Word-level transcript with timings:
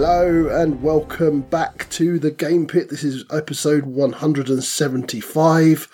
Hello 0.00 0.46
and 0.46 0.80
welcome 0.80 1.40
back 1.40 1.90
to 1.90 2.20
the 2.20 2.30
Game 2.30 2.68
Pit. 2.68 2.88
This 2.88 3.02
is 3.02 3.24
episode 3.32 3.84
175, 3.84 5.88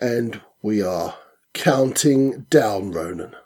and 0.00 0.40
we 0.60 0.82
are 0.82 1.14
counting 1.52 2.46
down, 2.50 2.90
Ronan. 2.90 3.36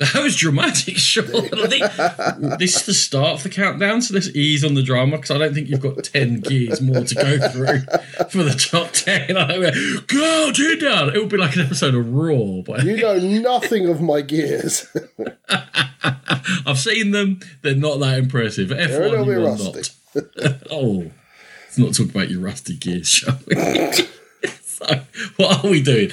That 0.14 0.22
was 0.22 0.36
dramatic, 0.36 0.96
Sean. 0.98 1.26
I 1.52 2.56
this 2.56 2.76
is 2.76 2.86
the 2.86 2.94
start 2.94 3.30
of 3.38 3.42
the 3.42 3.48
countdown, 3.48 4.00
so 4.00 4.14
let's 4.14 4.28
ease 4.28 4.62
on 4.62 4.74
the 4.74 4.82
drama 4.82 5.16
because 5.16 5.32
I 5.32 5.38
don't 5.38 5.52
think 5.52 5.68
you've 5.68 5.80
got 5.80 6.04
10 6.04 6.38
gears 6.40 6.80
more 6.80 7.02
to 7.02 7.14
go 7.16 7.48
through 7.48 7.80
for 8.30 8.44
the 8.44 8.54
top 8.54 8.92
10. 8.92 9.34
Counting 10.06 10.78
down. 10.78 11.08
It 11.16 11.18
would 11.18 11.28
be 11.28 11.36
like 11.36 11.56
an 11.56 11.62
episode 11.62 11.96
of 11.96 12.12
Raw. 12.12 12.62
But 12.64 12.84
You 12.84 12.96
know 12.98 13.18
nothing 13.18 13.88
of 13.88 14.00
my 14.00 14.20
gears. 14.20 14.86
I've 16.64 16.78
seen 16.78 17.10
them. 17.10 17.40
They're 17.62 17.74
not 17.74 17.98
that 17.98 18.18
impressive. 18.18 18.68
F1, 18.68 18.76
They're 18.88 19.02
a 19.02 19.08
little 19.10 19.26
you 19.26 19.32
bit 19.32 19.38
are 19.38 19.50
rusty. 19.50 19.92
not. 20.14 20.54
oh, 20.70 21.10
let's 21.64 21.78
not 21.78 21.94
talk 21.94 22.10
about 22.10 22.30
your 22.30 22.40
rusty 22.40 22.76
gears, 22.76 23.08
shall 23.08 23.36
we? 23.48 23.56
so, 24.62 24.86
what 25.38 25.64
are 25.64 25.70
we 25.70 25.82
doing? 25.82 26.10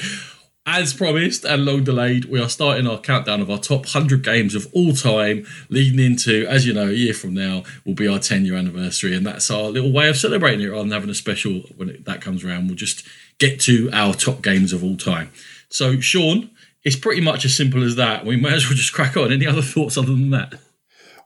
As 0.68 0.96
promised 0.96 1.46
and 1.46 1.64
long 1.64 1.84
delayed, 1.84 2.26
we 2.26 2.42
are 2.42 2.50
starting 2.50 2.88
our 2.88 2.98
countdown 2.98 3.40
of 3.40 3.52
our 3.52 3.60
top 3.60 3.82
100 3.82 4.24
games 4.24 4.56
of 4.56 4.68
all 4.74 4.94
time, 4.94 5.46
leading 5.70 6.04
into, 6.04 6.48
as 6.48 6.66
you 6.66 6.74
know, 6.74 6.88
a 6.88 6.92
year 6.92 7.14
from 7.14 7.36
now 7.36 7.64
will 7.86 7.94
be 7.94 8.08
our 8.08 8.18
10 8.18 8.46
year 8.46 8.56
anniversary. 8.56 9.16
And 9.16 9.24
that's 9.24 9.52
our 9.52 9.70
little 9.70 9.94
way 9.94 10.10
of 10.10 10.18
celebrating 10.18 10.62
it 10.62 10.70
rather 10.70 10.82
than 10.82 10.92
having 10.92 11.12
a 11.12 11.16
special 11.16 11.62
when 11.78 11.90
it, 11.90 12.06
that 12.06 12.20
comes 12.20 12.44
around. 12.44 12.66
We'll 12.66 12.76
just 12.76 13.06
get 13.38 13.60
to 13.62 13.92
our 13.94 14.16
top 14.16 14.42
games 14.42 14.74
of 14.74 14.84
all 14.84 14.98
time. 14.98 15.32
So, 15.70 16.00
Sean, 16.00 16.50
it's 16.84 16.96
pretty 16.96 17.22
much 17.22 17.46
as 17.46 17.56
simple 17.56 17.84
as 17.84 17.96
that. 17.98 18.26
We 18.26 18.36
may 18.36 18.56
as 18.56 18.66
well 18.66 18.76
just 18.76 18.94
crack 18.94 19.16
on. 19.16 19.32
Any 19.32 19.46
other 19.46 19.62
thoughts 19.62 20.00
other 20.00 20.14
than 20.14 20.32
that? 20.32 20.56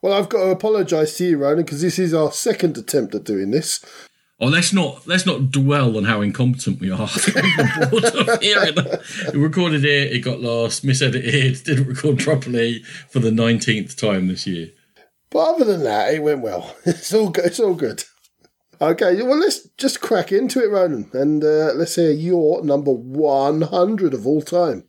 well, 0.01 0.13
I've 0.13 0.29
got 0.29 0.43
to 0.45 0.51
apologise 0.51 1.17
to 1.17 1.25
you, 1.25 1.37
Ronan, 1.37 1.65
because 1.65 1.81
this 1.81 1.99
is 1.99 2.13
our 2.13 2.31
second 2.31 2.77
attempt 2.77 3.15
at 3.15 3.25
doing 3.25 3.51
this. 3.51 3.83
Oh, 4.41 4.47
let's 4.47 4.71
not 4.71 5.05
let's 5.05 5.25
not 5.25 5.51
dwell 5.51 5.97
on 5.97 6.05
how 6.05 6.21
incompetent 6.21 6.79
we 6.79 6.89
are. 6.89 7.09
we 9.33 9.39
recorded 9.39 9.83
it, 9.83 10.13
it 10.13 10.23
got 10.23 10.39
lost, 10.39 10.85
misedited, 10.85 11.63
didn't 11.65 11.87
record 11.87 12.19
properly 12.19 12.83
for 13.09 13.19
the 13.19 13.31
nineteenth 13.31 13.97
time 13.97 14.27
this 14.27 14.47
year. 14.47 14.69
But 15.29 15.55
other 15.55 15.65
than 15.65 15.83
that, 15.83 16.13
it 16.13 16.23
went 16.23 16.41
well. 16.41 16.73
It's 16.85 17.13
all 17.13 17.29
good. 17.29 17.45
It's 17.45 17.59
all 17.59 17.75
good. 17.75 18.05
Okay, 18.81 19.21
well, 19.21 19.37
let's 19.37 19.67
just 19.77 19.99
crack 19.99 20.31
into 20.31 20.63
it, 20.63 20.69
Ronan, 20.69 21.11
and 21.13 21.43
uh, 21.43 21.73
let's 21.75 21.95
hear 21.95 22.11
your 22.11 22.63
number 22.63 22.91
100 22.91 24.13
of 24.13 24.25
all 24.25 24.41
time. 24.41 24.85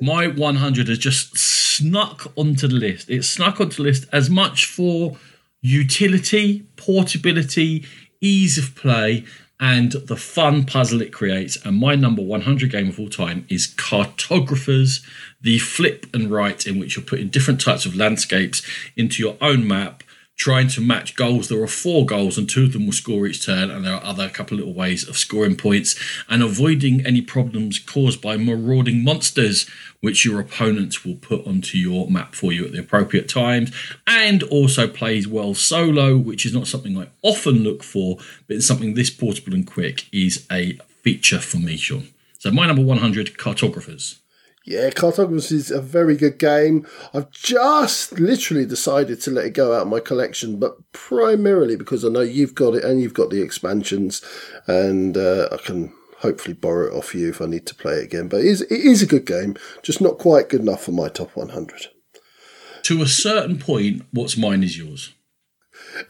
My 0.00 0.26
100 0.26 0.88
has 0.88 0.98
just 0.98 1.38
snuck 1.38 2.32
onto 2.36 2.66
the 2.66 2.74
list. 2.74 3.08
It 3.08 3.22
snuck 3.22 3.60
onto 3.60 3.76
the 3.76 3.82
list 3.84 4.06
as 4.12 4.28
much 4.28 4.66
for 4.66 5.16
utility, 5.60 6.66
portability, 6.76 7.86
ease 8.22 8.56
of 8.56 8.74
play, 8.74 9.24
and 9.60 9.92
the 9.92 10.16
fun 10.16 10.64
puzzle 10.64 11.02
it 11.02 11.12
creates. 11.12 11.56
And 11.64 11.76
my 11.78 11.94
number 11.94 12.22
100 12.22 12.70
game 12.70 12.88
of 12.88 12.98
all 12.98 13.08
time 13.08 13.46
is 13.48 13.66
Cartographers, 13.66 15.04
the 15.40 15.58
flip 15.58 16.06
and 16.14 16.30
write 16.30 16.66
in 16.66 16.80
which 16.80 16.96
you're 16.96 17.04
putting 17.04 17.28
different 17.28 17.60
types 17.60 17.86
of 17.86 17.94
landscapes 17.94 18.62
into 18.96 19.22
your 19.22 19.36
own 19.40 19.66
map. 19.68 20.02
Trying 20.42 20.66
to 20.70 20.80
match 20.80 21.14
goals. 21.14 21.48
There 21.48 21.62
are 21.62 21.68
four 21.68 22.04
goals, 22.04 22.36
and 22.36 22.50
two 22.50 22.64
of 22.64 22.72
them 22.72 22.86
will 22.86 22.92
score 22.92 23.28
each 23.28 23.46
turn, 23.46 23.70
and 23.70 23.84
there 23.84 23.94
are 23.94 24.02
other 24.02 24.28
couple 24.28 24.56
little 24.56 24.74
ways 24.74 25.08
of 25.08 25.16
scoring 25.16 25.54
points 25.54 25.94
and 26.28 26.42
avoiding 26.42 27.06
any 27.06 27.20
problems 27.20 27.78
caused 27.78 28.20
by 28.20 28.36
marauding 28.36 29.04
monsters, 29.04 29.70
which 30.00 30.24
your 30.24 30.40
opponents 30.40 31.04
will 31.04 31.14
put 31.14 31.46
onto 31.46 31.78
your 31.78 32.10
map 32.10 32.34
for 32.34 32.52
you 32.52 32.64
at 32.64 32.72
the 32.72 32.80
appropriate 32.80 33.28
times, 33.28 33.70
and 34.04 34.42
also 34.42 34.88
plays 34.88 35.28
well 35.28 35.54
solo, 35.54 36.16
which 36.16 36.44
is 36.44 36.52
not 36.52 36.66
something 36.66 36.98
I 36.98 37.06
often 37.22 37.62
look 37.62 37.84
for, 37.84 38.16
but 38.48 38.56
it's 38.56 38.66
something 38.66 38.94
this 38.94 39.10
portable 39.10 39.54
and 39.54 39.64
quick 39.64 40.08
is 40.12 40.44
a 40.50 40.72
feature 41.02 41.38
for 41.38 41.58
me, 41.58 41.76
Sean. 41.76 42.08
So 42.40 42.50
my 42.50 42.66
number 42.66 42.82
100, 42.82 43.38
Cartographers. 43.38 44.18
Yeah, 44.64 44.90
Cartographers 44.90 45.50
is 45.50 45.70
a 45.70 45.80
very 45.80 46.16
good 46.16 46.38
game. 46.38 46.86
I've 47.12 47.30
just 47.30 48.20
literally 48.20 48.64
decided 48.64 49.20
to 49.22 49.30
let 49.30 49.46
it 49.46 49.54
go 49.54 49.74
out 49.74 49.82
of 49.82 49.88
my 49.88 49.98
collection, 49.98 50.60
but 50.60 50.92
primarily 50.92 51.76
because 51.76 52.04
I 52.04 52.08
know 52.08 52.20
you've 52.20 52.54
got 52.54 52.74
it 52.74 52.84
and 52.84 53.00
you've 53.00 53.14
got 53.14 53.30
the 53.30 53.42
expansions, 53.42 54.22
and 54.68 55.16
uh, 55.16 55.48
I 55.50 55.56
can 55.56 55.92
hopefully 56.18 56.54
borrow 56.54 56.86
it 56.86 56.96
off 56.96 57.14
you 57.14 57.28
if 57.28 57.42
I 57.42 57.46
need 57.46 57.66
to 57.66 57.74
play 57.74 57.94
it 57.94 58.04
again. 58.04 58.28
But 58.28 58.40
it 58.40 58.46
is, 58.46 58.62
it 58.62 58.70
is 58.70 59.02
a 59.02 59.06
good 59.06 59.26
game, 59.26 59.56
just 59.82 60.00
not 60.00 60.18
quite 60.18 60.48
good 60.48 60.60
enough 60.60 60.84
for 60.84 60.92
my 60.92 61.08
top 61.08 61.34
100. 61.34 61.88
To 62.84 63.02
a 63.02 63.06
certain 63.06 63.58
point, 63.58 64.04
what's 64.12 64.36
mine 64.36 64.62
is 64.62 64.78
yours. 64.78 65.12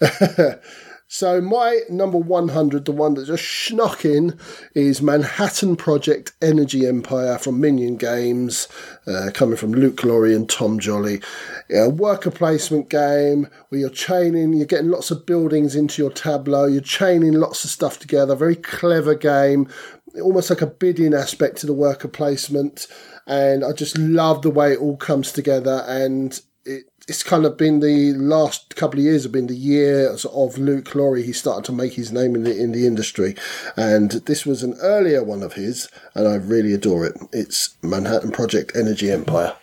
So 1.15 1.43
my 1.43 1.81
number 1.91 2.17
100, 2.17 2.87
the 2.87 2.91
one 2.91 3.13
that's 3.13 3.27
just 3.27 3.47
snuck 3.47 4.07
in, 4.07 4.39
is 4.75 5.03
Manhattan 5.03 5.77
Project 5.77 6.33
Energy 6.41 6.87
Empire 6.87 7.37
from 7.37 7.61
Minion 7.61 7.99
Games, 7.99 8.67
uh, 9.07 9.29
coming 9.35 9.59
from 9.59 9.75
Luke 9.75 10.05
Laurie 10.05 10.35
and 10.35 10.49
Tom 10.49 10.79
Jolly. 10.79 11.21
A 11.69 11.91
worker 11.91 12.31
placement 12.31 12.89
game 12.89 13.47
where 13.69 13.83
you're 13.83 13.91
chaining, 13.91 14.55
you're 14.55 14.65
getting 14.65 14.89
lots 14.89 15.11
of 15.11 15.27
buildings 15.27 15.77
into 15.77 16.01
your 16.01 16.11
tableau, 16.11 16.65
you're 16.65 16.81
chaining 16.81 17.35
lots 17.35 17.63
of 17.63 17.69
stuff 17.69 17.99
together. 17.99 18.35
Very 18.35 18.57
clever 18.57 19.15
game, 19.15 19.69
almost 20.15 20.49
like 20.49 20.63
a 20.63 20.67
bidding 20.67 21.13
aspect 21.13 21.59
to 21.59 21.67
the 21.67 21.75
worker 21.75 22.09
placement. 22.09 22.87
And 23.27 23.67
I 23.67 23.73
just 23.73 23.99
love 23.99 24.41
the 24.41 24.49
way 24.49 24.73
it 24.73 24.81
all 24.81 24.97
comes 24.97 25.31
together 25.31 25.85
and 25.87 26.41
it, 26.65 26.85
it's 27.09 27.23
kind 27.23 27.45
of 27.45 27.57
been 27.57 27.81
the 27.81 28.13
last 28.13 28.77
couple 28.77 28.99
of 28.99 29.05
years 29.05 29.25
have 29.25 29.33
been 29.33 29.49
the 29.49 29.57
years 29.57 30.25
of 30.27 30.59
Luke 30.59 30.95
Laurie. 30.95 31.25
He 31.25 31.33
started 31.33 31.65
to 31.65 31.73
make 31.73 31.95
his 31.95 32.13
name 32.13 32.35
in 32.35 32.45
the 32.45 32.57
in 32.57 32.73
the 32.73 32.87
industry, 32.87 33.35
and 33.77 34.11
this 34.11 34.47
was 34.47 34.63
an 34.63 34.75
earlier 34.81 35.23
one 35.23 35.43
of 35.43 35.55
his, 35.55 35.89
and 36.15 36.29
I 36.29 36.35
really 36.35 36.73
adore 36.73 37.07
it. 37.07 37.19
It's 37.33 37.77
Manhattan 37.83 38.31
Project 38.31 38.77
Energy 38.77 39.11
Empire. 39.11 39.57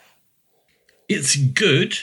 It's 1.07 1.35
good. 1.35 1.97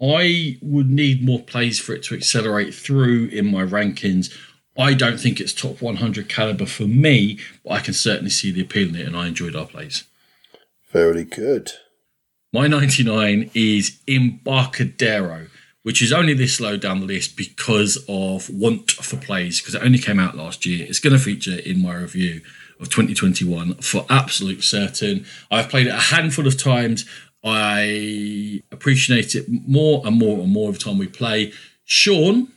I 0.00 0.58
would 0.60 0.90
need 0.90 1.24
more 1.24 1.40
plays 1.40 1.78
for 1.78 1.94
it 1.94 2.02
to 2.04 2.16
accelerate 2.16 2.74
through 2.74 3.26
in 3.26 3.50
my 3.50 3.62
rankings. 3.62 4.36
I 4.76 4.94
don't 4.94 5.20
think 5.20 5.38
it's 5.38 5.52
top 5.52 5.80
100 5.80 6.28
caliber 6.28 6.66
for 6.66 6.84
me, 6.84 7.38
but 7.64 7.72
I 7.72 7.80
can 7.80 7.94
certainly 7.94 8.30
see 8.30 8.50
the 8.50 8.62
appeal 8.62 8.88
in 8.88 8.96
it, 8.96 9.06
and 9.06 9.16
I 9.16 9.28
enjoyed 9.28 9.54
our 9.54 9.66
plays. 9.66 10.04
Very 10.90 11.24
good. 11.24 11.72
My 12.54 12.66
99 12.66 13.50
is 13.54 13.98
Embarcadero, 14.06 15.46
which 15.84 16.02
is 16.02 16.12
only 16.12 16.34
this 16.34 16.60
low 16.60 16.76
down 16.76 17.00
the 17.00 17.06
list 17.06 17.34
because 17.34 17.96
of 18.10 18.50
want 18.50 18.90
for 18.90 19.16
plays, 19.16 19.58
because 19.58 19.74
it 19.74 19.82
only 19.82 19.98
came 19.98 20.20
out 20.20 20.36
last 20.36 20.66
year. 20.66 20.84
It's 20.86 20.98
going 20.98 21.14
to 21.14 21.18
feature 21.18 21.58
in 21.58 21.80
my 21.80 21.94
review 21.94 22.42
of 22.78 22.90
2021 22.90 23.76
for 23.76 24.04
absolute 24.10 24.62
certain. 24.62 25.24
I've 25.50 25.70
played 25.70 25.86
it 25.86 25.94
a 25.94 26.14
handful 26.14 26.46
of 26.46 26.62
times. 26.62 27.06
I 27.42 28.62
appreciate 28.70 29.34
it 29.34 29.46
more 29.48 30.02
and 30.04 30.18
more 30.18 30.40
and 30.40 30.52
more 30.52 30.68
every 30.68 30.78
time 30.78 30.98
we 30.98 31.06
play. 31.06 31.54
Sean 31.84 32.48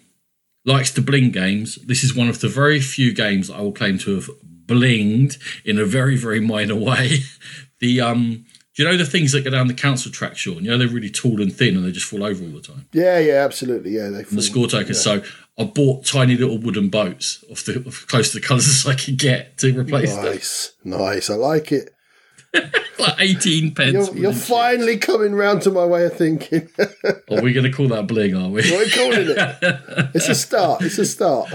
likes 0.66 0.91
to 0.91 1.01
bling 1.01 1.31
games. 1.31 1.75
This 1.75 2.03
is 2.03 2.13
one 2.13 2.28
of 2.28 2.41
the 2.41 2.50
very 2.50 2.81
few 2.81 3.13
games 3.13 3.50
I 3.50 3.61
will 3.61 3.72
claim 3.72 3.97
to 4.00 4.16
have 4.16 4.29
blinged 4.66 5.38
in 5.63 5.79
a 5.79 5.85
very, 5.85 6.17
very 6.17 6.41
minor 6.41 6.75
way. 6.89 7.19
The 7.79 8.01
um 8.01 8.44
do 8.75 8.84
you 8.84 8.90
know 8.90 8.97
the 8.97 9.06
things 9.06 9.31
that 9.31 9.44
go 9.44 9.50
down 9.50 9.68
the 9.68 9.74
council 9.74 10.12
track, 10.12 10.36
Sean? 10.36 10.63
You 10.63 10.72
know 10.72 10.78
they're 10.78 10.90
really 10.90 11.09
tall 11.09 11.41
and 11.41 11.53
thin 11.53 11.78
and 11.78 11.86
they 11.86 11.91
just 11.91 12.08
fall 12.08 12.24
over 12.24 12.44
all 12.44 12.52
the 12.52 12.62
time. 12.62 12.88
Yeah, 12.91 13.19
yeah, 13.19 13.46
absolutely. 13.46 13.91
Yeah, 13.91 14.09
they 14.09 14.19
And 14.19 14.28
the 14.28 14.41
score 14.41 14.68
takers. 14.68 15.02
So 15.02 15.24
I 15.58 15.63
bought 15.63 16.06
tiny 16.06 16.36
little 16.36 16.58
wooden 16.58 16.90
boats 16.90 17.44
off 17.50 17.64
the 17.64 17.81
off 17.88 18.06
close 18.08 18.34
to 18.34 18.40
the 18.40 18.46
colours 18.46 18.68
as 18.68 18.85
I 18.91 18.96
could 18.96 19.18
get 19.18 19.58
to 19.59 19.78
replace 19.78 20.14
them. 20.14 20.25
Nice, 20.25 20.74
nice. 20.84 21.29
I 21.29 21.35
like 21.35 21.72
it. 21.72 21.91
Like 22.97 23.16
18 23.20 23.76
pence. 23.76 23.94
You're, 23.94 24.17
you're 24.17 24.34
finally 24.34 24.97
coming 24.97 25.35
round 25.35 25.61
to 25.64 25.70
my 25.70 25.84
way 25.84 26.05
of 26.05 26.14
thinking. 26.14 26.70
Are 27.29 27.41
we 27.41 27.52
going 27.52 27.66
to 27.66 27.72
call 27.72 27.90
that 27.90 28.08
bling, 28.08 28.34
are 28.35 28.47
we? 28.47 28.61
what 28.72 28.73
are 28.73 28.78
we 28.78 28.90
calling 28.90 29.29
it? 29.32 30.11
It's 30.16 30.29
a 30.29 30.34
start. 30.34 30.82
It's 30.82 30.97
a 30.97 31.05
start. 31.05 31.49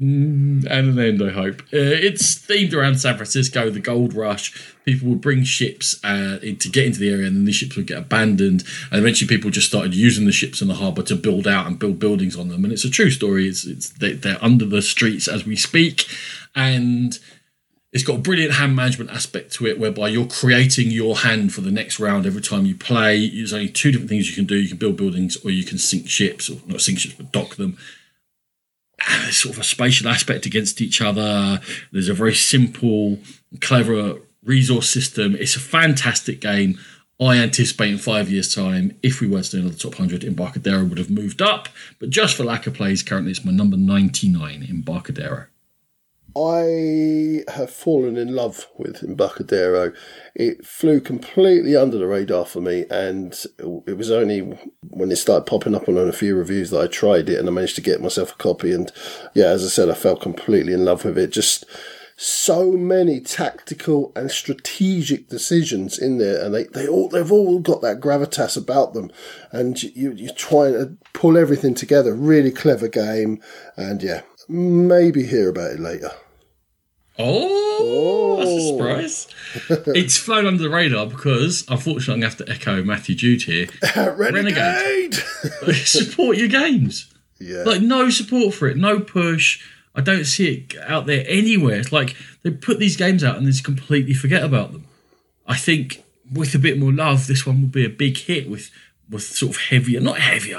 And 0.00 0.66
an 0.66 0.98
end, 0.98 1.22
I 1.22 1.30
hope. 1.30 1.60
Uh, 1.72 1.98
it's 1.98 2.36
themed 2.36 2.72
around 2.72 3.00
San 3.00 3.16
Francisco, 3.16 3.68
the 3.68 3.80
gold 3.80 4.14
rush. 4.14 4.74
People 4.84 5.08
would 5.08 5.20
bring 5.20 5.42
ships 5.42 5.98
uh, 6.04 6.38
to 6.38 6.68
get 6.68 6.86
into 6.86 7.00
the 7.00 7.10
area, 7.10 7.26
and 7.26 7.36
then 7.36 7.44
the 7.44 7.52
ships 7.52 7.76
would 7.76 7.88
get 7.88 7.98
abandoned. 7.98 8.62
And 8.92 9.00
eventually, 9.00 9.28
people 9.28 9.50
just 9.50 9.68
started 9.68 9.94
using 9.94 10.24
the 10.24 10.32
ships 10.32 10.62
in 10.62 10.68
the 10.68 10.74
harbour 10.74 11.02
to 11.04 11.16
build 11.16 11.48
out 11.48 11.66
and 11.66 11.78
build 11.78 11.98
buildings 11.98 12.36
on 12.36 12.48
them. 12.48 12.64
And 12.64 12.72
it's 12.72 12.84
a 12.84 12.90
true 12.90 13.10
story. 13.10 13.48
It's, 13.48 13.64
it's 13.64 13.90
they, 13.90 14.12
they're 14.12 14.42
under 14.42 14.64
the 14.64 14.82
streets 14.82 15.26
as 15.26 15.44
we 15.44 15.56
speak, 15.56 16.06
and 16.54 17.18
it's 17.92 18.04
got 18.04 18.16
a 18.18 18.22
brilliant 18.22 18.54
hand 18.54 18.76
management 18.76 19.10
aspect 19.10 19.52
to 19.54 19.66
it, 19.66 19.80
whereby 19.80 20.08
you're 20.08 20.26
creating 20.26 20.92
your 20.92 21.16
hand 21.16 21.52
for 21.52 21.60
the 21.60 21.72
next 21.72 21.98
round 21.98 22.24
every 22.24 22.42
time 22.42 22.66
you 22.66 22.76
play. 22.76 23.28
There's 23.28 23.52
only 23.52 23.68
two 23.68 23.90
different 23.90 24.10
things 24.10 24.28
you 24.30 24.36
can 24.36 24.46
do: 24.46 24.56
you 24.56 24.68
can 24.68 24.78
build 24.78 24.96
buildings, 24.96 25.36
or 25.44 25.50
you 25.50 25.64
can 25.64 25.78
sink 25.78 26.08
ships, 26.08 26.48
or 26.48 26.60
not 26.66 26.82
sink 26.82 27.00
ships, 27.00 27.16
but 27.16 27.32
dock 27.32 27.56
them 27.56 27.76
Uh, 29.10 29.30
sort 29.30 29.54
of 29.54 29.60
a 29.60 29.64
spatial 29.64 30.08
aspect 30.08 30.44
against 30.44 30.82
each 30.82 31.00
other. 31.00 31.60
There's 31.92 32.08
a 32.08 32.14
very 32.14 32.34
simple, 32.34 33.18
clever 33.60 34.18
resource 34.44 34.90
system. 34.90 35.34
It's 35.34 35.56
a 35.56 35.60
fantastic 35.60 36.40
game. 36.40 36.78
I 37.20 37.36
anticipate 37.36 37.90
in 37.90 37.98
five 37.98 38.30
years' 38.30 38.54
time, 38.54 38.96
if 39.02 39.20
we 39.20 39.26
were 39.26 39.42
to 39.42 39.50
do 39.50 39.58
another 39.60 39.76
top 39.76 39.98
100, 39.98 40.24
Embarcadero 40.24 40.84
would 40.84 40.98
have 40.98 41.10
moved 41.10 41.42
up. 41.42 41.68
But 41.98 42.10
just 42.10 42.36
for 42.36 42.44
lack 42.44 42.66
of 42.66 42.74
plays, 42.74 43.02
currently 43.02 43.32
it's 43.32 43.44
my 43.44 43.50
number 43.50 43.76
99 43.76 44.66
Embarcadero. 44.68 45.46
I 46.38 47.42
have 47.52 47.70
fallen 47.70 48.16
in 48.16 48.34
love 48.34 48.68
with 48.76 49.02
Embarcadero. 49.02 49.92
It 50.36 50.64
flew 50.64 51.00
completely 51.00 51.74
under 51.74 51.98
the 51.98 52.06
radar 52.06 52.46
for 52.46 52.60
me, 52.60 52.84
and 52.90 53.32
it 53.86 53.96
was 53.96 54.12
only 54.12 54.40
when 54.82 55.10
it 55.10 55.16
started 55.16 55.46
popping 55.46 55.74
up 55.74 55.88
on 55.88 55.98
a 55.98 56.12
few 56.12 56.36
reviews 56.36 56.70
that 56.70 56.80
I 56.80 56.86
tried 56.86 57.28
it 57.28 57.40
and 57.40 57.48
I 57.48 57.50
managed 57.50 57.74
to 57.76 57.80
get 57.80 58.00
myself 58.00 58.32
a 58.32 58.36
copy. 58.36 58.72
And 58.72 58.92
yeah, 59.34 59.46
as 59.46 59.64
I 59.64 59.68
said, 59.68 59.90
I 59.90 59.94
fell 59.94 60.16
completely 60.16 60.72
in 60.72 60.84
love 60.84 61.04
with 61.04 61.18
it. 61.18 61.32
Just 61.32 61.64
so 62.16 62.72
many 62.72 63.20
tactical 63.20 64.12
and 64.14 64.30
strategic 64.30 65.28
decisions 65.28 65.98
in 65.98 66.18
there, 66.18 66.44
and 66.44 66.54
they, 66.54 66.64
they 66.64 66.86
all 66.86 67.08
they've 67.08 67.32
all 67.32 67.58
got 67.58 67.80
that 67.82 68.00
gravitas 68.00 68.56
about 68.56 68.92
them, 68.92 69.10
and 69.50 69.82
you 69.82 70.12
you're 70.12 70.34
trying 70.34 70.72
to 70.72 70.96
pull 71.14 71.36
everything 71.36 71.74
together. 71.74 72.14
Really 72.14 72.52
clever 72.52 72.86
game, 72.86 73.42
and 73.76 74.02
yeah, 74.02 74.22
maybe 74.48 75.26
hear 75.26 75.48
about 75.48 75.72
it 75.72 75.80
later. 75.80 76.12
Oh, 77.18 78.36
that's 78.36 78.50
a 78.50 78.54
oh. 78.54 78.76
surprise. 78.76 79.28
it's 79.96 80.16
flown 80.16 80.46
under 80.46 80.62
the 80.62 80.70
radar 80.70 81.06
because, 81.06 81.64
unfortunately, 81.68 82.14
I'm 82.14 82.20
going 82.20 82.32
to 82.32 82.38
have 82.38 82.46
to 82.46 82.52
echo 82.52 82.82
Matthew 82.82 83.14
Jude 83.14 83.42
here. 83.42 83.66
Renegade! 84.14 85.14
support 85.74 86.36
your 86.36 86.48
games. 86.48 87.12
Yeah. 87.40 87.64
Like, 87.64 87.82
no 87.82 88.10
support 88.10 88.54
for 88.54 88.68
it, 88.68 88.76
no 88.76 89.00
push. 89.00 89.64
I 89.94 90.00
don't 90.00 90.24
see 90.24 90.66
it 90.70 90.78
out 90.80 91.06
there 91.06 91.24
anywhere. 91.26 91.80
It's 91.80 91.92
like 91.92 92.14
they 92.42 92.50
put 92.50 92.78
these 92.78 92.96
games 92.96 93.24
out 93.24 93.36
and 93.36 93.46
then 93.46 93.52
just 93.52 93.64
completely 93.64 94.14
forget 94.14 94.44
about 94.44 94.72
them. 94.72 94.86
I 95.46 95.56
think 95.56 96.04
with 96.32 96.54
a 96.54 96.58
bit 96.58 96.78
more 96.78 96.92
love, 96.92 97.26
this 97.26 97.46
one 97.46 97.62
will 97.62 97.68
be 97.68 97.84
a 97.84 97.90
big 97.90 98.16
hit 98.16 98.48
with 98.48 98.70
with 99.10 99.22
sort 99.22 99.56
of 99.56 99.62
heavier, 99.62 100.00
not 100.00 100.18
heavier, 100.18 100.58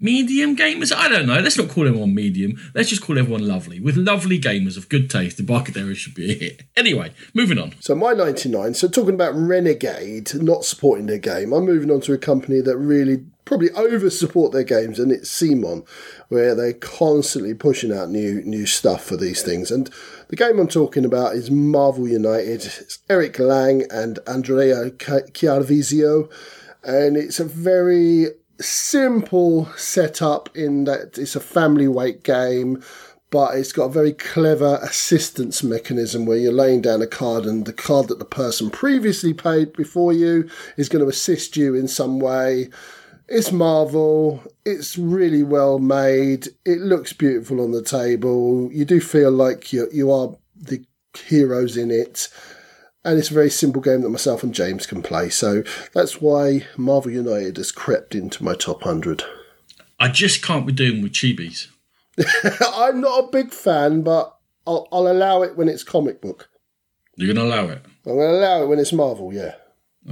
medium 0.00 0.56
gamers. 0.56 0.94
I 0.94 1.08
don't 1.08 1.26
know. 1.26 1.40
Let's 1.40 1.58
not 1.58 1.68
call 1.68 1.86
everyone 1.86 2.14
medium. 2.14 2.56
Let's 2.74 2.90
just 2.90 3.02
call 3.02 3.18
everyone 3.18 3.46
lovely. 3.46 3.80
With 3.80 3.96
lovely 3.96 4.40
gamers 4.40 4.76
of 4.76 4.88
good 4.88 5.10
taste, 5.10 5.36
the 5.36 5.42
Embarcadero 5.42 5.94
should 5.94 6.14
be 6.14 6.30
a 6.30 6.34
hit. 6.34 6.62
Anyway, 6.76 7.12
moving 7.34 7.58
on. 7.58 7.74
So 7.80 7.94
my 7.94 8.12
99. 8.12 8.74
So 8.74 8.88
talking 8.88 9.14
about 9.14 9.34
Renegade 9.34 10.34
not 10.34 10.64
supporting 10.64 11.06
their 11.06 11.18
game, 11.18 11.52
I'm 11.52 11.64
moving 11.64 11.90
on 11.90 12.00
to 12.02 12.12
a 12.12 12.18
company 12.18 12.60
that 12.60 12.76
really 12.76 13.24
probably 13.46 13.70
over 13.70 14.10
support 14.10 14.52
their 14.52 14.64
games, 14.64 14.98
and 14.98 15.10
it's 15.10 15.30
CMON, 15.30 15.88
where 16.28 16.54
they're 16.54 16.74
constantly 16.74 17.54
pushing 17.54 17.92
out 17.92 18.10
new 18.10 18.42
new 18.42 18.66
stuff 18.66 19.04
for 19.04 19.16
these 19.16 19.40
things. 19.42 19.70
And 19.70 19.88
the 20.28 20.36
game 20.36 20.58
I'm 20.58 20.68
talking 20.68 21.06
about 21.06 21.34
is 21.34 21.50
Marvel 21.50 22.06
United. 22.06 22.64
It's 22.66 22.98
Eric 23.08 23.38
Lang 23.38 23.84
and 23.90 24.18
Andrea 24.26 24.90
Chiarvesio, 24.90 26.30
and 26.84 27.16
it's 27.16 27.40
a 27.40 27.44
very 27.44 28.26
simple 28.60 29.66
setup 29.76 30.54
in 30.56 30.84
that 30.84 31.18
it's 31.18 31.36
a 31.36 31.40
family 31.40 31.88
weight 31.88 32.22
game, 32.22 32.82
but 33.30 33.56
it's 33.56 33.72
got 33.72 33.86
a 33.86 33.92
very 33.92 34.12
clever 34.12 34.78
assistance 34.82 35.62
mechanism 35.62 36.26
where 36.26 36.36
you're 36.36 36.52
laying 36.52 36.80
down 36.80 37.02
a 37.02 37.06
card 37.06 37.44
and 37.44 37.66
the 37.66 37.72
card 37.72 38.08
that 38.08 38.18
the 38.18 38.24
person 38.24 38.70
previously 38.70 39.34
paid 39.34 39.72
before 39.72 40.12
you 40.12 40.48
is 40.76 40.88
going 40.88 41.04
to 41.04 41.10
assist 41.10 41.56
you 41.56 41.74
in 41.74 41.88
some 41.88 42.18
way. 42.18 42.70
It's 43.28 43.50
Marvel. 43.50 44.42
It's 44.64 44.96
really 44.96 45.42
well 45.42 45.80
made. 45.80 46.48
It 46.64 46.78
looks 46.78 47.12
beautiful 47.12 47.60
on 47.60 47.72
the 47.72 47.82
table. 47.82 48.70
You 48.72 48.84
do 48.84 49.00
feel 49.00 49.32
like 49.32 49.72
you 49.72 49.88
you 49.92 50.12
are 50.12 50.36
the 50.54 50.84
heroes 51.24 51.76
in 51.76 51.90
it 51.90 52.28
and 53.06 53.20
it's 53.20 53.30
a 53.30 53.34
very 53.34 53.50
simple 53.50 53.80
game 53.80 54.00
that 54.00 54.08
myself 54.10 54.42
and 54.42 54.52
James 54.52 54.84
can 54.84 55.00
play. 55.00 55.30
So 55.30 55.62
that's 55.94 56.20
why 56.20 56.66
Marvel 56.76 57.12
United 57.12 57.56
has 57.56 57.70
crept 57.70 58.16
into 58.16 58.42
my 58.42 58.54
top 58.54 58.84
100. 58.84 59.22
I 60.00 60.08
just 60.08 60.42
can't 60.42 60.66
be 60.66 60.72
doing 60.72 61.02
with 61.02 61.12
chibis. 61.12 61.68
I'm 62.74 63.00
not 63.00 63.24
a 63.24 63.30
big 63.30 63.52
fan, 63.52 64.02
but 64.02 64.36
I'll, 64.66 64.88
I'll 64.90 65.06
allow 65.06 65.42
it 65.42 65.56
when 65.56 65.68
it's 65.68 65.84
comic 65.84 66.20
book. 66.20 66.48
You're 67.14 67.32
going 67.32 67.48
to 67.48 67.54
allow 67.54 67.70
it? 67.70 67.80
I'm 68.04 68.16
going 68.16 68.28
to 68.28 68.38
allow 68.38 68.62
it 68.64 68.66
when 68.66 68.80
it's 68.80 68.92
Marvel, 68.92 69.32
yeah. 69.32 69.54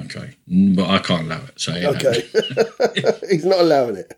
Okay. 0.04 0.36
Mm, 0.48 0.76
but 0.76 0.88
I 0.88 0.98
can't 0.98 1.26
allow 1.26 1.42
it. 1.44 1.60
So 1.60 1.74
yeah. 1.74 1.88
Okay. 1.88 2.22
He's 3.28 3.44
not 3.44 3.58
allowing 3.58 3.96
it. 3.96 4.16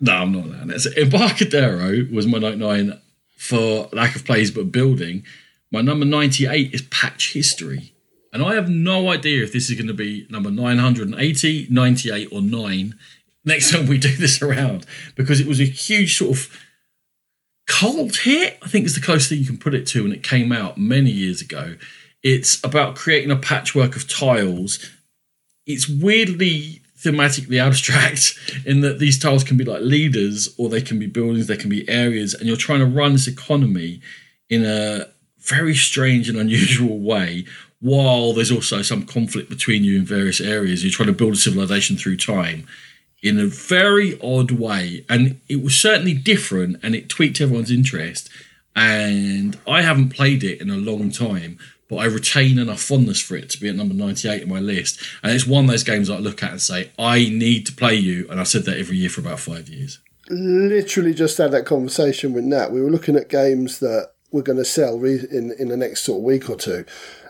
No, 0.00 0.12
I'm 0.12 0.32
not 0.32 0.44
allowing 0.44 0.70
it. 0.70 0.80
So 0.80 0.90
Embarcadero 0.98 2.06
was 2.12 2.26
my 2.26 2.38
99 2.38 3.00
for 3.38 3.88
lack 3.92 4.16
of 4.16 4.26
plays 4.26 4.50
but 4.50 4.70
building. 4.70 5.24
My 5.70 5.80
number 5.80 6.04
98 6.04 6.74
is 6.74 6.82
Patchistory. 6.82 7.92
And 8.32 8.42
I 8.42 8.54
have 8.54 8.68
no 8.68 9.10
idea 9.10 9.42
if 9.42 9.52
this 9.52 9.70
is 9.70 9.76
going 9.76 9.88
to 9.88 9.94
be 9.94 10.26
number 10.30 10.50
980, 10.50 11.68
98, 11.70 12.28
or 12.32 12.42
9 12.42 12.94
next 13.44 13.72
time 13.72 13.86
we 13.86 13.98
do 13.98 14.14
this 14.14 14.42
around 14.42 14.86
because 15.16 15.40
it 15.40 15.46
was 15.46 15.60
a 15.60 15.64
huge 15.64 16.16
sort 16.16 16.36
of 16.36 16.60
cult 17.66 18.16
hit, 18.16 18.58
I 18.62 18.68
think 18.68 18.86
is 18.86 18.94
the 18.94 19.00
closest 19.00 19.30
thing 19.30 19.38
you 19.38 19.46
can 19.46 19.58
put 19.58 19.74
it 19.74 19.86
to 19.88 20.02
when 20.02 20.12
it 20.12 20.22
came 20.22 20.52
out 20.52 20.78
many 20.78 21.10
years 21.10 21.40
ago. 21.40 21.76
It's 22.22 22.62
about 22.64 22.96
creating 22.96 23.30
a 23.30 23.36
patchwork 23.36 23.96
of 23.96 24.08
tiles. 24.08 24.90
It's 25.66 25.88
weirdly 25.88 26.82
thematically 26.98 27.60
abstract 27.60 28.38
in 28.66 28.80
that 28.80 28.98
these 28.98 29.18
tiles 29.18 29.44
can 29.44 29.56
be 29.56 29.64
like 29.64 29.82
leaders 29.82 30.52
or 30.58 30.68
they 30.68 30.82
can 30.82 30.98
be 30.98 31.06
buildings, 31.06 31.46
they 31.46 31.56
can 31.56 31.70
be 31.70 31.88
areas, 31.88 32.34
and 32.34 32.48
you're 32.48 32.56
trying 32.56 32.80
to 32.80 32.86
run 32.86 33.12
this 33.12 33.28
economy 33.28 34.00
in 34.50 34.64
a 34.64 35.06
very 35.38 35.74
strange 35.74 36.28
and 36.28 36.38
unusual 36.38 36.98
way 36.98 37.44
while 37.80 38.32
there's 38.32 38.50
also 38.50 38.82
some 38.82 39.04
conflict 39.04 39.48
between 39.48 39.84
you 39.84 39.98
in 39.98 40.04
various 40.04 40.40
areas. 40.40 40.82
You're 40.82 40.92
trying 40.92 41.08
to 41.08 41.12
build 41.12 41.34
a 41.34 41.36
civilization 41.36 41.96
through 41.96 42.16
time 42.16 42.66
in 43.22 43.38
a 43.38 43.46
very 43.46 44.18
odd 44.20 44.50
way. 44.50 45.04
And 45.08 45.40
it 45.48 45.62
was 45.62 45.76
certainly 45.76 46.14
different 46.14 46.78
and 46.82 46.94
it 46.94 47.08
tweaked 47.08 47.40
everyone's 47.40 47.70
interest. 47.70 48.28
And 48.74 49.58
I 49.66 49.82
haven't 49.82 50.10
played 50.10 50.44
it 50.44 50.60
in 50.60 50.70
a 50.70 50.76
long 50.76 51.10
time, 51.10 51.58
but 51.88 51.96
I 51.96 52.04
retain 52.04 52.58
enough 52.58 52.80
fondness 52.80 53.20
for 53.20 53.36
it 53.36 53.50
to 53.50 53.60
be 53.60 53.68
at 53.68 53.74
number 53.74 53.94
98 53.94 54.42
in 54.42 54.48
my 54.48 54.60
list. 54.60 55.00
And 55.22 55.32
it's 55.32 55.46
one 55.46 55.64
of 55.64 55.70
those 55.70 55.84
games 55.84 56.10
I 56.10 56.18
look 56.18 56.42
at 56.42 56.52
and 56.52 56.62
say, 56.62 56.90
I 56.98 57.28
need 57.28 57.66
to 57.66 57.72
play 57.72 57.94
you. 57.94 58.28
And 58.30 58.40
I 58.40 58.44
said 58.44 58.64
that 58.64 58.78
every 58.78 58.96
year 58.96 59.10
for 59.10 59.20
about 59.20 59.40
five 59.40 59.68
years. 59.68 59.98
Literally 60.30 61.14
just 61.14 61.38
had 61.38 61.52
that 61.52 61.64
conversation 61.64 62.34
with 62.34 62.44
Nat. 62.44 62.70
We 62.70 62.82
were 62.82 62.90
looking 62.90 63.16
at 63.16 63.30
games 63.30 63.80
that 63.80 64.12
we're 64.30 64.42
going 64.42 64.58
to 64.58 64.64
sell 64.64 65.02
in, 65.02 65.52
in 65.58 65.68
the 65.68 65.76
next 65.76 66.02
sort 66.02 66.18
of 66.18 66.24
week 66.24 66.50
or 66.50 66.56
two 66.56 66.84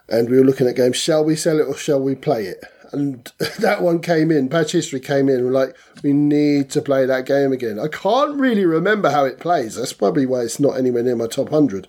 and 0.09 0.29
we 0.29 0.39
were 0.39 0.45
looking 0.45 0.67
at 0.67 0.77
games. 0.77 0.97
Shall 0.97 1.25
we 1.25 1.37
sell 1.37 1.59
it 1.59 1.67
or 1.67 1.77
shall 1.77 2.01
we 2.01 2.15
play 2.15 2.47
it? 2.47 2.65
And 2.93 3.31
that 3.59 3.83
one 3.83 4.01
came 4.01 4.31
in. 4.31 4.49
Patchistory 4.49 5.03
came 5.03 5.29
in. 5.29 5.45
We're 5.45 5.51
like, 5.51 5.77
we 6.03 6.13
need 6.13 6.71
to 6.71 6.83
play 6.83 7.07
that 7.07 7.27
game 7.27 7.53
again. 7.53 7.79
I 7.79 7.89
can't 7.89 8.41
really 8.41 8.65
remember 8.65 9.11
how 9.11 9.25
it 9.25 9.41
plays. 9.41 9.77
That's 9.77 9.93
probably 9.93 10.27
why 10.27 10.41
it's 10.41 10.61
not 10.61 10.79
anywhere 10.79 11.03
near 11.03 11.17
my 11.17 11.27
top 11.27 11.51
hundred. 11.51 11.87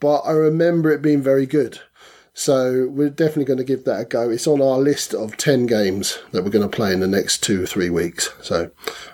But 0.00 0.20
I 0.20 0.30
remember 0.30 0.90
it 0.90 1.02
being 1.02 1.22
very 1.22 1.46
good. 1.46 1.80
So 2.32 2.86
we're 2.88 3.10
definitely 3.10 3.46
going 3.46 3.58
to 3.58 3.64
give 3.64 3.84
that 3.84 4.00
a 4.00 4.04
go. 4.04 4.30
It's 4.30 4.46
on 4.46 4.62
our 4.62 4.78
list 4.78 5.12
of 5.12 5.36
10 5.36 5.66
games 5.66 6.20
that 6.30 6.44
we're 6.44 6.50
going 6.50 6.68
to 6.68 6.74
play 6.74 6.92
in 6.92 7.00
the 7.00 7.08
next 7.08 7.42
two 7.42 7.64
or 7.64 7.66
three 7.66 7.90
weeks. 7.90 8.32
So 8.40 8.70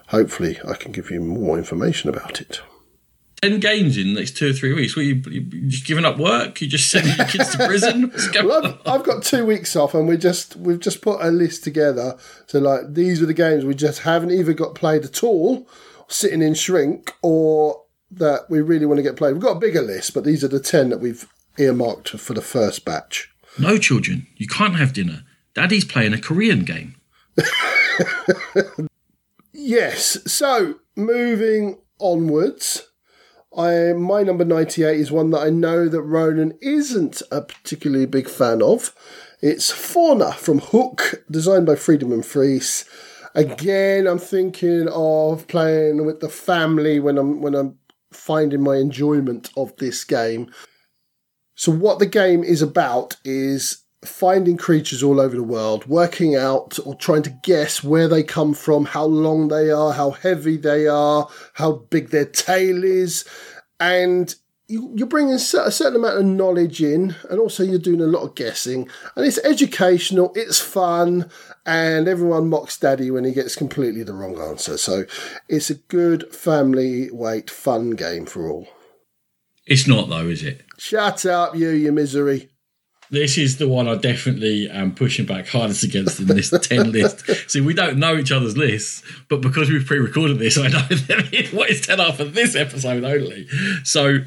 hopefully 0.09 0.59
I 0.69 0.75
can 0.75 0.93
give 0.93 1.11
you 1.11 1.21
more 1.21 1.57
information 1.57 2.11
about 2.11 2.43
it. 2.43 2.61
10 3.45 3.61
games 3.61 3.99
in 3.99 4.15
the 4.15 4.21
next 4.21 4.39
two 4.39 4.49
or 4.49 4.53
three 4.55 4.73
weeks. 4.73 4.97
What, 4.97 5.05
you, 5.05 5.17
you 5.27 5.69
just 5.69 5.85
giving 5.85 6.07
up 6.07 6.17
work? 6.17 6.63
You 6.63 6.67
just 6.67 6.91
sending 6.91 7.15
your 7.17 7.27
kids 7.27 7.51
to 7.51 7.67
prison? 7.67 8.11
well, 8.43 8.65
I've, 8.65 8.81
I've, 8.87 9.05
got 9.05 9.23
two 9.23 9.45
weeks 9.45 9.77
off 9.77 9.93
and 9.93 10.09
we 10.09 10.17
just, 10.17 10.57
we've 10.57 10.81
just 10.81 11.03
put 11.03 11.21
a 11.21 11.31
list 11.31 11.63
together. 11.63 12.17
So, 12.47 12.59
like, 12.59 12.95
these 12.95 13.21
are 13.21 13.27
the 13.27 13.35
games 13.35 13.67
we 13.67 13.75
just 13.75 14.01
haven't 14.01 14.31
either 14.31 14.55
got 14.55 14.75
played 14.75 15.05
at 15.05 15.23
all, 15.23 15.69
sitting 16.09 16.41
in 16.41 16.55
shrink, 16.55 17.13
or 17.21 17.83
that 18.13 18.47
we 18.49 18.63
really 18.63 18.87
want 18.87 18.97
to 18.97 19.03
get 19.03 19.17
played. 19.17 19.35
We've 19.35 19.43
got 19.43 19.59
a 19.59 19.61
bigger 19.61 19.83
list, 19.83 20.15
but 20.15 20.25
these 20.25 20.43
are 20.43 20.49
the 20.49 20.59
10 20.59 20.89
that 20.89 21.01
we've 21.01 21.29
earmarked 21.59 22.19
for 22.19 22.33
the 22.33 22.41
first 22.41 22.87
batch. 22.87 23.31
No, 23.59 23.77
children, 23.77 24.27
you 24.37 24.47
can't 24.47 24.77
have 24.77 24.95
dinner. 24.95 25.23
Daddy's 25.53 25.85
playing 25.85 26.15
a 26.15 26.19
Korean 26.19 26.65
game. 26.65 26.95
yes. 29.53 30.33
So, 30.33 30.77
moving 30.97 31.77
onwards 32.01 32.89
I 33.57 33.93
my 33.93 34.23
number 34.23 34.45
98 34.45 34.99
is 34.99 35.13
one 35.13 35.31
that 35.31 35.41
I 35.41 35.51
know 35.51 35.89
that 35.89 36.03
Ronan 36.03 36.59
isn't 36.61 37.23
a 37.31 37.43
particularly 37.43 38.07
big 38.07 38.29
fan 38.29 38.63
of. 38.63 38.95
It's 39.41 39.71
Fauna 39.71 40.33
from 40.33 40.59
Huch, 40.59 41.15
designed 41.31 41.67
by 41.67 41.75
Friedemann 41.75 42.25
Friese. 42.25 42.85
Again, 43.35 44.07
I'm 44.07 44.19
thinking 44.19 44.89
of 44.89 45.47
playing 45.49 46.07
with 46.07 46.21
the 46.21 46.29
family 46.29 47.01
when 47.01 47.19
I'm 47.19 47.41
when 47.41 47.55
I'm 47.55 47.79
finding 48.13 48.63
my 48.63 48.77
enjoyment 48.77 49.51
of 49.57 49.77
this 49.77 50.05
game. 50.05 50.51
So 51.55 51.71
what 51.71 51.99
the 51.99 52.07
game 52.07 52.43
is 52.43 52.63
about 52.63 53.17
is 53.25 53.84
finding 54.05 54.57
creatures 54.57 55.03
all 55.03 55.21
over 55.21 55.35
the 55.37 55.43
world, 55.43 55.87
working 55.87 56.37
out 56.37 56.79
or 56.85 56.95
trying 56.95 57.23
to 57.23 57.39
guess 57.43 57.83
where 57.83 58.09
they 58.09 58.23
come 58.23 58.55
from, 58.55 58.85
how 58.85 59.05
long 59.05 59.49
they 59.49 59.71
are, 59.71 59.93
how 59.93 60.11
heavy 60.11 60.57
they 60.57 60.87
are, 60.87 61.29
how 61.55 61.73
big 61.73 62.11
their 62.11 62.27
tail 62.27 62.85
is. 62.85 63.25
And 63.81 64.35
you, 64.67 64.93
you're 64.95 65.07
bringing 65.07 65.35
a 65.35 65.39
certain 65.39 65.97
amount 65.97 66.19
of 66.19 66.25
knowledge 66.25 66.83
in, 66.83 67.15
and 67.29 67.39
also 67.39 67.63
you're 67.63 67.79
doing 67.79 68.01
a 68.01 68.07
lot 68.07 68.23
of 68.23 68.35
guessing, 68.35 68.89
and 69.15 69.27
it's 69.27 69.39
educational, 69.39 70.33
it's 70.35 70.59
fun, 70.59 71.31
and 71.67 72.09
everyone 72.09 72.49
mocks 72.49 72.79
Daddy 72.79 73.11
when 73.11 73.25
he 73.25 73.33
gets 73.33 73.57
completely 73.57 74.03
the 74.03 74.15
wrong 74.15 74.41
answer. 74.41 74.79
So 74.79 75.05
it's 75.49 75.71
a 75.71 75.75
good 75.75 76.35
family 76.35 77.11
weight 77.11 77.51
fun 77.51 77.91
game 77.91 78.27
for 78.27 78.51
all. 78.51 78.69
It's 79.67 79.87
not 79.87 80.09
though, 80.09 80.29
is 80.29 80.43
it? 80.43 80.63
Shut 80.79 81.27
up, 81.27 81.57
you, 81.57 81.71
you 81.71 81.93
misery. 81.93 82.51
This 83.15 83.39
is 83.39 83.59
the 83.59 83.69
one 83.69 83.87
I 83.87 83.95
definitely 83.95 84.69
am 84.69 84.93
pushing 84.93 85.25
back 85.25 85.47
hardest 85.47 85.85
against 85.85 86.19
in 86.19 86.27
this 86.27 86.51
10 86.51 86.91
list. 86.93 87.25
See, 87.49 87.61
we 87.61 87.73
don't 87.73 87.97
know 87.97 88.17
each 88.17 88.33
other's 88.33 88.57
lists, 88.57 89.05
but 89.29 89.41
because 89.41 89.71
we've 89.71 89.87
pre 89.87 89.99
recorded 89.99 90.41
this, 90.41 90.59
I 90.59 90.67
know 90.67 90.81
what 91.57 91.71
is 91.71 91.81
10 91.87 92.01
after 92.01 92.25
this 92.25 92.57
episode 92.57 93.05
only. 93.05 93.47
So, 93.85 94.19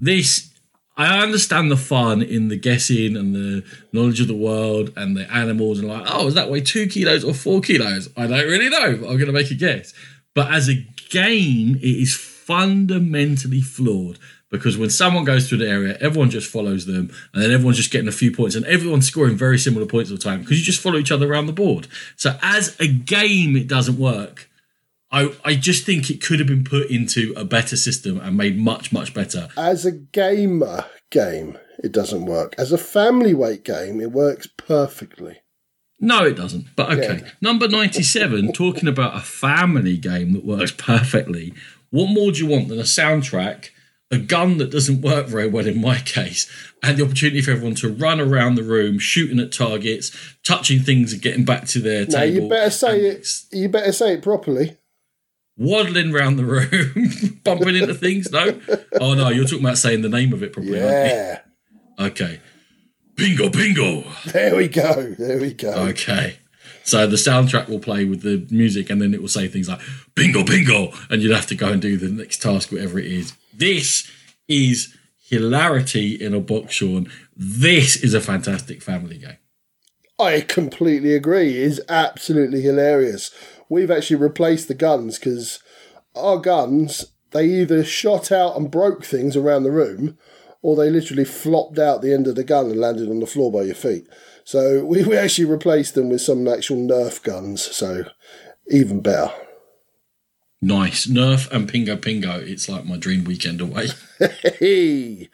this, 0.00 0.52
I 0.96 1.22
understand 1.22 1.70
the 1.70 1.76
fun 1.76 2.20
in 2.20 2.48
the 2.48 2.58
guessing 2.58 3.16
and 3.16 3.32
the 3.32 3.64
knowledge 3.92 4.20
of 4.20 4.26
the 4.26 4.34
world 4.34 4.92
and 4.96 5.16
the 5.16 5.32
animals 5.32 5.78
and 5.78 5.86
like, 5.86 6.02
oh, 6.08 6.26
is 6.26 6.34
that 6.34 6.50
weigh 6.50 6.62
two 6.62 6.88
kilos 6.88 7.22
or 7.22 7.34
four 7.34 7.60
kilos? 7.60 8.08
I 8.16 8.26
don't 8.26 8.48
really 8.48 8.70
know, 8.70 8.86
I'm 8.86 9.18
going 9.18 9.26
to 9.26 9.32
make 9.32 9.52
a 9.52 9.54
guess. 9.54 9.94
But 10.34 10.52
as 10.52 10.68
a 10.68 10.84
game, 11.10 11.76
it 11.76 11.84
is 11.84 12.16
fundamentally 12.16 13.60
flawed 13.60 14.18
because 14.52 14.76
when 14.76 14.90
someone 14.90 15.24
goes 15.24 15.48
through 15.48 15.58
the 15.58 15.68
area, 15.68 15.96
everyone 15.98 16.30
just 16.30 16.48
follows 16.48 16.84
them, 16.84 17.10
and 17.32 17.42
then 17.42 17.50
everyone's 17.50 17.78
just 17.78 17.90
getting 17.90 18.06
a 18.06 18.12
few 18.12 18.30
points, 18.30 18.54
and 18.54 18.66
everyone's 18.66 19.08
scoring 19.08 19.34
very 19.34 19.58
similar 19.58 19.86
points 19.86 20.10
all 20.10 20.16
the 20.16 20.22
time 20.22 20.42
because 20.42 20.58
you 20.58 20.64
just 20.64 20.80
follow 20.80 20.98
each 20.98 21.10
other 21.10 21.32
around 21.32 21.46
the 21.46 21.52
board. 21.52 21.88
So 22.16 22.38
as 22.42 22.78
a 22.78 22.86
game, 22.86 23.56
it 23.56 23.66
doesn't 23.66 23.98
work. 23.98 24.50
I, 25.10 25.32
I 25.44 25.54
just 25.54 25.84
think 25.84 26.10
it 26.10 26.22
could 26.22 26.38
have 26.38 26.48
been 26.48 26.64
put 26.64 26.90
into 26.90 27.34
a 27.36 27.44
better 27.44 27.76
system 27.76 28.20
and 28.20 28.36
made 28.36 28.58
much, 28.58 28.92
much 28.92 29.12
better. 29.12 29.48
As 29.56 29.84
a 29.84 29.92
gamer 29.92 30.84
game, 31.10 31.58
it 31.82 31.92
doesn't 31.92 32.26
work. 32.26 32.54
As 32.58 32.72
a 32.72 32.78
family 32.78 33.34
weight 33.34 33.64
game, 33.64 34.00
it 34.00 34.12
works 34.12 34.46
perfectly. 34.46 35.42
No, 35.98 36.24
it 36.24 36.34
doesn't. 36.34 36.66
But 36.76 36.92
okay. 36.98 37.20
Yeah. 37.22 37.30
Number 37.40 37.68
97, 37.68 38.52
talking 38.52 38.88
about 38.88 39.16
a 39.16 39.20
family 39.20 39.96
game 39.96 40.32
that 40.32 40.44
works 40.44 40.72
perfectly. 40.76 41.54
What 41.90 42.10
more 42.10 42.32
do 42.32 42.38
you 42.38 42.46
want 42.46 42.68
than 42.68 42.78
a 42.78 42.84
soundtrack 42.84 43.70
a 44.12 44.18
gun 44.18 44.58
that 44.58 44.70
doesn't 44.70 45.00
work 45.00 45.26
very 45.26 45.48
well 45.48 45.66
in 45.66 45.80
my 45.80 45.98
case, 45.98 46.48
and 46.82 46.98
the 46.98 47.04
opportunity 47.04 47.40
for 47.40 47.50
everyone 47.52 47.74
to 47.76 47.88
run 47.88 48.20
around 48.20 48.56
the 48.56 48.62
room, 48.62 48.98
shooting 48.98 49.40
at 49.40 49.50
targets, 49.50 50.14
touching 50.44 50.80
things, 50.80 51.14
and 51.14 51.22
getting 51.22 51.46
back 51.46 51.66
to 51.68 51.80
their 51.80 52.04
no, 52.06 52.18
table. 52.18 52.42
you 52.42 52.48
better 52.48 52.70
say 52.70 53.00
it. 53.00 53.26
You 53.50 53.70
better 53.70 53.92
say 53.92 54.12
it 54.12 54.22
properly. 54.22 54.76
Waddling 55.56 56.14
around 56.14 56.36
the 56.36 56.44
room, 56.44 57.40
bumping 57.44 57.74
into 57.74 57.94
things. 57.94 58.30
No, 58.30 58.60
oh 59.00 59.14
no, 59.14 59.30
you're 59.30 59.44
talking 59.44 59.64
about 59.64 59.78
saying 59.78 60.02
the 60.02 60.08
name 60.10 60.34
of 60.34 60.42
it 60.42 60.52
properly. 60.52 60.78
Yeah. 60.78 61.40
Okay. 61.98 62.40
Bingo, 63.14 63.48
bingo. 63.48 64.04
There 64.26 64.56
we 64.56 64.68
go. 64.68 65.14
There 65.18 65.38
we 65.38 65.52
go. 65.52 65.72
Okay. 65.88 66.38
So 66.84 67.06
the 67.06 67.16
soundtrack 67.16 67.68
will 67.68 67.78
play 67.78 68.04
with 68.04 68.22
the 68.22 68.46
music, 68.50 68.90
and 68.90 69.00
then 69.00 69.14
it 69.14 69.22
will 69.22 69.28
say 69.28 69.48
things 69.48 69.68
like 69.68 69.80
"bingo, 70.14 70.44
bingo," 70.44 70.92
and 71.08 71.22
you'd 71.22 71.34
have 71.34 71.46
to 71.46 71.54
go 71.54 71.68
and 71.68 71.80
do 71.80 71.96
the 71.96 72.08
next 72.08 72.42
task, 72.42 72.72
whatever 72.72 72.98
it 72.98 73.06
is. 73.06 73.32
This 73.52 74.10
is 74.48 74.96
hilarity 75.16 76.14
in 76.14 76.34
a 76.34 76.40
box, 76.40 76.74
Sean. 76.74 77.10
This 77.36 77.96
is 77.96 78.14
a 78.14 78.20
fantastic 78.20 78.82
family 78.82 79.18
game. 79.18 79.38
I 80.18 80.40
completely 80.42 81.14
agree. 81.14 81.56
It 81.56 81.62
is 81.62 81.82
absolutely 81.88 82.60
hilarious. 82.60 83.30
We've 83.68 83.90
actually 83.90 84.16
replaced 84.16 84.68
the 84.68 84.74
guns 84.74 85.18
because 85.18 85.60
our 86.14 86.38
guns 86.38 87.06
they 87.32 87.46
either 87.46 87.82
shot 87.82 88.30
out 88.30 88.56
and 88.56 88.70
broke 88.70 89.04
things 89.04 89.36
around 89.36 89.64
the 89.64 89.70
room, 89.70 90.18
or 90.60 90.76
they 90.76 90.90
literally 90.90 91.24
flopped 91.24 91.78
out 91.78 92.02
the 92.02 92.12
end 92.12 92.26
of 92.26 92.36
the 92.36 92.44
gun 92.44 92.66
and 92.66 92.78
landed 92.78 93.08
on 93.08 93.20
the 93.20 93.26
floor 93.26 93.50
by 93.50 93.62
your 93.62 93.74
feet. 93.74 94.06
So 94.44 94.84
we, 94.84 95.02
we 95.02 95.16
actually 95.16 95.46
replaced 95.46 95.94
them 95.94 96.10
with 96.10 96.20
some 96.20 96.46
actual 96.46 96.76
Nerf 96.76 97.22
guns. 97.22 97.62
So 97.62 98.04
even 98.68 99.00
better. 99.00 99.32
Nice. 100.64 101.06
Nerf 101.06 101.50
and 101.50 101.68
Pingo 101.68 101.96
Pingo. 101.96 102.38
It's 102.38 102.68
like 102.68 102.84
my 102.84 102.96
dream 102.96 103.24
weekend 103.24 103.60
away. 103.60 103.88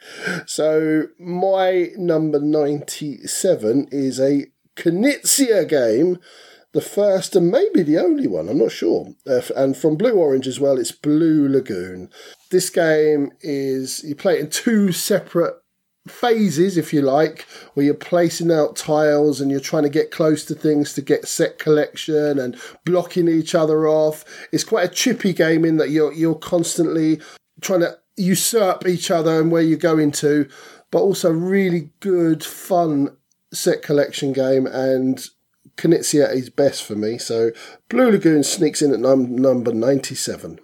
So 0.47 1.07
my 1.19 1.89
number 1.95 2.39
97 2.39 3.89
is 3.91 4.19
a 4.19 4.47
Knizia 4.75 5.69
game. 5.69 6.17
The 6.71 6.81
first 6.81 7.35
and 7.35 7.51
maybe 7.51 7.83
the 7.83 7.99
only 7.99 8.27
one, 8.27 8.49
I'm 8.49 8.57
not 8.57 8.71
sure. 8.71 9.09
Uh, 9.27 9.41
and 9.55 9.77
from 9.77 9.95
Blue 9.95 10.13
Orange 10.13 10.47
as 10.47 10.59
well, 10.59 10.79
it's 10.79 10.91
Blue 10.91 11.47
Lagoon. 11.47 12.09
This 12.49 12.69
game 12.71 13.31
is, 13.41 14.03
you 14.03 14.15
play 14.15 14.37
it 14.37 14.39
in 14.41 14.49
two 14.49 14.91
separate 14.91 15.55
phases, 16.09 16.77
if 16.77 16.93
you 16.93 17.01
like, 17.01 17.45
where 17.73 17.85
you're 17.85 17.93
placing 17.93 18.51
out 18.51 18.75
tiles 18.75 19.39
and 19.39 19.49
you're 19.51 19.59
trying 19.59 19.83
to 19.83 19.89
get 19.89 20.11
close 20.11 20.43
to 20.45 20.55
things 20.55 20.93
to 20.93 21.01
get 21.01 21.27
set 21.27 21.59
collection 21.59 22.39
and 22.39 22.59
blocking 22.85 23.27
each 23.27 23.55
other 23.55 23.87
off. 23.87 24.25
It's 24.51 24.63
quite 24.63 24.89
a 24.89 24.93
chippy 24.93 25.33
game 25.33 25.65
in 25.65 25.77
that 25.77 25.89
you're 25.89 26.13
you're 26.13 26.35
constantly 26.35 27.19
trying 27.61 27.81
to 27.81 27.97
usurp 28.17 28.87
each 28.87 29.09
other 29.09 29.39
and 29.39 29.51
where 29.51 29.61
you're 29.61 29.77
going 29.77 30.11
to, 30.11 30.47
but 30.91 30.99
also 30.99 31.31
really 31.31 31.91
good, 31.99 32.43
fun 32.43 33.15
set 33.51 33.81
collection 33.81 34.33
game 34.33 34.67
and 34.67 35.29
Knizia 35.77 36.33
is 36.33 36.49
best 36.49 36.83
for 36.83 36.95
me. 36.95 37.17
So 37.17 37.51
Blue 37.87 38.11
Lagoon 38.11 38.43
sneaks 38.43 38.81
in 38.81 38.93
at 38.93 38.99
num- 38.99 39.35
number 39.35 39.73
97. 39.73 40.59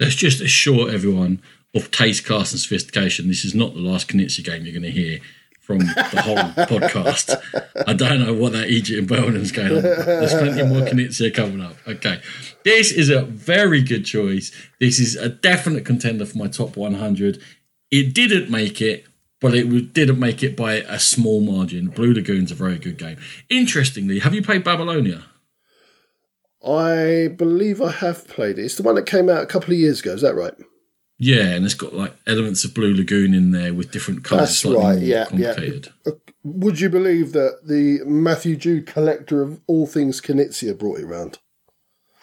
Let's 0.00 0.16
just 0.16 0.40
assure 0.40 0.90
everyone 0.90 1.40
of 1.74 1.90
taste, 1.90 2.24
class, 2.24 2.52
and 2.52 2.60
sophistication. 2.60 3.28
This 3.28 3.44
is 3.44 3.54
not 3.54 3.74
the 3.74 3.80
last 3.80 4.08
Knizia 4.08 4.44
game 4.44 4.64
you're 4.64 4.72
going 4.72 4.82
to 4.82 4.90
hear 4.90 5.20
from 5.64 5.78
the 5.78 6.22
whole 6.22 6.36
podcast. 6.66 7.40
I 7.86 7.94
don't 7.94 8.20
know 8.24 8.34
what 8.34 8.52
that 8.52 8.68
Egypt 8.68 8.98
and 8.98 9.08
Birmingham's 9.08 9.50
going 9.50 9.76
on. 9.76 9.82
There's 9.82 10.34
plenty 10.34 10.62
more 10.62 10.86
Knizia 10.86 11.34
coming 11.34 11.62
up. 11.62 11.76
Okay. 11.88 12.20
This 12.64 12.92
is 12.92 13.08
a 13.08 13.22
very 13.22 13.82
good 13.82 14.04
choice. 14.04 14.52
This 14.78 14.98
is 14.98 15.16
a 15.16 15.30
definite 15.30 15.86
contender 15.86 16.26
for 16.26 16.36
my 16.36 16.48
top 16.48 16.76
100. 16.76 17.40
It 17.90 18.14
didn't 18.14 18.50
make 18.50 18.82
it, 18.82 19.06
but 19.40 19.54
it 19.54 19.94
didn't 19.94 20.18
make 20.18 20.42
it 20.42 20.54
by 20.54 20.74
a 20.74 20.98
small 20.98 21.40
margin. 21.40 21.88
Blue 21.88 22.12
Lagoon's 22.12 22.52
a 22.52 22.54
very 22.54 22.78
good 22.78 22.98
game. 22.98 23.16
Interestingly, 23.48 24.18
have 24.18 24.34
you 24.34 24.42
played 24.42 24.64
Babylonia? 24.64 25.24
I 26.66 27.28
believe 27.28 27.80
I 27.80 27.90
have 27.90 28.26
played 28.28 28.58
it. 28.58 28.64
It's 28.64 28.76
the 28.76 28.82
one 28.82 28.94
that 28.94 29.06
came 29.06 29.28
out 29.28 29.42
a 29.42 29.46
couple 29.46 29.72
of 29.72 29.78
years 29.78 30.00
ago. 30.00 30.12
Is 30.12 30.22
that 30.22 30.34
right? 30.34 30.54
Yeah, 31.18 31.50
and 31.50 31.64
it's 31.64 31.74
got 31.74 31.94
like 31.94 32.14
elements 32.26 32.64
of 32.64 32.74
Blue 32.74 32.94
Lagoon 32.94 33.34
in 33.34 33.52
there 33.52 33.72
with 33.72 33.92
different 33.92 34.24
colours. 34.24 34.62
That's 34.62 34.74
right. 34.76 34.98
Yeah, 34.98 35.26
yeah. 35.32 35.54
Uh, 36.06 36.12
would 36.42 36.80
you 36.80 36.88
believe 36.88 37.32
that 37.32 37.60
the 37.66 38.00
Matthew 38.04 38.56
Jude 38.56 38.86
collector 38.86 39.40
of 39.42 39.60
all 39.66 39.86
things 39.86 40.20
Knizia 40.20 40.76
brought 40.76 40.98
it 40.98 41.04
around? 41.04 41.38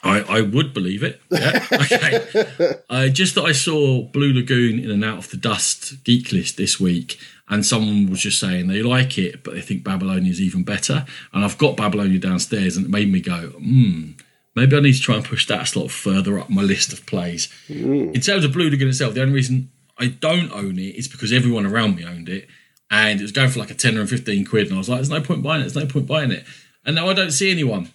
I, 0.04 0.22
I 0.22 0.42
would 0.42 0.74
believe 0.74 1.04
it. 1.04 1.22
Yeah. 1.30 1.66
okay. 1.72 2.76
I 2.90 3.10
just 3.10 3.36
that 3.36 3.44
I 3.44 3.52
saw 3.52 4.04
Blue 4.04 4.34
Lagoon 4.34 4.80
in 4.80 4.92
and 4.92 5.06
out 5.06 5.20
of 5.20 5.30
the 5.30 5.38
dust 5.38 6.04
geek 6.04 6.32
list 6.32 6.58
this 6.58 6.80
week, 6.80 7.20
and 7.48 7.66
someone 7.66 8.10
was 8.10 8.22
just 8.22 8.40
saying 8.40 8.68
they 8.68 8.82
like 8.82 9.18
it, 9.18 9.44
but 9.44 9.54
they 9.54 9.62
think 9.62 9.84
Babylonia 9.84 10.32
is 10.32 10.42
even 10.42 10.64
better. 10.64 11.06
And 11.34 11.46
I've 11.46 11.58
got 11.58 11.78
Babylonia 11.78 12.20
downstairs, 12.20 12.76
and 12.76 12.88
it 12.88 12.90
made 12.90 13.12
me 13.12 13.22
go, 13.22 13.50
hmm 13.50 14.12
Maybe 14.56 14.76
I 14.76 14.82
need 14.82 14.94
to 14.94 15.00
try 15.00 15.16
and 15.16 15.26
push 15.26 15.48
that 15.48 15.62
a 15.62 15.66
slot 15.66 15.92
further 15.92 16.38
up 16.38 16.50
my 16.50 16.62
list 16.62 16.92
of 16.92 17.06
plays. 17.06 17.48
Mm. 17.70 18.14
In 18.14 18.22
terms 18.22 18.44
of 18.44 18.52
Blue 18.52 18.70
Lagoon 18.70 18.90
itself, 18.90 19.14
the 19.14 19.22
only 19.22 19.34
reason 19.34 19.72
I 19.98 20.08
don't 20.08 20.52
own 20.52 20.78
it 20.78 20.96
is 20.96 21.08
because 21.08 21.32
everyone 21.32 21.66
around 21.66 21.96
me 21.96 22.06
owned 22.06 22.28
it 22.28 22.48
and 22.90 23.20
it 23.20 23.24
was 23.24 23.32
going 23.32 23.50
for 23.50 23.60
like 23.60 23.72
a 23.72 23.76
10 23.76 23.98
or 23.98 24.06
15 24.06 24.46
quid. 24.46 24.68
And 24.68 24.76
I 24.76 24.78
was 24.78 24.90
like, 24.90 24.98
there's 24.98 25.10
no 25.10 25.22
point 25.22 25.42
buying 25.42 25.62
it. 25.62 25.72
There's 25.72 25.76
no 25.76 25.86
point 25.86 26.08
buying 26.08 26.32
it. 26.32 26.46
And 26.86 26.96
now 26.96 27.08
I 27.08 27.14
don't 27.14 27.32
see 27.32 27.50
anyone. 27.50 27.92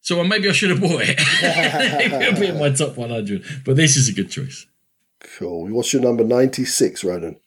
So 0.00 0.16
well, 0.16 0.26
maybe 0.26 0.48
I 0.50 0.52
should 0.52 0.68
have 0.70 0.82
bought 0.82 1.00
it. 1.02 1.18
It'll 2.22 2.40
be 2.40 2.48
in 2.48 2.58
my 2.58 2.70
top 2.70 2.96
100. 2.98 3.62
But 3.64 3.76
this 3.76 3.96
is 3.96 4.08
a 4.08 4.12
good 4.12 4.30
choice. 4.30 4.66
Cool. 5.38 5.68
What's 5.68 5.94
your 5.94 6.02
number 6.02 6.24
96, 6.24 7.02
Ronan? 7.04 7.40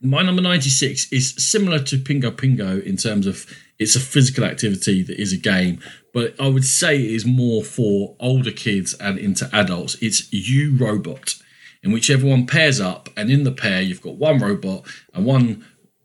My 0.00 0.22
number 0.22 0.42
96 0.42 1.12
is 1.12 1.34
similar 1.36 1.80
to 1.80 1.96
Pingo 1.96 2.30
Pingo 2.30 2.82
in 2.82 2.96
terms 2.96 3.26
of 3.26 3.46
it's 3.78 3.96
a 3.96 4.00
physical 4.00 4.44
activity 4.44 5.02
that 5.02 5.20
is 5.20 5.32
a 5.32 5.36
game, 5.36 5.80
but 6.12 6.34
I 6.40 6.48
would 6.48 6.64
say 6.64 6.96
it 6.96 7.10
is 7.10 7.24
more 7.24 7.64
for 7.64 8.16
older 8.20 8.50
kids 8.50 8.94
and 8.94 9.18
into 9.18 9.48
adults. 9.54 9.96
It's 10.00 10.32
You 10.32 10.76
Robot, 10.76 11.36
in 11.82 11.92
which 11.92 12.10
everyone 12.10 12.46
pairs 12.46 12.80
up, 12.80 13.08
and 13.16 13.30
in 13.30 13.44
the 13.44 13.52
pair, 13.52 13.80
you've 13.80 14.02
got 14.02 14.16
one 14.16 14.38
robot 14.38 14.86
and 15.14 15.24
one 15.24 15.64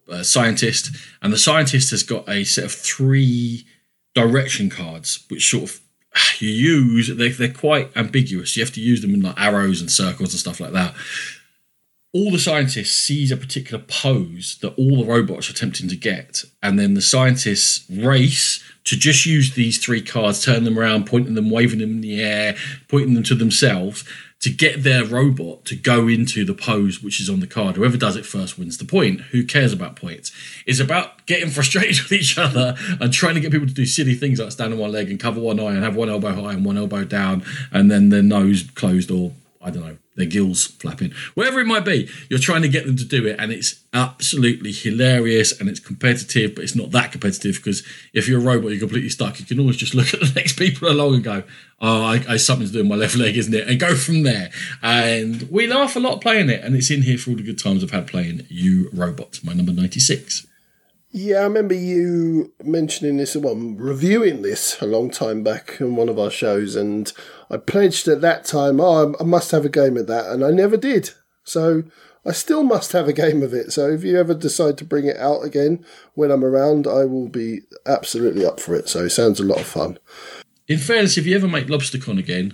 uh, 0.09 0.23
scientist, 0.23 0.95
and 1.21 1.33
the 1.33 1.37
scientist 1.37 1.91
has 1.91 2.03
got 2.03 2.27
a 2.29 2.43
set 2.43 2.63
of 2.63 2.71
three 2.71 3.65
direction 4.15 4.69
cards, 4.69 5.25
which 5.29 5.49
sort 5.49 5.63
of 5.63 5.79
you 6.39 6.49
use. 6.49 7.15
They're, 7.15 7.29
they're 7.29 7.53
quite 7.53 7.95
ambiguous. 7.95 8.55
You 8.55 8.63
have 8.63 8.73
to 8.73 8.81
use 8.81 9.01
them 9.01 9.13
in 9.13 9.21
like 9.21 9.39
arrows 9.39 9.81
and 9.81 9.91
circles 9.91 10.33
and 10.33 10.39
stuff 10.39 10.59
like 10.59 10.73
that 10.73 10.95
all 12.13 12.31
the 12.31 12.39
scientists 12.39 12.95
sees 12.95 13.31
a 13.31 13.37
particular 13.37 13.83
pose 13.87 14.57
that 14.61 14.73
all 14.75 14.97
the 14.97 15.05
robots 15.05 15.49
are 15.49 15.51
attempting 15.51 15.87
to 15.89 15.95
get, 15.95 16.43
and 16.63 16.79
then 16.79 16.93
the 16.93 17.01
scientists 17.01 17.85
race 17.91 18.63
to 18.87 18.97
just 18.97 19.25
use 19.25 19.53
these 19.53 19.77
three 19.77 20.01
cards, 20.01 20.43
turn 20.43 20.63
them 20.63 20.79
around, 20.79 21.05
pointing 21.05 21.35
them, 21.35 21.49
waving 21.49 21.79
them 21.79 21.91
in 21.91 22.01
the 22.01 22.21
air, 22.21 22.55
pointing 22.87 23.15
them 23.15 23.23
to 23.23 23.35
themselves 23.35 24.05
to 24.39 24.49
get 24.49 24.83
their 24.83 25.03
robot 25.03 25.65
to 25.65 25.75
go 25.75 26.07
into 26.07 26.45
the 26.45 26.53
pose 26.53 27.03
which 27.03 27.19
is 27.19 27.29
on 27.29 27.41
the 27.41 27.47
card. 27.47 27.75
Whoever 27.75 27.97
does 27.97 28.15
it 28.15 28.25
first 28.25 28.57
wins 28.57 28.77
the 28.77 28.85
point. 28.85 29.21
Who 29.31 29.43
cares 29.43 29.73
about 29.73 29.97
points? 29.97 30.31
It's 30.65 30.79
about 30.79 31.25
getting 31.25 31.49
frustrated 31.57 32.01
with 32.03 32.13
each 32.13 32.37
other 32.37 32.75
and 33.01 33.11
trying 33.11 33.35
to 33.35 33.41
get 33.41 33.51
people 33.51 33.67
to 33.67 33.73
do 33.73 33.85
silly 33.85 34.15
things 34.15 34.39
like 34.39 34.51
stand 34.51 34.73
on 34.73 34.79
one 34.79 34.91
leg 34.91 35.09
and 35.09 35.19
cover 35.19 35.41
one 35.41 35.59
eye 35.59 35.73
and 35.73 35.83
have 35.83 35.95
one 35.95 36.09
elbow 36.09 36.33
high 36.33 36.53
and 36.53 36.63
one 36.63 36.77
elbow 36.77 37.03
down 37.03 37.43
and 37.71 37.91
then 37.91 38.09
their 38.09 38.23
nose 38.23 38.63
closed 38.75 39.11
or 39.11 39.33
I 39.67 39.69
don't 39.69 39.85
know, 39.85 39.97
their 40.15 40.25
gills 40.25 40.65
flapping, 40.65 41.11
whatever 41.33 41.59
it 41.59 41.65
might 41.67 41.83
be. 41.83 42.09
You're 42.29 42.39
trying 42.39 42.61
to 42.61 42.69
get 42.69 42.85
them 42.85 42.95
to 42.95 43.03
do 43.03 43.27
it, 43.27 43.35
and 43.37 43.51
it's 43.51 43.83
absolutely 43.93 44.71
hilarious 44.71 45.59
and 45.59 45.67
it's 45.67 45.81
competitive, 45.81 46.55
but 46.55 46.63
it's 46.63 46.75
not 46.75 46.91
that 46.91 47.11
competitive 47.11 47.57
because 47.57 47.85
if 48.13 48.29
you're 48.29 48.39
a 48.39 48.43
robot, 48.43 48.71
you're 48.71 48.79
completely 48.79 49.09
stuck. 49.09 49.41
You 49.41 49.45
can 49.45 49.59
always 49.59 49.75
just 49.75 49.93
look 49.93 50.13
at 50.13 50.21
the 50.21 50.31
next 50.35 50.57
people 50.57 50.87
along 50.87 51.15
and 51.15 51.23
go, 51.23 51.43
"Oh, 51.81 52.03
I, 52.03 52.23
I 52.29 52.37
something's 52.37 52.71
doing 52.71 52.87
my 52.87 52.95
left 52.95 53.17
leg, 53.17 53.35
isn't 53.35 53.53
it?" 53.53 53.67
and 53.67 53.77
go 53.77 53.93
from 53.93 54.23
there. 54.23 54.51
And 54.81 55.49
we 55.51 55.67
laugh 55.67 55.97
a 55.97 55.99
lot 55.99 56.21
playing 56.21 56.49
it, 56.49 56.63
and 56.63 56.75
it's 56.75 56.89
in 56.89 57.01
here 57.01 57.17
for 57.17 57.31
all 57.31 57.35
the 57.35 57.43
good 57.43 57.59
times 57.59 57.83
I've 57.83 57.91
had 57.91 58.07
playing 58.07 58.45
You 58.47 58.89
Robot, 58.93 59.41
my 59.43 59.51
number 59.51 59.73
ninety 59.73 59.99
six. 59.99 60.47
Yeah, 61.17 61.39
I 61.39 61.43
remember 61.45 61.73
you 61.73 62.53
mentioning 62.63 63.17
this, 63.17 63.35
well, 63.35 63.55
reviewing 63.55 64.43
this 64.43 64.79
a 64.79 64.85
long 64.85 65.09
time 65.09 65.41
back 65.41 65.77
in 65.79 65.95
one 65.95 66.09
of 66.09 66.19
our 66.19 66.29
shows, 66.29 66.75
and 66.75 67.11
I 67.49 67.57
pledged 67.57 68.07
at 68.07 68.21
that 68.21 68.45
time, 68.45 68.79
oh, 68.79 69.15
I 69.19 69.23
must 69.23 69.49
have 69.49 69.65
a 69.65 69.69
game 69.69 69.97
of 69.97 70.05
that, 70.05 70.27
and 70.27 70.45
I 70.45 70.51
never 70.51 70.77
did. 70.77 71.09
So 71.43 71.85
I 72.23 72.33
still 72.33 72.61
must 72.61 72.91
have 72.91 73.07
a 73.07 73.13
game 73.13 73.41
of 73.41 73.51
it. 73.51 73.71
So 73.71 73.89
if 73.89 74.03
you 74.03 74.19
ever 74.19 74.35
decide 74.35 74.77
to 74.77 74.85
bring 74.85 75.07
it 75.07 75.17
out 75.17 75.41
again 75.41 75.83
when 76.13 76.29
I'm 76.29 76.45
around, 76.45 76.85
I 76.85 77.05
will 77.05 77.29
be 77.29 77.61
absolutely 77.87 78.45
up 78.45 78.59
for 78.59 78.75
it. 78.75 78.87
So 78.87 79.05
it 79.05 79.09
sounds 79.09 79.39
a 79.39 79.43
lot 79.43 79.59
of 79.59 79.65
fun. 79.65 79.97
In 80.67 80.77
fairness, 80.77 81.17
if 81.17 81.25
you 81.25 81.35
ever 81.35 81.47
make 81.47 81.65
LobsterCon 81.65 82.19
again, 82.19 82.53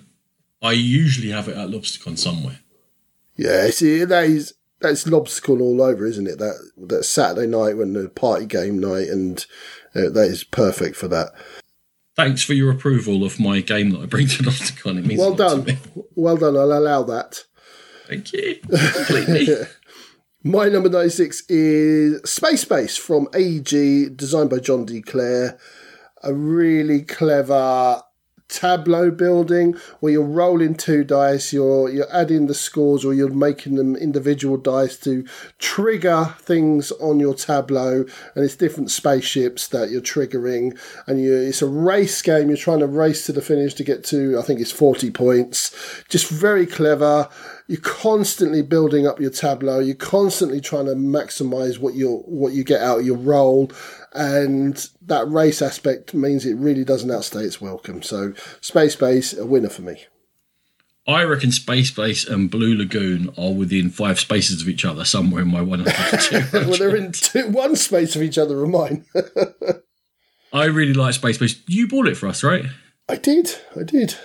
I 0.61 0.71
usually 0.71 1.31
have 1.31 1.49
it 1.49 1.57
at 1.57 1.67
LobsterCon 1.67 2.17
somewhere. 2.17 2.59
Yeah, 3.35 3.71
see, 3.71 4.05
that 4.05 4.23
is 4.23 4.53
that's 4.83 5.05
lobstercon 5.05 5.61
all 5.61 5.81
over, 5.81 6.05
isn't 6.05 6.27
it? 6.27 6.37
That 6.37 6.71
that 6.77 7.05
Saturday 7.05 7.47
night 7.47 7.77
when 7.77 7.93
the 7.93 8.09
party 8.09 8.45
game 8.45 8.79
night, 8.79 9.07
and 9.07 9.43
uh, 9.95 10.09
that 10.09 10.27
is 10.29 10.43
perfect 10.43 10.95
for 10.95 11.07
that. 11.07 11.31
Thanks 12.15 12.43
for 12.43 12.53
your 12.53 12.69
approval 12.69 13.23
of 13.23 13.39
my 13.39 13.61
game 13.61 13.89
that 13.91 14.01
I 14.01 14.05
bring 14.05 14.27
to 14.27 14.43
lobstercon. 14.43 14.99
It 14.99 15.05
means 15.05 15.19
well 15.19 15.33
done, 15.33 15.65
well 16.15 16.37
done. 16.37 16.55
I'll 16.55 16.73
allow 16.73 17.01
that. 17.03 17.45
Thank 18.07 18.33
you. 18.33 18.59
Completely. 18.69 19.47
my 20.43 20.67
number 20.67 20.89
ninety 20.89 21.09
six 21.09 21.43
is 21.49 22.21
Space 22.29 22.65
Base 22.65 22.97
from 22.97 23.29
AEG, 23.33 24.15
designed 24.15 24.49
by 24.49 24.59
John 24.59 24.85
D. 24.85 25.01
Clair. 25.01 25.57
A 26.25 26.33
really 26.33 27.01
clever 27.01 28.01
tableau 28.47 29.11
building 29.11 29.75
where 29.99 30.13
you're 30.13 30.23
rolling 30.23 30.75
two 30.75 31.03
dice, 31.03 31.53
you're 31.53 31.89
you're 31.89 32.11
adding 32.13 32.47
the 32.47 32.53
scores 32.53 33.03
or 33.03 33.13
you're 33.13 33.29
making 33.29 33.75
them 33.75 33.95
individual 33.95 34.57
dice 34.57 34.97
to 34.97 35.25
trigger 35.59 36.35
things 36.39 36.91
on 36.93 37.19
your 37.19 37.33
tableau. 37.33 38.05
And 38.35 38.45
it's 38.45 38.55
different 38.55 38.91
spaceships 38.91 39.67
that 39.69 39.89
you're 39.89 40.01
triggering. 40.01 40.79
And 41.07 41.21
you 41.21 41.33
it's 41.33 41.61
a 41.61 41.67
race 41.67 42.21
game, 42.21 42.49
you're 42.49 42.57
trying 42.57 42.79
to 42.79 42.87
race 42.87 43.25
to 43.25 43.33
the 43.33 43.41
finish 43.41 43.73
to 43.75 43.83
get 43.83 44.03
to 44.05 44.37
I 44.39 44.41
think 44.41 44.59
it's 44.59 44.71
40 44.71 45.11
points. 45.11 46.03
Just 46.09 46.29
very 46.29 46.65
clever 46.65 47.29
you're 47.67 47.79
constantly 47.79 48.61
building 48.61 49.07
up 49.07 49.19
your 49.19 49.29
tableau. 49.29 49.79
You're 49.79 49.95
constantly 49.95 50.59
trying 50.59 50.85
to 50.85 50.95
maximize 50.95 51.79
what 51.79 51.93
you 51.93 52.23
what 52.25 52.53
you 52.53 52.63
get 52.63 52.81
out 52.81 52.99
of 52.99 53.05
your 53.05 53.17
role, 53.17 53.71
and 54.13 54.89
that 55.01 55.29
race 55.29 55.61
aspect 55.61 56.13
means 56.13 56.45
it 56.45 56.55
really 56.55 56.83
doesn't 56.83 57.11
outstay 57.11 57.41
its 57.41 57.61
welcome. 57.61 58.01
So, 58.01 58.33
Space 58.61 58.95
Base 58.95 59.33
a 59.33 59.45
winner 59.45 59.69
for 59.69 59.81
me. 59.81 60.05
I 61.05 61.23
reckon 61.23 61.51
Space 61.51 61.91
Base 61.91 62.25
and 62.25 62.49
Blue 62.49 62.77
Lagoon 62.77 63.33
are 63.37 63.51
within 63.51 63.89
five 63.89 64.19
spaces 64.19 64.61
of 64.61 64.69
each 64.69 64.85
other 64.85 65.03
somewhere 65.03 65.41
in 65.41 65.51
my 65.51 65.61
100 65.61 66.53
well, 66.53 66.77
they're 66.77 66.95
in 66.95 67.11
two, 67.11 67.49
one 67.49 67.75
space 67.75 68.15
of 68.15 68.21
each 68.21 68.37
other 68.37 68.63
of 68.63 68.69
mine. 68.69 69.05
I 70.53 70.65
really 70.65 70.93
like 70.93 71.15
Space 71.15 71.37
Base. 71.37 71.61
You 71.67 71.89
bought 71.89 72.07
it 72.07 72.15
for 72.15 72.27
us, 72.27 72.43
right? 72.43 72.65
I 73.09 73.17
did. 73.17 73.53
I 73.77 73.83
did. 73.83 74.15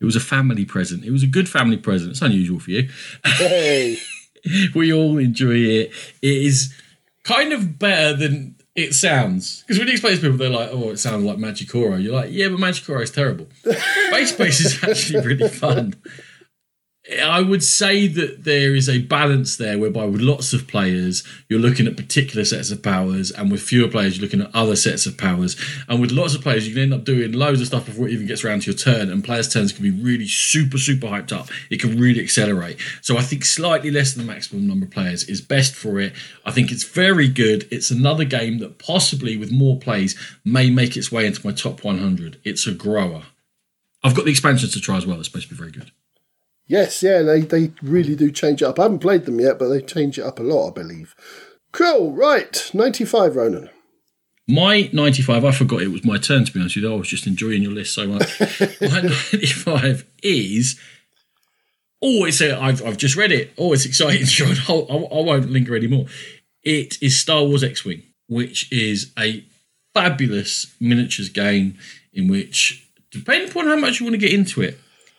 It 0.00 0.04
was 0.04 0.16
a 0.16 0.20
family 0.20 0.64
present. 0.64 1.04
It 1.04 1.10
was 1.10 1.22
a 1.22 1.26
good 1.26 1.48
family 1.48 1.76
present. 1.76 2.12
It's 2.12 2.22
unusual 2.22 2.60
for 2.60 2.70
you. 2.70 2.88
Hey. 3.24 3.98
we 4.74 4.92
all 4.92 5.18
enjoy 5.18 5.56
it. 5.56 5.92
It 6.22 6.36
is 6.36 6.74
kind 7.24 7.52
of 7.52 7.78
better 7.78 8.16
than 8.16 8.56
it 8.74 8.94
sounds. 8.94 9.62
Because 9.62 9.78
when 9.78 9.88
you 9.88 9.94
explain 9.94 10.16
to 10.16 10.20
people, 10.20 10.36
they're 10.36 10.50
like, 10.50 10.68
oh, 10.70 10.90
it 10.90 10.98
sounds 10.98 11.24
like 11.24 11.38
Machi 11.38 11.64
Koro. 11.64 11.96
You're 11.96 12.14
like, 12.14 12.30
yeah, 12.30 12.48
but 12.48 12.60
Machi 12.60 12.84
Koro 12.84 13.00
is 13.00 13.10
terrible. 13.10 13.48
Space 13.62 14.32
Base 14.32 14.60
is 14.60 14.84
actually 14.88 15.26
really 15.26 15.48
fun. 15.48 15.94
I 17.08 17.40
would 17.40 17.62
say 17.62 18.08
that 18.08 18.42
there 18.42 18.74
is 18.74 18.88
a 18.88 18.98
balance 18.98 19.56
there 19.56 19.78
whereby 19.78 20.06
with 20.06 20.20
lots 20.20 20.52
of 20.52 20.66
players 20.66 21.22
you're 21.48 21.60
looking 21.60 21.86
at 21.86 21.96
particular 21.96 22.44
sets 22.44 22.72
of 22.72 22.82
powers 22.82 23.30
and 23.30 23.48
with 23.48 23.62
fewer 23.62 23.88
players 23.88 24.16
you're 24.16 24.24
looking 24.24 24.40
at 24.40 24.52
other 24.52 24.74
sets 24.74 25.06
of 25.06 25.16
powers. 25.16 25.54
And 25.88 26.00
with 26.00 26.10
lots 26.10 26.34
of 26.34 26.42
players 26.42 26.66
you 26.66 26.74
can 26.74 26.82
end 26.82 26.94
up 26.94 27.04
doing 27.04 27.30
loads 27.30 27.60
of 27.60 27.68
stuff 27.68 27.86
before 27.86 28.08
it 28.08 28.12
even 28.12 28.26
gets 28.26 28.44
around 28.44 28.62
to 28.62 28.72
your 28.72 28.78
turn 28.78 29.08
and 29.08 29.22
players 29.22 29.52
turns 29.52 29.72
can 29.72 29.84
be 29.84 29.90
really 29.92 30.26
super 30.26 30.78
super 30.78 31.06
hyped 31.06 31.30
up. 31.30 31.48
It 31.70 31.80
can 31.80 31.96
really 31.96 32.20
accelerate. 32.20 32.78
So 33.02 33.16
I 33.16 33.22
think 33.22 33.44
slightly 33.44 33.92
less 33.92 34.14
than 34.14 34.26
the 34.26 34.32
maximum 34.32 34.66
number 34.66 34.86
of 34.86 34.90
players 34.90 35.28
is 35.28 35.40
best 35.40 35.76
for 35.76 36.00
it. 36.00 36.12
I 36.44 36.50
think 36.50 36.72
it's 36.72 36.84
very 36.84 37.28
good. 37.28 37.68
It's 37.70 37.92
another 37.92 38.24
game 38.24 38.58
that 38.58 38.78
possibly 38.78 39.36
with 39.36 39.52
more 39.52 39.78
plays 39.78 40.16
may 40.44 40.70
make 40.70 40.96
its 40.96 41.12
way 41.12 41.26
into 41.26 41.46
my 41.46 41.52
top 41.52 41.84
100 41.84 42.40
it's 42.42 42.66
a 42.66 42.72
grower. 42.72 43.22
I've 44.02 44.16
got 44.16 44.24
the 44.24 44.32
expansions 44.32 44.72
to 44.72 44.80
try 44.80 44.96
as 44.96 45.06
well. 45.06 45.18
It's 45.18 45.28
supposed 45.28 45.48
to 45.48 45.54
be 45.54 45.58
very 45.58 45.70
good 45.70 45.92
Yes, 46.68 47.02
yeah, 47.02 47.22
they, 47.22 47.42
they 47.42 47.72
really 47.82 48.16
do 48.16 48.30
change 48.32 48.60
it 48.60 48.66
up. 48.66 48.78
I 48.78 48.84
haven't 48.84 48.98
played 48.98 49.24
them 49.24 49.40
yet, 49.40 49.58
but 49.58 49.68
they 49.68 49.80
change 49.80 50.18
it 50.18 50.24
up 50.24 50.40
a 50.40 50.42
lot, 50.42 50.70
I 50.70 50.72
believe. 50.72 51.14
Cool, 51.72 52.12
right. 52.12 52.70
95, 52.74 53.36
Ronan. 53.36 53.70
My 54.48 54.88
95, 54.92 55.44
I 55.44 55.50
forgot 55.50 55.82
it 55.82 55.88
was 55.88 56.04
my 56.04 56.18
turn 56.18 56.44
to 56.44 56.52
be 56.52 56.60
honest 56.60 56.76
with 56.76 56.84
you. 56.84 56.92
I 56.92 56.96
was 56.96 57.08
just 57.08 57.26
enjoying 57.26 57.62
your 57.62 57.72
list 57.72 57.94
so 57.94 58.06
much. 58.06 58.40
my 58.80 59.00
95 59.00 60.06
is. 60.22 60.78
Oh, 62.02 62.24
it's 62.24 62.40
a, 62.40 62.56
I've, 62.60 62.84
I've 62.84 62.96
just 62.96 63.16
read 63.16 63.32
it. 63.32 63.52
Oh, 63.58 63.72
it's 63.72 63.86
exciting. 63.86 64.26
I, 64.68 64.72
I, 64.72 64.96
I 64.96 65.22
won't 65.22 65.50
linger 65.50 65.76
anymore. 65.76 66.06
It 66.62 67.00
is 67.02 67.18
Star 67.18 67.44
Wars 67.44 67.62
X 67.62 67.84
Wing, 67.84 68.02
which 68.28 68.72
is 68.72 69.12
a 69.18 69.44
fabulous 69.94 70.74
miniatures 70.80 71.28
game 71.28 71.78
in 72.12 72.28
which, 72.28 72.88
depending 73.10 73.50
upon 73.50 73.66
how 73.66 73.76
much 73.76 73.98
you 73.98 74.06
want 74.06 74.14
to 74.14 74.18
get 74.18 74.32
into 74.32 74.62
it, 74.62 74.78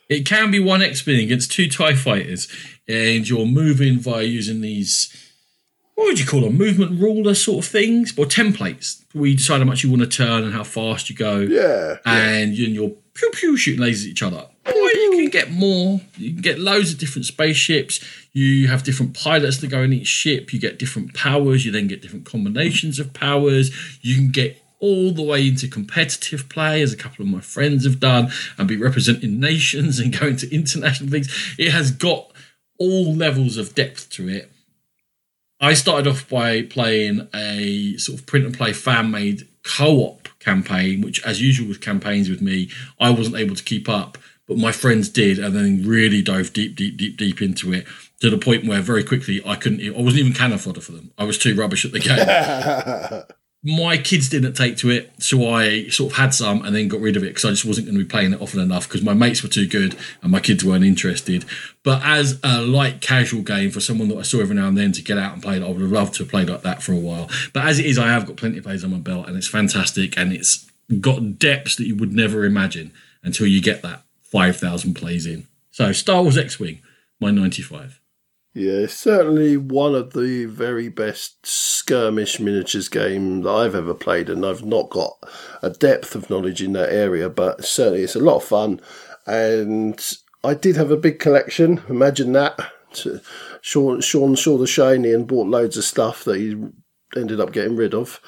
it 0.09 0.25
can 0.25 0.51
be 0.51 0.59
one 0.59 0.81
X 0.81 1.05
Wing 1.05 1.19
against 1.19 1.51
two 1.51 1.67
TIE 1.67 1.95
fighters, 1.95 2.47
and 2.87 3.27
you're 3.27 3.45
moving 3.45 3.99
via 3.99 4.23
using 4.23 4.61
these, 4.61 5.13
what 5.95 6.05
would 6.05 6.19
you 6.19 6.25
call 6.25 6.41
them, 6.41 6.57
movement 6.57 7.01
ruler 7.01 7.33
sort 7.33 7.65
of 7.65 7.71
things, 7.71 8.17
or 8.17 8.25
templates, 8.25 9.03
where 9.13 9.27
you 9.27 9.37
decide 9.37 9.59
how 9.59 9.65
much 9.65 9.83
you 9.83 9.89
want 9.89 10.01
to 10.03 10.07
turn 10.07 10.43
and 10.43 10.53
how 10.53 10.63
fast 10.63 11.09
you 11.09 11.15
go. 11.15 11.39
Yeah. 11.39 11.97
And 12.05 12.57
yeah. 12.57 12.67
you're 12.67 12.91
pew 13.13 13.29
pew 13.31 13.57
shooting 13.57 13.83
lasers 13.83 14.03
at 14.03 14.09
each 14.11 14.23
other. 14.23 14.47
Or 14.65 14.73
you 14.73 15.11
can 15.15 15.29
get 15.29 15.51
more. 15.51 16.01
You 16.17 16.33
can 16.33 16.41
get 16.41 16.59
loads 16.59 16.91
of 16.91 16.99
different 16.99 17.25
spaceships. 17.25 17.99
You 18.33 18.67
have 18.67 18.83
different 18.83 19.15
pilots 19.17 19.57
that 19.57 19.67
go 19.67 19.81
in 19.81 19.93
each 19.93 20.07
ship. 20.07 20.53
You 20.53 20.59
get 20.59 20.77
different 20.77 21.13
powers. 21.13 21.65
You 21.65 21.71
then 21.71 21.87
get 21.87 22.01
different 22.01 22.25
combinations 22.25 22.99
of 22.99 23.13
powers. 23.13 23.71
You 24.01 24.15
can 24.15 24.29
get 24.29 24.61
all 24.79 25.11
the 25.11 25.23
way 25.23 25.47
into 25.47 25.67
competitive 25.67 26.49
play, 26.49 26.81
as 26.81 26.93
a 26.93 26.97
couple 26.97 27.25
of 27.25 27.31
my 27.31 27.41
friends 27.41 27.85
have 27.85 27.99
done, 27.99 28.29
and 28.57 28.67
be 28.67 28.77
representing 28.77 29.39
nations 29.39 29.99
and 29.99 30.17
going 30.17 30.37
to 30.37 30.53
international 30.53 31.09
things. 31.09 31.55
It 31.57 31.71
has 31.71 31.91
got 31.91 32.31
all 32.79 33.13
levels 33.13 33.57
of 33.57 33.75
depth 33.75 34.09
to 34.11 34.29
it. 34.29 34.51
I 35.59 35.73
started 35.73 36.07
off 36.07 36.29
by 36.29 36.61
playing 36.61 37.27
a 37.33 37.97
sort 37.97 38.19
of 38.19 38.27
print 38.27 38.45
and 38.45 38.55
play 38.55 38.73
fan 38.73 39.09
made 39.09 39.47
co 39.63 39.97
op 39.97 40.29
campaign, 40.39 41.01
which, 41.01 41.23
as 41.25 41.41
usual 41.41 41.67
with 41.67 41.81
campaigns 41.81 42.29
with 42.29 42.41
me, 42.41 42.69
I 42.99 43.09
wasn't 43.09 43.37
able 43.37 43.55
to 43.55 43.63
keep 43.63 43.89
up, 43.89 44.19
but 44.47 44.57
my 44.57 44.71
friends 44.71 45.09
did, 45.09 45.39
and 45.39 45.55
then 45.55 45.83
really 45.87 46.21
dove 46.21 46.53
deep, 46.53 46.75
deep, 46.75 46.97
deep, 46.97 47.17
deep 47.17 47.41
into 47.41 47.73
it 47.73 47.87
to 48.19 48.29
the 48.29 48.37
point 48.37 48.65
where 48.65 48.81
very 48.81 49.03
quickly 49.03 49.41
I 49.45 49.55
couldn't, 49.55 49.81
I 49.81 49.99
wasn't 49.99 50.21
even 50.21 50.33
cannon 50.33 50.57
fodder 50.57 50.81
for 50.81 50.91
them. 50.91 51.11
I 51.17 51.23
was 51.23 51.37
too 51.37 51.55
rubbish 51.55 51.85
at 51.85 51.91
the 51.91 51.99
game. 51.99 53.23
my 53.63 53.97
kids 53.97 54.29
didn't 54.29 54.53
take 54.53 54.77
to 54.77 54.89
it, 54.89 55.11
so 55.21 55.49
I 55.49 55.87
sort 55.89 56.13
of 56.13 56.17
had 56.17 56.33
some 56.33 56.63
and 56.63 56.75
then 56.75 56.87
got 56.87 57.01
rid 57.01 57.17
of 57.17 57.23
it 57.23 57.29
because 57.29 57.45
I 57.45 57.49
just 57.49 57.65
wasn't 57.65 57.87
going 57.87 57.97
to 57.97 58.03
be 58.03 58.09
playing 58.09 58.33
it 58.33 58.41
often 58.41 58.59
enough 58.59 58.87
because 58.87 59.01
my 59.01 59.13
mates 59.13 59.41
were 59.41 59.49
too 59.49 59.67
good 59.67 59.97
and 60.21 60.31
my 60.31 60.39
kids 60.39 60.63
weren't 60.63 60.85
interested. 60.85 61.43
But 61.83 62.01
as 62.03 62.39
a 62.43 62.61
light 62.61 63.01
casual 63.01 63.41
game 63.41 63.71
for 63.71 63.79
someone 63.79 64.09
that 64.09 64.17
I 64.17 64.21
saw 64.21 64.41
every 64.41 64.55
now 64.55 64.67
and 64.67 64.77
then 64.77 64.91
to 64.93 65.01
get 65.01 65.17
out 65.17 65.33
and 65.33 65.41
play, 65.41 65.55
I 65.61 65.67
would 65.67 65.81
have 65.81 65.91
loved 65.91 66.13
to 66.15 66.23
have 66.23 66.29
played 66.29 66.49
like 66.49 66.61
that 66.61 66.83
for 66.83 66.93
a 66.93 66.97
while. 66.97 67.29
But 67.51 67.65
as 67.65 67.79
it 67.79 67.87
is, 67.87 67.97
I 67.97 68.07
have 68.07 68.25
got 68.25 68.37
plenty 68.37 68.59
of 68.59 68.63
plays 68.63 68.83
on 68.83 68.91
my 68.91 68.97
belt 68.97 69.27
and 69.27 69.35
it's 69.35 69.47
fantastic 69.47 70.17
and 70.17 70.31
it's 70.31 70.69
got 71.01 71.39
depths 71.39 71.75
that 71.77 71.87
you 71.87 71.95
would 71.95 72.13
never 72.13 72.45
imagine 72.45 72.93
until 73.23 73.47
you 73.47 73.61
get 73.61 73.81
that 73.81 74.03
5,000 74.21 74.93
plays 74.93 75.25
in. 75.25 75.47
So 75.71 75.91
Star 75.91 76.21
Wars 76.21 76.37
X 76.37 76.59
Wing, 76.59 76.81
my 77.19 77.31
95. 77.31 77.99
Yeah, 78.57 78.87
certainly 78.87 79.55
one 79.55 79.93
of 79.93 80.13
the 80.13 80.45
very 80.45 80.89
best 80.89 81.45
skirmish 81.45 82.39
miniatures 82.39 82.89
game 82.89 83.43
that 83.43 83.51
I've 83.51 83.75
ever 83.75 83.93
played, 83.93 84.31
and 84.31 84.43
I've 84.43 84.65
not 84.65 84.89
got 84.89 85.13
a 85.61 85.69
depth 85.69 86.15
of 86.15 86.31
knowledge 86.31 86.63
in 86.63 86.73
that 86.73 86.91
area, 86.91 87.29
but 87.29 87.63
certainly 87.63 88.01
it's 88.01 88.15
a 88.15 88.19
lot 88.19 88.37
of 88.37 88.43
fun. 88.43 88.81
And 89.27 90.03
I 90.43 90.55
did 90.55 90.75
have 90.75 90.89
a 90.89 90.97
big 90.97 91.19
collection. 91.19 91.83
Imagine 91.87 92.31
that. 92.31 92.59
Sean, 93.61 94.01
Sean 94.01 94.35
saw 94.35 94.57
the 94.57 94.65
shiny 94.65 95.13
and 95.13 95.27
bought 95.27 95.45
loads 95.45 95.77
of 95.77 95.83
stuff 95.83 96.23
that 96.23 96.37
he 96.37 96.55
ended 97.15 97.39
up 97.39 97.51
getting 97.51 97.75
rid 97.75 97.93
of. 97.93 98.19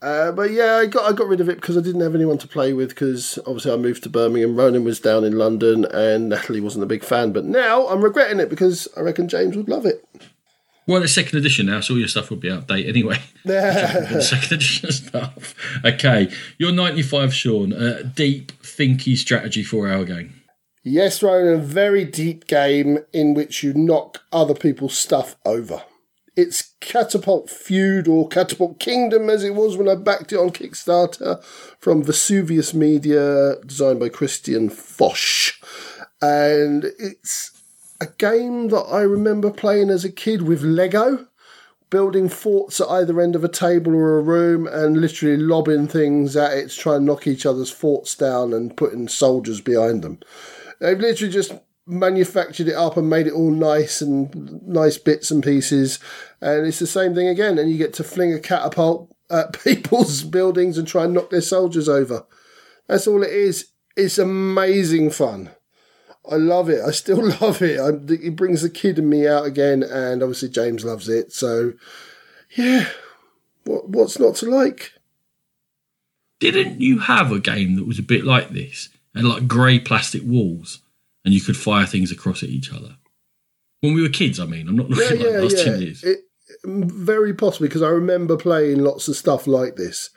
Uh, 0.00 0.30
but 0.30 0.52
yeah, 0.52 0.76
I 0.76 0.86
got 0.86 1.10
I 1.10 1.12
got 1.12 1.26
rid 1.26 1.40
of 1.40 1.48
it 1.48 1.56
because 1.56 1.76
I 1.76 1.80
didn't 1.80 2.02
have 2.02 2.14
anyone 2.14 2.38
to 2.38 2.48
play 2.48 2.72
with. 2.72 2.90
Because 2.90 3.38
obviously 3.46 3.72
I 3.72 3.76
moved 3.76 4.02
to 4.04 4.08
Birmingham. 4.08 4.56
Ronan 4.56 4.84
was 4.84 5.00
down 5.00 5.24
in 5.24 5.36
London, 5.36 5.84
and 5.86 6.28
Natalie 6.28 6.60
wasn't 6.60 6.84
a 6.84 6.88
big 6.88 7.02
fan. 7.02 7.32
But 7.32 7.44
now 7.44 7.88
I'm 7.88 8.02
regretting 8.02 8.40
it 8.40 8.48
because 8.48 8.88
I 8.96 9.00
reckon 9.00 9.28
James 9.28 9.56
would 9.56 9.68
love 9.68 9.86
it. 9.86 10.04
Well, 10.86 11.02
it's 11.02 11.12
second 11.12 11.38
edition 11.38 11.66
now, 11.66 11.80
so 11.80 11.92
all 11.92 11.98
your 11.98 12.08
stuff 12.08 12.30
will 12.30 12.38
be 12.38 12.50
out 12.50 12.58
of 12.60 12.66
date 12.66 12.86
anyway. 12.86 13.20
second 13.44 14.52
edition 14.52 14.90
stuff. 14.90 15.54
Okay, 15.84 16.32
you're 16.56 16.72
95, 16.72 17.34
Sean. 17.34 17.72
A 17.74 18.02
deep, 18.02 18.52
thinky 18.62 19.14
strategy 19.14 19.62
four 19.62 19.86
hour 19.88 20.04
game. 20.04 20.40
Yes, 20.82 21.22
Ronan, 21.22 21.52
a 21.52 21.58
very 21.58 22.06
deep 22.06 22.46
game 22.46 23.00
in 23.12 23.34
which 23.34 23.62
you 23.62 23.74
knock 23.74 24.22
other 24.32 24.54
people's 24.54 24.96
stuff 24.96 25.36
over. 25.44 25.82
It's 26.38 26.74
Catapult 26.78 27.50
Feud 27.50 28.06
or 28.06 28.28
Catapult 28.28 28.78
Kingdom 28.78 29.28
as 29.28 29.42
it 29.42 29.56
was 29.56 29.76
when 29.76 29.88
I 29.88 29.96
backed 29.96 30.32
it 30.32 30.38
on 30.38 30.50
Kickstarter 30.50 31.42
from 31.80 32.04
Vesuvius 32.04 32.72
Media, 32.72 33.56
designed 33.66 33.98
by 33.98 34.08
Christian 34.08 34.70
Foch. 34.70 35.54
And 36.22 36.92
it's 36.96 37.60
a 38.00 38.06
game 38.06 38.68
that 38.68 38.82
I 38.82 39.00
remember 39.00 39.50
playing 39.50 39.90
as 39.90 40.04
a 40.04 40.12
kid 40.12 40.42
with 40.42 40.62
Lego, 40.62 41.26
building 41.90 42.28
forts 42.28 42.80
at 42.80 42.86
either 42.86 43.20
end 43.20 43.34
of 43.34 43.42
a 43.42 43.48
table 43.48 43.96
or 43.96 44.16
a 44.16 44.22
room 44.22 44.68
and 44.68 45.00
literally 45.00 45.38
lobbing 45.38 45.88
things 45.88 46.36
at 46.36 46.56
it 46.56 46.70
to 46.70 46.76
try 46.76 46.94
and 46.94 47.04
knock 47.04 47.26
each 47.26 47.46
other's 47.46 47.72
forts 47.72 48.14
down 48.14 48.52
and 48.52 48.76
putting 48.76 49.08
soldiers 49.08 49.60
behind 49.60 50.02
them. 50.02 50.20
They've 50.78 51.00
literally 51.00 51.32
just 51.32 51.52
manufactured 51.88 52.68
it 52.68 52.74
up 52.74 52.96
and 52.96 53.08
made 53.08 53.26
it 53.26 53.32
all 53.32 53.50
nice 53.50 54.00
and 54.00 54.62
nice 54.66 54.98
bits 54.98 55.30
and 55.30 55.42
pieces. 55.42 55.98
And 56.40 56.66
it's 56.66 56.78
the 56.78 56.86
same 56.86 57.14
thing 57.14 57.28
again. 57.28 57.58
And 57.58 57.70
you 57.70 57.78
get 57.78 57.94
to 57.94 58.04
fling 58.04 58.32
a 58.32 58.38
catapult 58.38 59.14
at 59.30 59.58
people's 59.64 60.22
buildings 60.22 60.78
and 60.78 60.86
try 60.86 61.04
and 61.04 61.14
knock 61.14 61.30
their 61.30 61.40
soldiers 61.40 61.88
over. 61.88 62.26
That's 62.86 63.06
all 63.06 63.22
it 63.22 63.30
is. 63.30 63.72
It's 63.96 64.18
amazing 64.18 65.10
fun. 65.10 65.50
I 66.30 66.36
love 66.36 66.68
it. 66.68 66.82
I 66.84 66.90
still 66.90 67.26
love 67.40 67.62
it. 67.62 67.80
I, 67.80 67.88
it 68.12 68.36
brings 68.36 68.62
the 68.62 68.70
kid 68.70 68.98
in 68.98 69.08
me 69.08 69.26
out 69.26 69.46
again, 69.46 69.82
and 69.82 70.22
obviously 70.22 70.50
James 70.50 70.84
loves 70.84 71.08
it. 71.08 71.32
So, 71.32 71.72
yeah, 72.56 72.88
what, 73.64 73.88
what's 73.88 74.18
not 74.18 74.36
to 74.36 74.46
like? 74.46 74.92
Didn't 76.40 76.80
you 76.80 77.00
have 77.00 77.32
a 77.32 77.40
game 77.40 77.74
that 77.76 77.86
was 77.86 77.98
a 77.98 78.02
bit 78.02 78.24
like 78.24 78.50
this 78.50 78.90
and 79.14 79.28
like 79.28 79.48
grey 79.48 79.78
plastic 79.78 80.22
walls? 80.24 80.80
And 81.28 81.34
you 81.34 81.42
could 81.42 81.58
fire 81.58 81.84
things 81.84 82.10
across 82.10 82.42
at 82.42 82.48
each 82.48 82.72
other. 82.72 82.96
When 83.82 83.92
we 83.92 84.00
were 84.00 84.08
kids, 84.08 84.40
I 84.40 84.46
mean, 84.46 84.66
I'm 84.66 84.76
not 84.76 84.88
looking 84.88 85.20
yeah, 85.20 85.40
like 85.40 85.50
yeah, 85.52 85.58
yeah. 85.58 85.64
10 85.64 85.82
years. 85.82 86.02
It, 86.02 86.20
very 86.64 87.34
possibly 87.34 87.68
because 87.68 87.82
I 87.82 87.90
remember 87.90 88.38
playing 88.38 88.78
lots 88.78 89.08
of 89.08 89.16
stuff 89.16 89.46
like 89.46 89.76
this. 89.76 90.08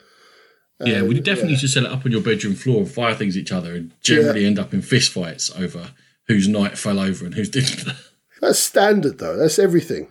Yeah, 0.79 1.01
we 1.01 1.15
definitely 1.15 1.49
yeah. 1.49 1.49
used 1.49 1.61
to 1.63 1.67
set 1.67 1.83
it 1.83 1.91
up 1.91 2.05
on 2.05 2.13
your 2.13 2.21
bedroom 2.21 2.55
floor 2.55 2.77
and 2.77 2.89
fire 2.89 3.13
things 3.13 3.35
at 3.35 3.41
each 3.41 3.51
other 3.51 3.75
and 3.75 3.91
generally 3.99 4.43
yeah. 4.43 4.47
end 4.47 4.57
up 4.57 4.73
in 4.73 4.81
fist 4.81 5.11
fights 5.11 5.51
over 5.57 5.91
whose 6.29 6.47
knight 6.47 6.77
fell 6.77 6.97
over 6.97 7.25
and 7.25 7.35
whose 7.35 7.49
didn't. 7.49 7.93
That's 8.41 8.59
standard 8.59 9.19
though. 9.19 9.35
That's 9.35 9.59
everything. 9.59 10.07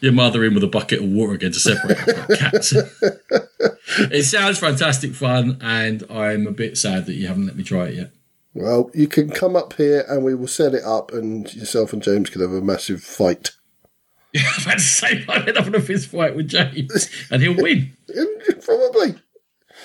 Your 0.00 0.12
mother 0.12 0.42
in 0.46 0.54
with 0.54 0.64
a 0.64 0.68
bucket 0.68 1.00
of 1.00 1.10
water 1.10 1.34
again 1.34 1.52
to 1.52 1.60
separate 1.60 1.98
cats. 2.38 2.72
it 3.98 4.24
sounds 4.24 4.58
fantastic 4.58 5.12
fun, 5.12 5.58
and 5.60 6.02
I'm 6.08 6.46
a 6.46 6.52
bit 6.52 6.78
sad 6.78 7.04
that 7.04 7.12
you 7.12 7.26
haven't 7.26 7.44
let 7.44 7.56
me 7.56 7.62
try 7.62 7.88
it 7.88 7.94
yet. 7.96 8.12
Well, 8.54 8.90
you 8.94 9.06
can 9.06 9.30
come 9.30 9.54
up 9.54 9.74
here 9.74 10.04
and 10.08 10.24
we 10.24 10.34
will 10.34 10.48
set 10.48 10.74
it 10.74 10.84
up, 10.84 11.12
and 11.12 11.52
yourself 11.54 11.92
and 11.92 12.02
James 12.02 12.30
can 12.30 12.40
have 12.40 12.52
a 12.52 12.60
massive 12.60 13.02
fight. 13.02 13.52
Yeah, 14.32 14.42
I'm 14.56 14.62
about 14.62 14.74
to 14.74 14.80
say, 14.80 15.24
I 15.28 15.38
end 15.46 15.56
up 15.56 15.66
in 15.66 15.74
a 15.74 15.80
fist 15.80 16.08
fight 16.08 16.36
with 16.36 16.48
James, 16.48 17.10
and 17.30 17.42
he'll 17.42 17.56
win. 17.56 17.92
Probably. 18.64 19.16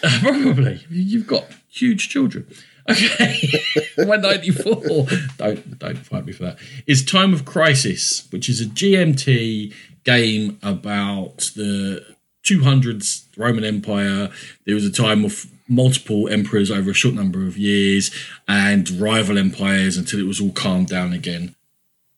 Uh, 0.04 0.20
probably. 0.22 0.86
You've 0.90 1.28
got 1.28 1.46
huge 1.70 2.10
children. 2.10 2.48
Okay, 2.90 3.40
194. 3.96 5.08
don't 5.38 5.80
don't 5.80 5.98
fight 5.98 6.26
me 6.26 6.34
for 6.34 6.44
that. 6.44 6.58
Is 6.86 7.04
Time 7.04 7.34
of 7.34 7.46
Crisis, 7.46 8.28
which 8.32 8.50
is 8.50 8.62
a 8.62 8.66
GMT 8.66 9.74
game 10.04 10.60
about 10.62 11.52
the 11.56 12.06
200s 12.46 13.26
Roman 13.38 13.64
Empire. 13.64 14.30
There 14.66 14.76
was 14.76 14.86
a 14.86 14.92
time 14.92 15.26
of 15.26 15.48
multiple 15.68 16.28
emperors 16.30 16.70
over 16.70 16.92
a 16.92 16.94
short 16.94 17.16
number 17.16 17.46
of 17.46 17.58
years 17.58 18.12
and 18.48 18.90
rival 18.92 19.38
empires 19.38 19.98
until 19.98 20.20
it 20.20 20.28
was 20.28 20.40
all 20.40 20.52
calmed 20.52 20.88
down 20.88 21.14
again. 21.14 21.56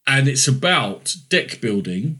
And 0.05 0.27
it's 0.27 0.47
about 0.47 1.15
deck 1.29 1.61
building, 1.61 2.19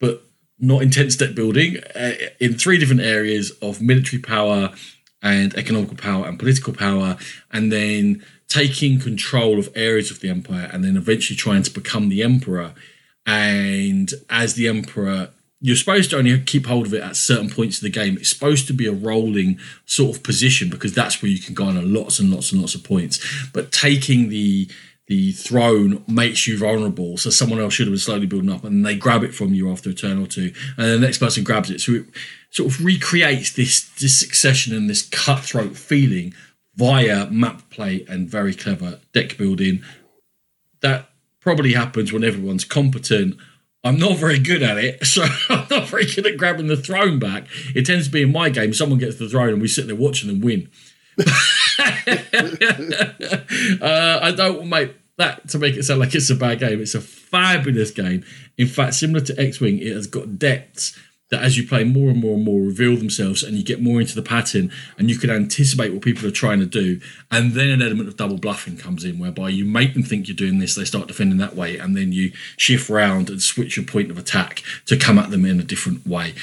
but 0.00 0.24
not 0.58 0.82
intense 0.82 1.16
deck 1.16 1.34
building, 1.34 1.78
uh, 1.94 2.12
in 2.40 2.54
three 2.54 2.78
different 2.78 3.02
areas 3.02 3.50
of 3.62 3.80
military 3.80 4.20
power 4.20 4.72
and 5.22 5.54
economical 5.54 5.96
power 5.96 6.26
and 6.26 6.38
political 6.38 6.72
power, 6.72 7.16
and 7.52 7.72
then 7.72 8.24
taking 8.48 9.00
control 9.00 9.58
of 9.58 9.68
areas 9.74 10.10
of 10.10 10.20
the 10.20 10.28
empire 10.28 10.70
and 10.72 10.84
then 10.84 10.96
eventually 10.96 11.36
trying 11.36 11.62
to 11.62 11.70
become 11.70 12.08
the 12.08 12.22
emperor. 12.22 12.72
And 13.26 14.12
as 14.30 14.54
the 14.54 14.68
emperor 14.68 15.30
you're 15.66 15.74
supposed 15.74 16.10
to 16.10 16.16
only 16.16 16.38
keep 16.38 16.66
hold 16.66 16.86
of 16.86 16.94
it 16.94 17.02
at 17.02 17.16
certain 17.16 17.50
points 17.50 17.78
of 17.78 17.82
the 17.82 17.90
game. 17.90 18.16
It's 18.18 18.28
supposed 18.28 18.68
to 18.68 18.72
be 18.72 18.86
a 18.86 18.92
rolling 18.92 19.58
sort 19.84 20.16
of 20.16 20.22
position 20.22 20.70
because 20.70 20.94
that's 20.94 21.20
where 21.20 21.28
you 21.28 21.40
can 21.40 21.54
garner 21.54 21.82
lots 21.82 22.20
and 22.20 22.30
lots 22.30 22.52
and 22.52 22.60
lots 22.60 22.76
of 22.76 22.84
points. 22.84 23.18
But 23.52 23.72
taking 23.72 24.28
the 24.28 24.68
the 25.08 25.32
throne 25.32 26.04
makes 26.06 26.46
you 26.46 26.56
vulnerable, 26.56 27.16
so 27.16 27.30
someone 27.30 27.58
else 27.58 27.74
should 27.74 27.88
have 27.88 27.92
been 27.92 27.98
slowly 27.98 28.26
building 28.26 28.50
up, 28.50 28.62
and 28.62 28.86
they 28.86 28.94
grab 28.94 29.24
it 29.24 29.34
from 29.34 29.54
you 29.54 29.68
after 29.68 29.90
a 29.90 29.92
turn 29.92 30.22
or 30.22 30.28
two, 30.28 30.52
and 30.76 30.86
the 30.86 31.00
next 31.00 31.18
person 31.18 31.42
grabs 31.42 31.68
it. 31.68 31.80
So 31.80 31.94
it 31.94 32.04
sort 32.50 32.72
of 32.72 32.84
recreates 32.84 33.50
this 33.52 33.88
this 34.00 34.16
succession 34.16 34.72
and 34.72 34.88
this 34.88 35.02
cutthroat 35.02 35.76
feeling 35.76 36.32
via 36.76 37.26
map 37.28 37.68
play 37.70 38.06
and 38.08 38.30
very 38.30 38.54
clever 38.54 39.00
deck 39.12 39.36
building. 39.36 39.82
That 40.80 41.10
probably 41.40 41.72
happens 41.72 42.12
when 42.12 42.22
everyone's 42.22 42.64
competent 42.64 43.36
I'm 43.86 43.98
not 43.98 44.16
very 44.16 44.38
good 44.38 44.62
at 44.62 44.78
it, 44.78 45.06
so 45.06 45.24
I'm 45.48 45.66
not 45.70 45.88
very 45.88 46.06
good 46.06 46.26
at 46.26 46.36
grabbing 46.36 46.66
the 46.66 46.76
throne 46.76 47.18
back. 47.18 47.46
It 47.74 47.86
tends 47.86 48.06
to 48.06 48.12
be 48.12 48.22
in 48.22 48.32
my 48.32 48.50
game, 48.50 48.74
someone 48.74 48.98
gets 48.98 49.16
the 49.16 49.28
throne 49.28 49.50
and 49.50 49.62
we 49.62 49.68
sit 49.68 49.86
there 49.86 49.96
watching 49.96 50.28
them 50.28 50.40
win. 50.40 50.68
uh, 51.18 51.32
I 54.22 54.32
don't 54.36 54.68
make 54.68 54.94
that 55.16 55.48
to 55.48 55.58
make 55.58 55.76
it 55.76 55.84
sound 55.84 56.00
like 56.00 56.14
it's 56.14 56.28
a 56.28 56.34
bad 56.34 56.58
game. 56.58 56.80
It's 56.80 56.94
a 56.94 57.00
fabulous 57.00 57.90
game. 57.90 58.22
In 58.58 58.66
fact, 58.66 58.94
similar 58.94 59.20
to 59.20 59.40
X 59.40 59.60
Wing, 59.60 59.78
it 59.78 59.94
has 59.94 60.06
got 60.06 60.38
depths 60.38 60.98
that 61.30 61.42
as 61.42 61.56
you 61.56 61.66
play 61.66 61.82
more 61.82 62.10
and 62.10 62.20
more 62.20 62.34
and 62.34 62.44
more 62.44 62.60
reveal 62.60 62.96
themselves 62.96 63.42
and 63.42 63.56
you 63.56 63.64
get 63.64 63.82
more 63.82 64.00
into 64.00 64.14
the 64.14 64.22
pattern 64.22 64.70
and 64.96 65.10
you 65.10 65.18
can 65.18 65.30
anticipate 65.30 65.92
what 65.92 66.02
people 66.02 66.26
are 66.26 66.32
trying 66.32 66.60
to 66.60 66.66
do 66.66 67.00
and 67.30 67.52
then 67.52 67.68
an 67.68 67.82
element 67.82 68.08
of 68.08 68.16
double 68.16 68.38
bluffing 68.38 68.76
comes 68.76 69.04
in 69.04 69.18
whereby 69.18 69.48
you 69.48 69.64
make 69.64 69.94
them 69.94 70.02
think 70.02 70.28
you're 70.28 70.36
doing 70.36 70.58
this 70.58 70.74
they 70.74 70.84
start 70.84 71.08
defending 71.08 71.38
that 71.38 71.56
way 71.56 71.78
and 71.78 71.96
then 71.96 72.12
you 72.12 72.30
shift 72.56 72.88
round 72.88 73.28
and 73.28 73.42
switch 73.42 73.76
your 73.76 73.86
point 73.86 74.10
of 74.10 74.18
attack 74.18 74.62
to 74.84 74.96
come 74.96 75.18
at 75.18 75.30
them 75.30 75.44
in 75.44 75.58
a 75.58 75.64
different 75.64 76.06
way. 76.06 76.34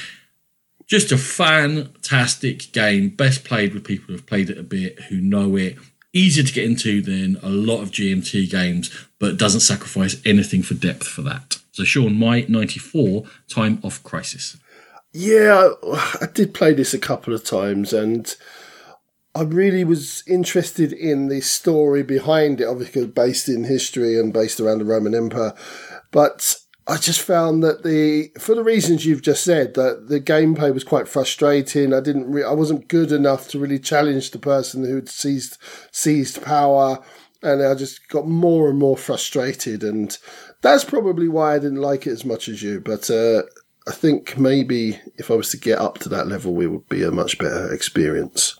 Just 0.85 1.11
a 1.11 1.17
fantastic 1.17 2.71
game 2.73 3.09
best 3.09 3.45
played 3.45 3.73
with 3.73 3.85
people 3.85 4.07
who've 4.13 4.25
played 4.25 4.49
it 4.49 4.57
a 4.57 4.63
bit 4.63 4.99
who 5.03 5.21
know 5.21 5.55
it. 5.55 5.77
Easier 6.11 6.43
to 6.43 6.53
get 6.53 6.65
into 6.65 7.01
than 7.01 7.37
a 7.41 7.49
lot 7.49 7.81
of 7.81 7.89
gmt 7.89 8.49
games 8.51 9.07
but 9.17 9.37
doesn't 9.37 9.61
sacrifice 9.61 10.21
anything 10.25 10.61
for 10.61 10.73
depth 10.73 11.07
for 11.07 11.21
that. 11.21 11.57
So 11.71 11.83
sean 11.83 12.19
my 12.19 12.45
94 12.47 13.23
time 13.47 13.79
of 13.83 14.03
crisis 14.03 14.57
yeah, 15.13 15.69
I 16.21 16.27
did 16.33 16.53
play 16.53 16.73
this 16.73 16.93
a 16.93 16.99
couple 16.99 17.33
of 17.33 17.43
times 17.43 17.93
and 17.93 18.35
I 19.35 19.43
really 19.43 19.83
was 19.83 20.23
interested 20.27 20.93
in 20.93 21.27
the 21.27 21.41
story 21.41 22.03
behind 22.03 22.61
it, 22.61 22.67
obviously 22.67 23.07
based 23.07 23.49
in 23.49 23.63
history 23.63 24.19
and 24.19 24.31
based 24.31 24.59
around 24.59 24.79
the 24.79 24.85
Roman 24.85 25.15
Empire. 25.15 25.53
But 26.11 26.55
I 26.85 26.97
just 26.97 27.21
found 27.21 27.63
that 27.63 27.83
the, 27.83 28.31
for 28.39 28.53
the 28.53 28.63
reasons 28.63 29.05
you've 29.05 29.23
just 29.23 29.43
said, 29.43 29.73
that 29.73 30.09
the 30.09 30.19
gameplay 30.19 30.73
was 30.73 30.83
quite 30.83 31.07
frustrating. 31.07 31.93
I 31.93 31.99
didn't, 31.99 32.29
re- 32.29 32.43
I 32.43 32.51
wasn't 32.51 32.89
good 32.89 33.11
enough 33.11 33.47
to 33.49 33.59
really 33.59 33.79
challenge 33.79 34.31
the 34.31 34.39
person 34.39 34.83
who'd 34.83 35.09
seized 35.09 35.57
seized 35.91 36.43
power, 36.43 37.03
and 37.41 37.63
I 37.63 37.73
just 37.73 38.07
got 38.09 38.27
more 38.27 38.69
and 38.69 38.77
more 38.77 38.97
frustrated. 38.97 39.83
And 39.83 40.15
that's 40.61 40.83
probably 40.83 41.27
why 41.27 41.55
I 41.55 41.59
didn't 41.59 41.81
like 41.81 42.05
it 42.05 42.11
as 42.11 42.25
much 42.25 42.49
as 42.49 42.61
you. 42.61 42.81
But 42.81 43.09
uh, 43.09 43.43
I 43.87 43.91
think 43.91 44.37
maybe 44.37 44.99
if 45.17 45.29
I 45.29 45.35
was 45.35 45.49
to 45.51 45.57
get 45.57 45.79
up 45.79 45.99
to 45.99 46.09
that 46.09 46.27
level, 46.27 46.59
it 46.61 46.67
would 46.67 46.87
be 46.87 47.03
a 47.03 47.11
much 47.11 47.37
better 47.37 47.71
experience. 47.73 48.57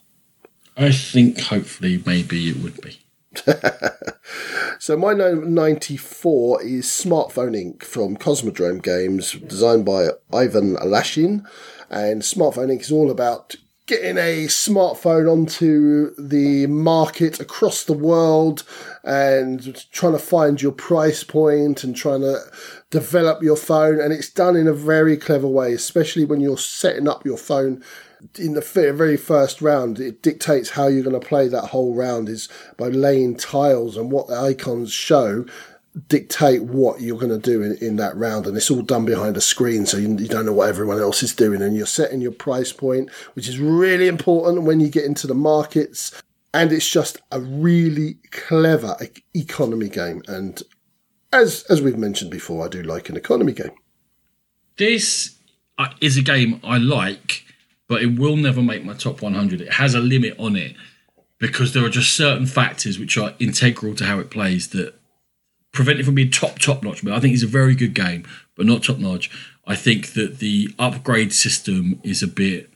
I 0.76 0.92
think 0.92 1.40
hopefully 1.40 2.02
maybe 2.06 2.50
it 2.50 2.58
would 2.58 2.82
be. 2.82 3.00
so 4.80 4.98
my 4.98 5.14
number 5.14 5.46
94 5.46 6.64
is 6.64 6.86
Smartphone 6.86 7.56
Inc. 7.56 7.84
from 7.84 8.18
Cosmodrome 8.18 8.82
Games, 8.82 9.34
designed 9.34 9.86
by 9.86 10.10
Ivan 10.32 10.76
Alashin. 10.76 11.46
And 11.90 12.22
Smartphone 12.22 12.72
Inc. 12.72 12.82
is 12.82 12.92
all 12.92 13.12
about 13.12 13.56
getting 13.86 14.18
a 14.18 14.46
smartphone 14.48 15.30
onto 15.30 16.16
the 16.16 16.68
market 16.68 17.40
across 17.40 17.84
the 17.84 17.94
world 17.94 18.64
and 19.04 19.86
trying 19.92 20.14
to 20.14 20.20
find 20.20 20.62
your 20.62 20.72
price 20.72 21.24
point 21.24 21.84
and 21.84 21.96
trying 21.96 22.22
to 22.22 22.40
develop 22.92 23.44
your 23.44 23.58
phone. 23.58 24.00
And 24.00 24.14
it's 24.14 24.30
done 24.30 24.56
in 24.56 24.68
a 24.68 24.74
very 24.74 25.18
clever 25.18 25.48
way, 25.48 25.74
especially 25.74 26.24
when 26.24 26.40
you're 26.40 26.58
setting 26.58 27.10
up 27.10 27.26
your 27.26 27.38
phone 27.38 27.84
in 28.40 28.54
the 28.54 28.62
very 28.62 29.18
first 29.18 29.62
round, 29.62 30.00
it 30.00 30.22
dictates 30.22 30.72
how 30.72 30.88
you're 30.88 31.04
going 31.04 31.20
to 31.20 31.28
play 31.28 31.48
that 31.50 31.68
whole 31.68 31.94
round 31.94 32.30
is 32.30 32.48
by 32.78 32.88
laying 32.88 33.36
tiles 33.36 33.98
and 33.98 34.12
what 34.12 34.28
the 34.28 34.38
icons 34.38 34.92
show 34.92 35.46
dictate 36.08 36.64
what 36.64 37.02
you're 37.02 37.20
going 37.20 37.30
to 37.30 37.38
do 37.38 37.62
in, 37.62 37.78
in 37.78 37.98
that 37.98 38.16
round 38.18 38.48
and 38.48 38.58
it's 38.58 38.72
all 38.72 38.82
done 38.82 39.06
behind 39.06 39.38
a 39.38 39.42
screen 39.42 39.86
so 39.86 39.96
you, 39.96 40.10
you, 40.18 40.28
don't 40.28 40.46
know 40.46 40.54
what 40.54 40.68
everyone 40.68 41.00
else 41.00 41.22
is 41.22 41.36
doing 41.36 41.62
and 41.62 41.78
you're 41.78 41.86
setting 41.86 42.20
your 42.20 42.32
price 42.32 42.74
point 42.74 43.12
which 43.36 43.48
is 43.48 43.60
really 43.60 44.08
important 44.08 44.64
when 44.64 44.80
you 44.80 44.90
get 44.90 45.06
into 45.06 45.28
the 45.28 45.36
markets 45.36 46.20
and 46.52 46.72
it's 46.72 46.90
just 46.90 47.22
a 47.32 47.40
really 47.40 48.16
clever 48.32 48.98
economy 49.36 49.88
game 49.88 50.24
and 50.28 50.64
as 51.32 51.64
as 51.70 51.80
we've 51.80 51.98
mentioned 51.98 52.32
before 52.32 52.66
i 52.66 52.68
do 52.68 52.82
like 52.82 53.10
an 53.10 53.18
economy 53.18 53.54
game. 53.54 53.72
This 54.78 55.38
uh, 55.78 55.90
is 56.02 56.18
a 56.18 56.24
game 56.24 56.60
i 56.64 56.80
like 56.80 57.46
but 57.88 58.02
it 58.02 58.18
will 58.18 58.36
never 58.36 58.64
make 58.64 58.84
my 58.84 58.94
top 58.94 59.22
100 59.22 59.62
it 59.62 59.74
has 59.74 59.94
a 59.94 60.00
limit 60.00 60.34
on 60.40 60.56
it 60.56 60.76
because 61.38 61.74
there 61.74 61.86
are 61.86 61.90
just 61.90 62.16
certain 62.16 62.48
factors 62.48 62.98
which 62.98 63.16
are 63.16 63.36
integral 63.38 63.94
to 63.94 64.06
how 64.06 64.18
it 64.18 64.32
plays 64.32 64.70
that 64.70 64.96
prevent 65.74 66.00
it 66.00 66.06
from 66.06 66.16
being 66.16 66.32
top 66.32 66.60
top 66.60 66.82
notch. 66.84 67.04
But 67.04 67.14
I 67.14 67.20
think 67.20 67.34
it's 67.34 67.44
a 67.44 67.48
very 67.48 67.76
good 67.76 67.94
game, 67.94 68.26
but 68.56 68.66
not 68.66 68.84
top 68.84 69.00
notch. 69.00 69.30
I 69.68 69.76
think 69.76 70.14
that 70.14 70.40
the 70.40 70.74
upgrade 70.80 71.34
system 71.34 72.00
is 72.04 72.24
a 72.24 72.28
bit 72.28 72.70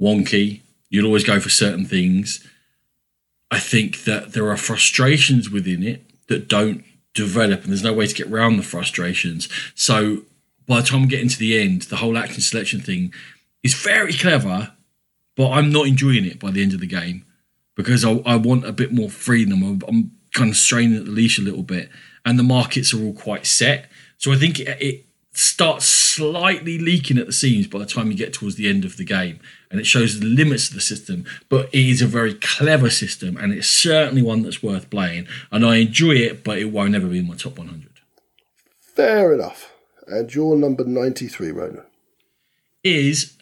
wonky. 0.00 0.62
You'll 0.88 1.06
always 1.06 1.24
go 1.24 1.40
for 1.40 1.50
certain 1.50 1.84
things. 1.84 2.46
I 3.50 3.58
think 3.58 4.04
that 4.04 4.32
there 4.32 4.50
are 4.50 4.56
frustrations 4.56 5.50
within 5.50 5.82
it 5.82 6.04
that 6.28 6.48
don't 6.48 6.84
develop, 7.14 7.62
and 7.62 7.70
there's 7.70 7.82
no 7.82 7.92
way 7.92 8.06
to 8.06 8.14
get 8.14 8.30
around 8.30 8.56
the 8.56 8.62
frustrations. 8.62 9.48
So 9.74 10.22
by 10.66 10.80
the 10.80 10.86
time 10.86 11.02
we 11.02 11.08
get 11.08 11.20
into 11.20 11.38
the 11.38 11.58
end, 11.58 11.82
the 11.82 11.96
whole 11.96 12.18
action 12.18 12.40
selection 12.40 12.80
thing 12.80 13.12
is 13.62 13.74
very 13.74 14.12
clever, 14.12 14.72
but 15.36 15.50
I'm 15.50 15.70
not 15.70 15.86
enjoying 15.86 16.24
it 16.24 16.38
by 16.38 16.50
the 16.50 16.62
end 16.62 16.74
of 16.74 16.80
the 16.80 16.86
game 16.86 17.24
because 17.74 18.04
I, 18.04 18.12
I 18.26 18.36
want 18.36 18.66
a 18.66 18.72
bit 18.72 18.92
more 18.92 19.10
freedom. 19.10 19.62
I'm, 19.62 19.82
I'm 19.86 20.10
kind 20.36 20.50
of 20.50 20.56
straining 20.56 20.98
at 20.98 21.06
the 21.06 21.10
leash 21.10 21.38
a 21.38 21.42
little 21.42 21.64
bit, 21.64 21.90
and 22.24 22.38
the 22.38 22.44
markets 22.44 22.94
are 22.94 23.02
all 23.02 23.14
quite 23.14 23.46
set. 23.46 23.90
So 24.18 24.32
I 24.32 24.36
think 24.36 24.60
it, 24.60 24.80
it 24.80 25.06
starts 25.32 25.86
slightly 25.86 26.78
leaking 26.78 27.18
at 27.18 27.26
the 27.26 27.32
seams 27.32 27.66
by 27.66 27.78
the 27.78 27.86
time 27.86 28.10
you 28.10 28.16
get 28.16 28.32
towards 28.32 28.56
the 28.56 28.68
end 28.68 28.84
of 28.84 28.96
the 28.96 29.04
game, 29.04 29.40
and 29.70 29.80
it 29.80 29.86
shows 29.86 30.20
the 30.20 30.26
limits 30.26 30.68
of 30.68 30.74
the 30.74 30.80
system. 30.80 31.24
But 31.48 31.68
it 31.74 31.88
is 31.88 32.02
a 32.02 32.06
very 32.06 32.34
clever 32.34 32.90
system, 32.90 33.36
and 33.36 33.52
it's 33.52 33.68
certainly 33.68 34.22
one 34.22 34.42
that's 34.42 34.62
worth 34.62 34.90
playing. 34.90 35.26
And 35.50 35.64
I 35.64 35.76
enjoy 35.76 36.12
it, 36.12 36.44
but 36.44 36.58
it 36.58 36.66
won't 36.66 36.94
ever 36.94 37.08
be 37.08 37.18
in 37.18 37.26
my 37.26 37.34
top 37.34 37.58
100. 37.58 37.90
Fair 38.80 39.34
enough. 39.34 39.72
And 40.06 40.32
your 40.32 40.56
number 40.56 40.84
93, 40.84 41.50
Ronan? 41.50 41.82
Is 42.84 43.35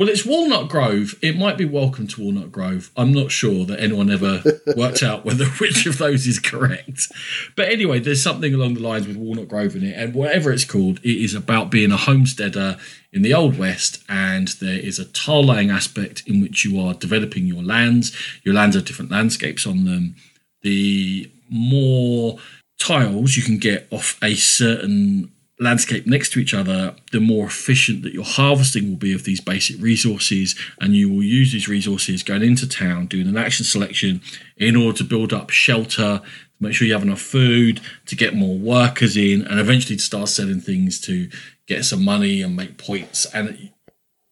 well, 0.00 0.08
it's 0.08 0.24
Walnut 0.24 0.70
Grove. 0.70 1.14
It 1.20 1.36
might 1.36 1.58
be 1.58 1.66
Welcome 1.66 2.06
to 2.06 2.22
Walnut 2.22 2.50
Grove. 2.50 2.90
I'm 2.96 3.12
not 3.12 3.30
sure 3.30 3.66
that 3.66 3.80
anyone 3.80 4.10
ever 4.10 4.42
worked 4.74 5.02
out 5.02 5.26
whether 5.26 5.44
which 5.60 5.84
of 5.84 5.98
those 5.98 6.26
is 6.26 6.38
correct. 6.38 7.08
But 7.54 7.68
anyway, 7.68 7.98
there's 7.98 8.22
something 8.22 8.54
along 8.54 8.72
the 8.72 8.80
lines 8.80 9.06
with 9.06 9.18
Walnut 9.18 9.48
Grove 9.48 9.76
in 9.76 9.84
it, 9.84 9.94
and 9.98 10.14
whatever 10.14 10.52
it's 10.52 10.64
called, 10.64 11.00
it 11.00 11.22
is 11.22 11.34
about 11.34 11.70
being 11.70 11.92
a 11.92 11.98
homesteader 11.98 12.78
in 13.12 13.20
the 13.20 13.34
Old 13.34 13.58
West, 13.58 14.02
and 14.08 14.48
there 14.48 14.78
is 14.78 14.98
a 14.98 15.04
tile 15.04 15.44
laying 15.44 15.68
aspect 15.68 16.22
in 16.26 16.40
which 16.40 16.64
you 16.64 16.80
are 16.80 16.94
developing 16.94 17.44
your 17.44 17.62
lands. 17.62 18.16
Your 18.42 18.54
lands 18.54 18.76
have 18.76 18.86
different 18.86 19.10
landscapes 19.10 19.66
on 19.66 19.84
them. 19.84 20.16
The 20.62 21.30
more 21.50 22.38
tiles 22.80 23.36
you 23.36 23.42
can 23.42 23.58
get 23.58 23.86
off 23.90 24.18
a 24.22 24.34
certain 24.34 25.30
landscape 25.60 26.06
next 26.06 26.32
to 26.32 26.40
each 26.40 26.54
other, 26.54 26.96
the 27.12 27.20
more 27.20 27.46
efficient 27.46 28.02
that 28.02 28.14
your 28.14 28.24
harvesting 28.24 28.88
will 28.88 28.96
be 28.96 29.12
of 29.12 29.24
these 29.24 29.40
basic 29.40 29.80
resources. 29.80 30.56
And 30.80 30.96
you 30.96 31.08
will 31.08 31.22
use 31.22 31.52
these 31.52 31.68
resources 31.68 32.22
going 32.22 32.42
into 32.42 32.68
town, 32.68 33.06
doing 33.06 33.28
an 33.28 33.36
action 33.36 33.64
selection 33.64 34.22
in 34.56 34.74
order 34.74 34.96
to 34.98 35.04
build 35.04 35.32
up 35.32 35.50
shelter, 35.50 36.22
make 36.58 36.74
sure 36.74 36.86
you 36.86 36.94
have 36.94 37.02
enough 37.02 37.20
food, 37.20 37.80
to 38.06 38.16
get 38.16 38.34
more 38.34 38.58
workers 38.58 39.16
in, 39.16 39.46
and 39.46 39.60
eventually 39.60 39.96
to 39.96 40.02
start 40.02 40.28
selling 40.28 40.60
things 40.60 41.00
to 41.02 41.28
get 41.66 41.84
some 41.84 42.04
money 42.04 42.42
and 42.42 42.56
make 42.56 42.78
points. 42.78 43.26
And 43.26 43.70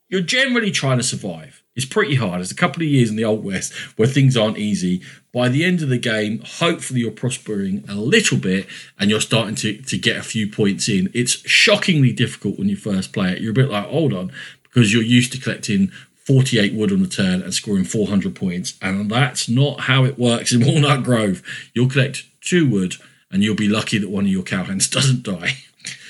you're 0.08 0.22
generally 0.22 0.70
trying 0.70 0.98
to 0.98 1.04
survive. 1.04 1.57
It's 1.78 1.86
pretty 1.86 2.16
hard. 2.16 2.40
It's 2.40 2.50
a 2.50 2.56
couple 2.56 2.82
of 2.82 2.88
years 2.88 3.08
in 3.08 3.14
the 3.14 3.24
Old 3.24 3.44
West 3.44 3.72
where 3.96 4.08
things 4.08 4.36
aren't 4.36 4.58
easy. 4.58 5.00
By 5.32 5.48
the 5.48 5.64
end 5.64 5.80
of 5.80 5.88
the 5.88 5.96
game, 5.96 6.42
hopefully 6.44 6.98
you're 6.98 7.12
prospering 7.12 7.84
a 7.88 7.94
little 7.94 8.36
bit 8.36 8.66
and 8.98 9.08
you're 9.08 9.20
starting 9.20 9.54
to, 9.54 9.80
to 9.82 9.96
get 9.96 10.16
a 10.16 10.24
few 10.24 10.48
points 10.48 10.88
in. 10.88 11.08
It's 11.14 11.48
shockingly 11.48 12.12
difficult 12.12 12.58
when 12.58 12.68
you 12.68 12.74
first 12.74 13.12
play 13.12 13.30
it. 13.30 13.40
You're 13.40 13.52
a 13.52 13.54
bit 13.54 13.70
like, 13.70 13.86
hold 13.86 14.12
on, 14.12 14.32
because 14.64 14.92
you're 14.92 15.04
used 15.04 15.30
to 15.34 15.40
collecting 15.40 15.92
48 16.16 16.74
wood 16.74 16.90
on 16.90 17.00
the 17.00 17.06
turn 17.06 17.42
and 17.42 17.54
scoring 17.54 17.84
400 17.84 18.34
points. 18.34 18.76
And 18.82 19.08
that's 19.08 19.48
not 19.48 19.82
how 19.82 20.04
it 20.04 20.18
works 20.18 20.52
in 20.52 20.66
Walnut 20.66 21.04
Grove. 21.04 21.44
You'll 21.74 21.88
collect 21.88 22.24
two 22.40 22.68
wood 22.68 22.96
and 23.30 23.44
you'll 23.44 23.54
be 23.54 23.68
lucky 23.68 23.98
that 23.98 24.10
one 24.10 24.24
of 24.24 24.32
your 24.32 24.42
cowhands 24.42 24.90
doesn't 24.90 25.22
die. 25.22 25.58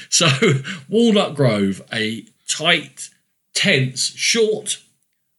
So, 0.09 0.29
Walnut 0.89 1.35
Grove, 1.35 1.83
a 1.93 2.25
tight, 2.49 3.11
tense, 3.53 4.15
short 4.17 4.79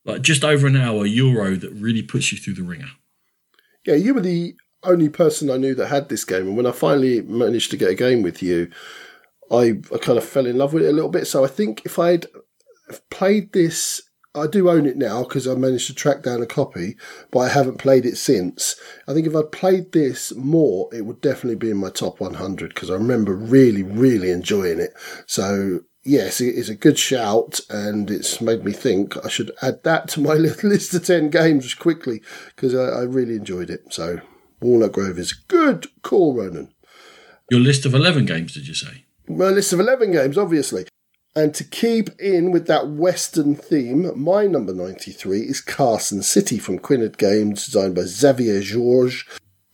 like 0.05 0.21
just 0.21 0.43
over 0.43 0.67
an 0.67 0.77
hour 0.77 1.05
Euro 1.05 1.55
that 1.55 1.71
really 1.71 2.01
puts 2.01 2.31
you 2.31 2.37
through 2.37 2.55
the 2.55 2.63
ringer. 2.63 2.89
Yeah, 3.85 3.95
you 3.95 4.13
were 4.13 4.21
the 4.21 4.55
only 4.83 5.09
person 5.09 5.49
I 5.49 5.57
knew 5.57 5.75
that 5.75 5.87
had 5.87 6.09
this 6.09 6.23
game, 6.25 6.47
and 6.47 6.57
when 6.57 6.65
I 6.65 6.71
finally 6.71 7.21
managed 7.21 7.71
to 7.71 7.77
get 7.77 7.91
a 7.91 7.95
game 7.95 8.21
with 8.21 8.41
you, 8.41 8.69
I, 9.51 9.79
I 9.93 9.97
kind 9.99 10.17
of 10.17 10.23
fell 10.23 10.45
in 10.45 10.57
love 10.57 10.73
with 10.73 10.83
it 10.83 10.89
a 10.89 10.93
little 10.93 11.09
bit. 11.09 11.27
So 11.27 11.43
I 11.43 11.47
think 11.47 11.85
if 11.85 11.97
I'd 11.97 12.27
played 13.09 13.51
this, 13.53 14.01
I 14.35 14.47
do 14.47 14.69
own 14.69 14.85
it 14.85 14.97
now 14.97 15.23
because 15.23 15.47
I 15.47 15.55
managed 15.55 15.87
to 15.87 15.95
track 15.95 16.21
down 16.21 16.41
a 16.41 16.45
copy, 16.45 16.97
but 17.31 17.39
I 17.39 17.49
haven't 17.49 17.79
played 17.79 18.05
it 18.05 18.17
since. 18.17 18.75
I 19.07 19.13
think 19.13 19.25
if 19.25 19.35
I'd 19.35 19.51
played 19.51 19.91
this 19.91 20.33
more, 20.35 20.87
it 20.93 21.05
would 21.05 21.19
definitely 21.21 21.55
be 21.55 21.71
in 21.71 21.77
my 21.77 21.89
top 21.89 22.19
100 22.19 22.73
because 22.73 22.91
I 22.91 22.93
remember 22.93 23.35
really, 23.35 23.83
really 23.83 24.29
enjoying 24.29 24.79
it. 24.79 24.93
So 25.25 25.81
yes, 26.09 26.41
it 26.41 26.55
is 26.55 26.69
a 26.69 26.75
good 26.75 26.97
shout, 26.97 27.59
and 27.69 28.09
it's 28.09 28.41
made 28.41 28.65
me 28.65 28.71
think 28.71 29.15
I 29.23 29.29
should 29.29 29.51
add 29.61 29.83
that 29.83 30.07
to 30.09 30.21
my 30.21 30.33
little 30.35 30.69
list 30.69 30.93
of 30.93 31.05
10 31.05 31.29
games 31.29 31.73
quickly 31.73 32.21
because 32.55 32.73
I, 32.73 33.01
I, 33.01 33.03
really 33.03 33.35
enjoyed 33.35 33.69
it. 33.69 33.93
So, 33.93 34.19
Walnut 34.59 34.91
Grove 34.91 35.19
is 35.19 35.31
a 35.31 35.47
good 35.47 35.87
call, 36.01 36.35
Ronan. 36.35 36.73
Your 37.49 37.59
list 37.59 37.85
of 37.85 37.93
11 37.93 38.25
games, 38.25 38.53
did 38.53 38.67
you 38.67 38.73
say? 38.73 39.05
My 39.27 39.49
list 39.49 39.71
of 39.71 39.79
11 39.79 40.11
games, 40.11 40.37
obviously. 40.37 40.85
And 41.35 41.53
to 41.53 41.63
keep 41.63 42.09
in 42.19 42.51
with 42.51 42.65
that 42.67 42.89
Western 42.89 43.55
theme, 43.55 44.11
my 44.19 44.47
number 44.47 44.73
93 44.73 45.41
is 45.41 45.61
Carson 45.61 46.23
City 46.23 46.57
from 46.57 46.79
Quined 46.79 47.17
Games, 47.17 47.65
designed 47.65 47.95
by 47.95 48.01
Xavier 48.01 48.61
Georges. 48.61 49.23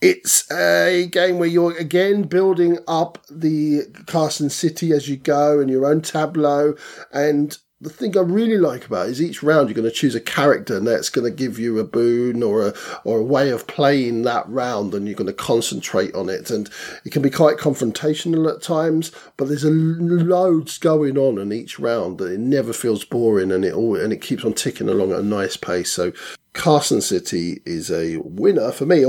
It's 0.07 0.51
a 0.51 1.07
game 1.07 1.39
where 1.39 1.49
you're 1.49 1.75
again 1.77 2.27
building 2.27 2.77
up 2.87 3.25
the 3.27 3.87
Carson 4.05 4.51
City 4.51 4.91
as 4.91 5.09
you 5.09 5.17
go 5.17 5.59
and 5.59 5.67
your 5.67 5.87
own 5.87 6.01
tableau. 6.01 6.75
And 7.11 7.57
the 7.81 7.89
thing 7.89 8.15
I 8.15 8.21
really 8.21 8.59
like 8.59 8.85
about 8.85 9.07
it 9.07 9.13
is 9.13 9.21
each 9.21 9.41
round 9.41 9.67
you're 9.67 9.73
going 9.73 9.89
to 9.89 9.91
choose 9.91 10.13
a 10.13 10.21
character 10.21 10.77
and 10.77 10.85
that's 10.85 11.09
going 11.09 11.25
to 11.25 11.35
give 11.35 11.57
you 11.57 11.79
a 11.79 11.83
boon 11.83 12.43
or 12.43 12.67
a 12.67 12.73
or 13.03 13.17
a 13.17 13.23
way 13.23 13.49
of 13.49 13.65
playing 13.65 14.21
that 14.21 14.47
round 14.47 14.93
and 14.93 15.07
you're 15.07 15.15
going 15.15 15.25
to 15.25 15.33
concentrate 15.33 16.13
on 16.13 16.29
it. 16.29 16.51
And 16.51 16.69
it 17.03 17.11
can 17.11 17.23
be 17.23 17.31
quite 17.31 17.57
confrontational 17.57 18.53
at 18.53 18.61
times 18.61 19.11
but 19.37 19.47
there's 19.47 19.63
a 19.63 19.71
loads 19.71 20.77
going 20.77 21.17
on 21.17 21.39
in 21.39 21.51
each 21.51 21.79
round 21.79 22.19
that 22.19 22.31
it 22.31 22.39
never 22.39 22.73
feels 22.73 23.03
boring 23.03 23.51
and 23.51 23.65
it 23.65 23.73
all 23.73 23.99
and 23.99 24.13
it 24.13 24.21
keeps 24.21 24.45
on 24.45 24.53
ticking 24.53 24.87
along 24.87 25.13
at 25.13 25.21
a 25.21 25.23
nice 25.23 25.57
pace. 25.57 25.91
So 25.91 26.11
Carson 26.53 27.01
City 27.01 27.63
is 27.65 27.89
a 27.89 28.17
winner 28.17 28.71
for 28.71 28.85
me 28.85 29.03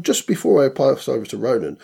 just 0.00 0.26
before 0.26 0.64
I 0.64 0.68
passed 0.68 1.08
over 1.08 1.24
to 1.26 1.36
Ronan, 1.36 1.78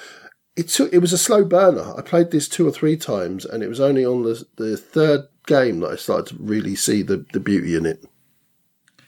it 0.57 0.69
took, 0.69 0.93
it 0.93 0.99
was 0.99 1.13
a 1.13 1.19
slow 1.19 1.45
burner. 1.45 1.95
I 1.97 2.03
played 2.03 2.31
this 2.31 2.49
two 2.49 2.67
or 2.67 2.73
three 2.73 2.97
times, 2.97 3.45
and 3.45 3.63
it 3.63 3.69
was 3.69 3.81
only 3.81 4.05
on 4.05 4.23
the 4.23 4.45
the 4.57 4.77
third 4.77 5.27
game 5.47 5.81
that 5.81 5.91
I 5.91 5.97
started 5.97 6.27
to 6.29 6.43
really 6.43 6.77
see 6.77 7.03
the, 7.03 7.25
the 7.33 7.41
beauty 7.41 7.77
in 7.77 7.87
it. 7.87 8.05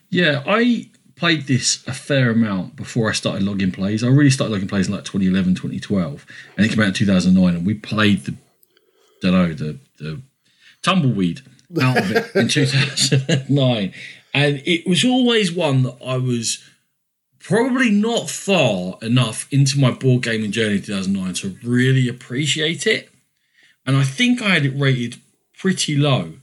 Yeah, 0.09 0.43
I 0.47 0.91
played 1.17 1.47
this 1.47 1.87
a 1.87 1.93
fair 1.93 2.31
amount 2.31 2.77
before 2.77 3.09
I 3.09 3.13
started 3.13 3.43
logging 3.43 3.71
plays. 3.71 4.03
I 4.03 4.09
really 4.09 4.31
started 4.31 4.53
logging 4.53 4.69
plays 4.69 4.89
in 4.89 4.95
like 4.95 5.05
2011, 5.05 5.55
2012, 5.55 6.27
and 6.57 6.67
it 6.67 6.71
came 6.71 6.81
out 6.81 6.89
in 6.89 6.95
2009, 6.95 7.57
and 7.57 7.67
we 7.67 7.75
played 7.75 8.25
the, 8.25 8.35
don't 9.21 9.33
know, 9.33 9.53
the, 9.53 9.79
the 9.99 10.23
tumbleweed 10.83 11.43
out 11.81 11.99
of 11.99 12.11
it 12.11 12.35
in 12.35 12.49
2009. 12.49 13.95
And 14.35 14.63
it 14.65 14.87
was 14.87 15.05
always 15.05 15.53
one 15.53 15.83
that 15.85 15.97
I 16.05 16.17
was 16.17 16.63
probably 17.43 17.91
not 17.91 18.31
far 18.31 18.99
enough 19.03 19.49
into 19.53 19.79
my 19.79 19.91
board 19.91 20.23
gaming 20.23 20.53
journey 20.53 20.77
in 20.77 20.83
2009 20.83 21.35
to 21.35 21.57
really 21.63 22.09
appreciate 22.09 22.87
it. 22.87 23.11
And 23.85 23.97
I 23.97 24.05
think 24.05 24.41
I 24.41 24.51
had 24.51 24.65
it 24.65 24.79
rated 24.79 25.21
pretty 25.59 25.97
low. 25.97 26.35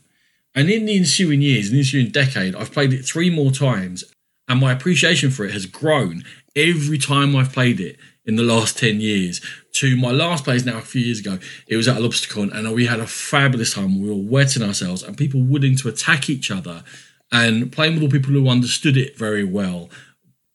And 0.53 0.69
in 0.69 0.85
the 0.85 0.97
ensuing 0.97 1.41
years, 1.41 1.67
in 1.67 1.73
the 1.73 1.79
ensuing 1.79 2.09
decade, 2.09 2.55
I've 2.55 2.73
played 2.73 2.91
it 2.91 3.05
three 3.05 3.29
more 3.29 3.51
times, 3.51 4.03
and 4.47 4.59
my 4.59 4.73
appreciation 4.73 5.31
for 5.31 5.45
it 5.45 5.51
has 5.51 5.65
grown 5.65 6.23
every 6.55 6.97
time 6.97 7.35
I've 7.35 7.53
played 7.53 7.79
it 7.79 7.97
in 8.25 8.35
the 8.35 8.43
last 8.43 8.77
10 8.77 8.99
years 8.99 9.41
to 9.73 9.95
my 9.95 10.11
last 10.11 10.43
place 10.43 10.65
now 10.65 10.77
a 10.79 10.81
few 10.81 11.01
years 11.01 11.19
ago. 11.19 11.39
It 11.67 11.77
was 11.77 11.87
at 11.87 11.97
a 11.97 11.99
Lobstercon 11.99 12.53
and 12.53 12.73
we 12.73 12.87
had 12.87 12.99
a 12.99 13.07
fabulous 13.07 13.73
time. 13.73 14.01
We 14.01 14.09
were 14.09 14.15
wetting 14.15 14.63
ourselves 14.63 15.01
and 15.01 15.17
people 15.17 15.41
willing 15.41 15.77
to 15.77 15.87
attack 15.87 16.29
each 16.29 16.51
other 16.51 16.83
and 17.31 17.71
playing 17.71 17.95
with 17.95 18.03
all 18.03 18.09
people 18.09 18.33
who 18.33 18.49
understood 18.49 18.97
it 18.97 19.17
very 19.17 19.43
well 19.43 19.89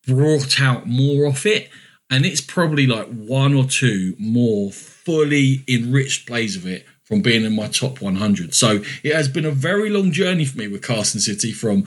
brought 0.07 0.61
out 0.61 0.87
more 0.87 1.27
of 1.27 1.45
it. 1.47 1.71
And 2.11 2.27
it's 2.27 2.41
probably 2.41 2.87
like 2.87 3.09
one 3.09 3.55
or 3.55 3.65
two 3.65 4.15
more 4.19 4.71
fully 4.71 5.65
enriched 5.67 6.27
plays 6.27 6.57
of 6.57 6.67
it 6.67 6.87
from 7.03 7.23
being 7.23 7.45
in 7.45 7.55
my 7.55 7.69
top 7.69 8.01
100. 8.01 8.55
So 8.55 8.83
it 9.03 9.15
has 9.15 9.29
been 9.29 9.45
a 9.45 9.51
very 9.51 9.91
long 9.91 10.13
journey 10.13 10.45
for 10.45 10.59
me 10.59 10.69
with 10.69 10.83
Carson 10.83 11.21
City 11.21 11.53
from 11.53 11.85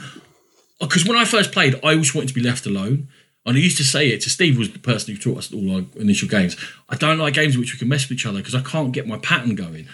uh, 0.80 0.86
because 0.86 1.08
when 1.08 1.18
I 1.18 1.26
first 1.26 1.52
played, 1.52 1.76
I 1.84 1.94
always 1.94 2.14
wanted 2.14 2.30
to 2.30 2.34
be 2.34 2.42
left 2.42 2.66
alone. 2.66 3.08
And 3.46 3.56
I 3.56 3.60
used 3.62 3.78
to 3.78 3.84
say 3.84 4.10
it 4.10 4.22
to 4.22 4.30
Steve, 4.30 4.58
was 4.58 4.74
the 4.74 4.80
person 4.80 5.16
who 5.16 5.22
taught 5.22 5.38
us 5.38 5.54
all 5.54 5.76
our 5.76 5.86
initial 5.96 6.28
games. 6.28 6.58
I 6.90 6.98
don't 6.98 7.18
like 7.18 7.34
games 7.34 7.56
in 7.56 7.62
which 7.62 7.74
we 7.74 7.80
can 7.80 7.88
mess 7.88 8.04
with 8.04 8.18
each 8.18 8.26
other 8.26 8.40
because 8.40 8.54
I 8.56 8.62
can't 8.62 8.92
get 8.92 9.08
my 9.08 9.18
pattern 9.20 9.56
going. 9.56 9.88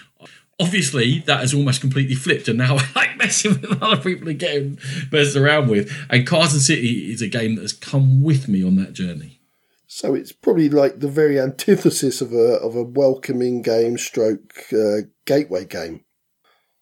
Obviously, 0.60 1.20
that 1.20 1.40
has 1.40 1.52
almost 1.52 1.80
completely 1.80 2.14
flipped, 2.14 2.48
and 2.48 2.58
now 2.58 2.76
I 2.78 2.86
like 2.94 3.18
messing 3.18 3.60
with 3.60 3.82
other 3.82 4.00
people 4.00 4.28
and 4.28 4.38
getting 4.38 4.78
messed 5.10 5.36
around 5.36 5.68
with. 5.68 5.92
And 6.10 6.26
Carson 6.26 6.60
City 6.60 7.12
is 7.12 7.22
a 7.22 7.28
game 7.28 7.56
that 7.56 7.62
has 7.62 7.72
come 7.72 8.22
with 8.22 8.48
me 8.48 8.64
on 8.64 8.76
that 8.76 8.92
journey. 8.92 9.40
So 9.86 10.14
it's 10.14 10.32
probably 10.32 10.68
like 10.68 10.98
the 10.98 11.08
very 11.08 11.40
antithesis 11.40 12.20
of 12.20 12.32
a 12.32 12.54
of 12.56 12.74
a 12.74 12.82
welcoming 12.82 13.62
game, 13.62 13.96
stroke 13.96 14.52
uh, 14.72 15.02
gateway 15.24 15.64
game. 15.64 16.04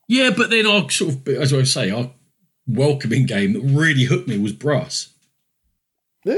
Yeah, 0.08 0.30
but 0.30 0.50
then 0.50 0.66
our 0.66 0.88
sort 0.90 1.14
of, 1.14 1.28
as 1.28 1.52
I 1.52 1.62
say, 1.64 1.90
our 1.90 2.12
welcoming 2.66 3.26
game 3.26 3.52
that 3.52 3.62
really 3.62 4.04
hooked 4.04 4.28
me 4.28 4.38
was 4.38 4.52
Brass. 4.52 5.12
Yeah, 6.24 6.35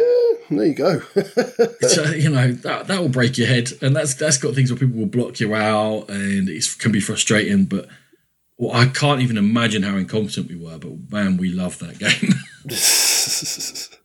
there 0.50 0.64
you 0.64 0.74
go. 0.74 1.00
so 1.88 2.04
you 2.12 2.30
know 2.30 2.52
that 2.52 2.86
that 2.86 3.00
will 3.00 3.10
break 3.10 3.36
your 3.36 3.48
head, 3.48 3.70
and 3.82 3.94
that's 3.94 4.14
that's 4.14 4.38
got 4.38 4.54
things 4.54 4.70
where 4.70 4.78
people 4.78 4.98
will 4.98 5.06
block 5.06 5.40
you 5.40 5.54
out, 5.54 6.08
and 6.08 6.48
it 6.48 6.64
can 6.78 6.90
be 6.90 7.00
frustrating. 7.00 7.66
But 7.66 7.88
well, 8.56 8.74
I 8.74 8.86
can't 8.86 9.20
even 9.20 9.36
imagine 9.36 9.82
how 9.82 9.96
incompetent 9.96 10.48
we 10.48 10.56
were. 10.56 10.78
But 10.78 11.10
man, 11.10 11.36
we 11.36 11.50
love 11.50 11.78
that 11.80 11.98
game. 11.98 12.32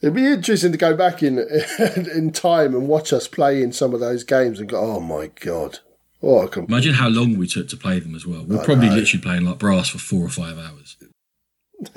It'd 0.00 0.14
be 0.14 0.26
interesting 0.26 0.72
to 0.72 0.78
go 0.78 0.96
back 0.96 1.22
in 1.22 1.38
in 2.14 2.32
time 2.32 2.74
and 2.74 2.88
watch 2.88 3.12
us 3.12 3.28
play 3.28 3.62
in 3.62 3.72
some 3.72 3.92
of 3.92 4.00
those 4.00 4.24
games 4.24 4.60
and 4.60 4.68
go, 4.68 4.80
"Oh 4.80 5.00
my 5.00 5.30
god!" 5.40 5.80
Oh, 6.22 6.42
I 6.42 6.46
can 6.46 6.64
imagine 6.64 6.94
how 6.94 7.08
long 7.08 7.36
we 7.36 7.46
took 7.46 7.68
to 7.68 7.76
play 7.76 7.98
them 7.98 8.14
as 8.14 8.24
well. 8.24 8.44
We're 8.44 8.62
I 8.62 8.64
probably 8.64 8.88
know. 8.88 8.94
literally 8.94 9.22
playing 9.22 9.44
like 9.44 9.58
brass 9.58 9.90
for 9.90 9.98
four 9.98 10.24
or 10.24 10.28
five 10.30 10.56
hours. 10.56 10.96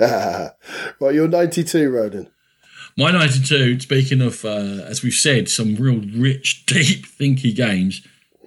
right, 0.00 1.14
you're 1.14 1.28
92, 1.28 1.88
Ronan. 1.88 2.28
My 2.98 3.10
92, 3.10 3.80
speaking 3.80 4.22
of, 4.22 4.42
uh, 4.46 4.84
as 4.86 5.02
we've 5.02 5.12
said, 5.12 5.50
some 5.50 5.76
real 5.76 6.00
rich, 6.18 6.64
deep, 6.66 7.06
thinky 7.06 7.54
games, 7.54 8.06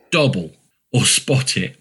Dobble 0.10 0.54
or 0.92 1.04
Spot 1.04 1.56
It, 1.56 1.76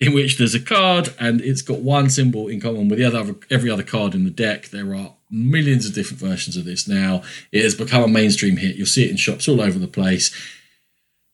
in 0.00 0.12
which 0.12 0.36
there's 0.36 0.54
a 0.54 0.60
card 0.60 1.14
and 1.20 1.40
it's 1.40 1.62
got 1.62 1.80
one 1.80 2.10
symbol 2.10 2.48
in 2.48 2.60
common 2.60 2.88
with 2.88 2.98
the 2.98 3.04
other 3.04 3.36
every 3.48 3.70
other 3.70 3.84
card 3.84 4.16
in 4.16 4.24
the 4.24 4.30
deck. 4.30 4.70
There 4.70 4.92
are 4.92 5.14
millions 5.30 5.86
of 5.86 5.94
different 5.94 6.20
versions 6.20 6.56
of 6.56 6.64
this 6.64 6.88
now. 6.88 7.22
It 7.52 7.62
has 7.62 7.76
become 7.76 8.02
a 8.02 8.08
mainstream 8.08 8.56
hit. 8.56 8.74
You'll 8.74 8.86
see 8.86 9.04
it 9.04 9.10
in 9.12 9.16
shops 9.16 9.46
all 9.46 9.60
over 9.60 9.78
the 9.78 9.86
place. 9.86 10.34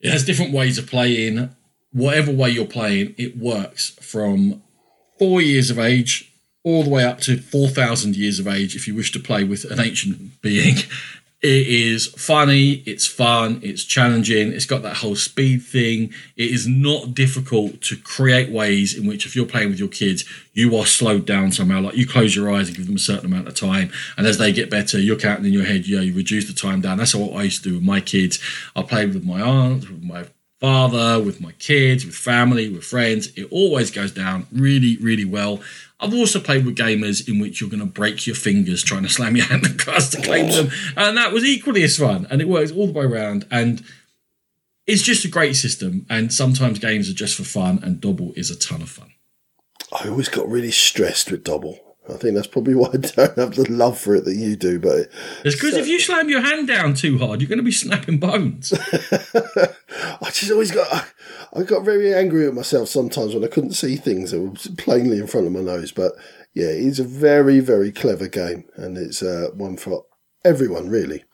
It 0.00 0.10
has 0.10 0.26
different 0.26 0.52
ways 0.52 0.76
of 0.76 0.86
playing. 0.86 1.56
Whatever 1.92 2.32
way 2.32 2.50
you're 2.50 2.66
playing, 2.66 3.14
it 3.16 3.38
works 3.38 3.96
from 4.02 4.62
four 5.18 5.40
years 5.40 5.70
of 5.70 5.78
age 5.78 6.30
all 6.66 6.82
the 6.82 6.90
way 6.90 7.04
up 7.04 7.20
to 7.20 7.38
4,000 7.38 8.16
years 8.16 8.40
of 8.40 8.48
age 8.48 8.74
if 8.74 8.88
you 8.88 8.94
wish 8.94 9.12
to 9.12 9.20
play 9.20 9.44
with 9.44 9.64
an 9.70 9.78
ancient 9.80 10.42
being. 10.42 10.76
It 11.42 11.68
is 11.68 12.06
funny, 12.06 12.82
it's 12.86 13.06
fun, 13.06 13.60
it's 13.62 13.84
challenging, 13.84 14.52
it's 14.52 14.64
got 14.64 14.82
that 14.82 14.96
whole 14.96 15.14
speed 15.14 15.62
thing. 15.62 16.12
It 16.34 16.50
is 16.50 16.66
not 16.66 17.14
difficult 17.14 17.82
to 17.82 17.96
create 17.96 18.50
ways 18.50 18.96
in 18.98 19.06
which, 19.06 19.26
if 19.26 19.36
you're 19.36 19.46
playing 19.46 19.68
with 19.68 19.78
your 19.78 19.86
kids, 19.86 20.24
you 20.54 20.74
are 20.76 20.86
slowed 20.86 21.26
down 21.26 21.52
somehow. 21.52 21.82
Like 21.82 21.94
you 21.94 22.06
close 22.06 22.34
your 22.34 22.50
eyes 22.50 22.68
and 22.68 22.76
give 22.76 22.86
them 22.86 22.96
a 22.96 22.98
certain 22.98 23.26
amount 23.26 23.48
of 23.48 23.54
time, 23.54 23.92
and 24.16 24.26
as 24.26 24.38
they 24.38 24.50
get 24.50 24.70
better, 24.70 24.98
you're 24.98 25.14
counting 25.18 25.44
in 25.44 25.52
your 25.52 25.66
head, 25.66 25.86
you 25.86 25.96
know, 25.96 26.02
you 26.02 26.14
reduce 26.14 26.48
the 26.48 26.54
time 26.54 26.80
down. 26.80 26.96
That's 26.96 27.14
what 27.14 27.38
I 27.38 27.42
used 27.42 27.62
to 27.62 27.68
do 27.68 27.74
with 27.74 27.84
my 27.84 28.00
kids. 28.00 28.40
I 28.74 28.82
played 28.82 29.12
with 29.12 29.24
my 29.24 29.40
aunt, 29.42 29.90
with 29.90 30.02
my 30.02 30.24
father, 30.60 31.22
with 31.22 31.40
my 31.40 31.52
kids, 31.52 32.04
with 32.04 32.14
family, 32.14 32.68
with 32.68 32.84
friends. 32.84 33.28
It 33.36 33.48
always 33.50 33.90
goes 33.90 34.12
down 34.12 34.46
really, 34.50 34.96
really 34.96 35.24
well. 35.24 35.60
I've 35.98 36.14
also 36.14 36.40
played 36.40 36.66
with 36.66 36.76
gamers 36.76 37.26
in 37.26 37.38
which 37.38 37.60
you're 37.60 37.70
going 37.70 37.80
to 37.80 37.86
break 37.86 38.26
your 38.26 38.36
fingers 38.36 38.82
trying 38.82 39.04
to 39.04 39.08
slam 39.08 39.36
your 39.36 39.46
hand 39.46 39.64
across 39.80 40.10
to 40.10 40.20
claim 40.20 40.50
them, 40.50 40.70
and 40.96 41.16
that 41.16 41.32
was 41.32 41.44
equally 41.44 41.82
as 41.84 41.96
fun. 41.96 42.26
And 42.30 42.40
it 42.40 42.48
works 42.48 42.72
all 42.72 42.86
the 42.86 42.92
way 42.92 43.04
around, 43.04 43.46
and 43.50 43.82
it's 44.86 45.02
just 45.02 45.24
a 45.24 45.28
great 45.28 45.56
system. 45.56 46.06
And 46.10 46.32
sometimes 46.32 46.78
games 46.78 47.08
are 47.08 47.14
just 47.14 47.36
for 47.36 47.44
fun, 47.44 47.80
and 47.82 48.00
Dobble 48.00 48.32
is 48.36 48.50
a 48.50 48.58
ton 48.58 48.82
of 48.82 48.90
fun. 48.90 49.12
I 49.92 50.08
always 50.08 50.28
got 50.28 50.48
really 50.48 50.72
stressed 50.72 51.30
with 51.30 51.44
Dobble. 51.44 51.85
I 52.08 52.14
think 52.14 52.34
that's 52.34 52.46
probably 52.46 52.74
why 52.74 52.88
I 52.92 52.96
don't 52.96 53.36
have 53.36 53.54
the 53.56 53.66
love 53.70 53.98
for 53.98 54.14
it 54.14 54.24
that 54.24 54.34
you 54.34 54.56
do. 54.56 54.78
But 54.78 55.10
it's 55.44 55.56
because 55.56 55.72
so, 55.72 55.78
if 55.78 55.88
you 55.88 55.98
slam 55.98 56.28
your 56.28 56.40
hand 56.40 56.68
down 56.68 56.94
too 56.94 57.18
hard, 57.18 57.40
you're 57.40 57.48
going 57.48 57.58
to 57.58 57.64
be 57.64 57.72
snapping 57.72 58.18
bones. 58.18 58.72
I 58.72 60.30
just 60.30 60.50
always 60.50 60.70
got, 60.70 61.06
I, 61.52 61.62
got 61.62 61.84
very 61.84 62.14
angry 62.14 62.46
at 62.46 62.54
myself 62.54 62.88
sometimes 62.88 63.34
when 63.34 63.44
I 63.44 63.48
couldn't 63.48 63.72
see 63.72 63.96
things 63.96 64.30
that 64.30 64.40
were 64.40 64.74
plainly 64.76 65.18
in 65.18 65.26
front 65.26 65.46
of 65.46 65.52
my 65.52 65.60
nose. 65.60 65.92
But 65.92 66.12
yeah, 66.54 66.68
it's 66.68 66.98
a 66.98 67.04
very, 67.04 67.60
very 67.60 67.92
clever 67.92 68.28
game, 68.28 68.64
and 68.76 68.96
it's 68.96 69.22
uh, 69.22 69.48
one 69.54 69.76
for 69.76 70.06
everyone 70.44 70.88
really. 70.88 71.24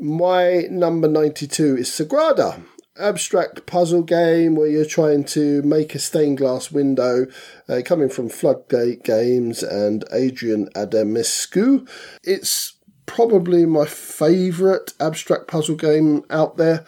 My 0.00 0.66
number 0.70 1.08
ninety-two 1.08 1.76
is 1.76 1.90
Sagrada 1.90 2.62
abstract 2.98 3.66
puzzle 3.66 4.02
game 4.02 4.54
where 4.54 4.68
you're 4.68 4.84
trying 4.84 5.24
to 5.24 5.62
make 5.62 5.94
a 5.94 5.98
stained 5.98 6.38
glass 6.38 6.70
window, 6.70 7.26
uh, 7.68 7.80
coming 7.84 8.08
from 8.08 8.28
Floodgate 8.28 9.02
Games 9.02 9.62
and 9.62 10.04
Adrian 10.12 10.68
Adamescu. 10.74 11.88
It's 12.22 12.74
probably 13.06 13.66
my 13.66 13.86
favourite 13.86 14.92
abstract 15.00 15.48
puzzle 15.48 15.76
game 15.76 16.22
out 16.30 16.56
there. 16.56 16.84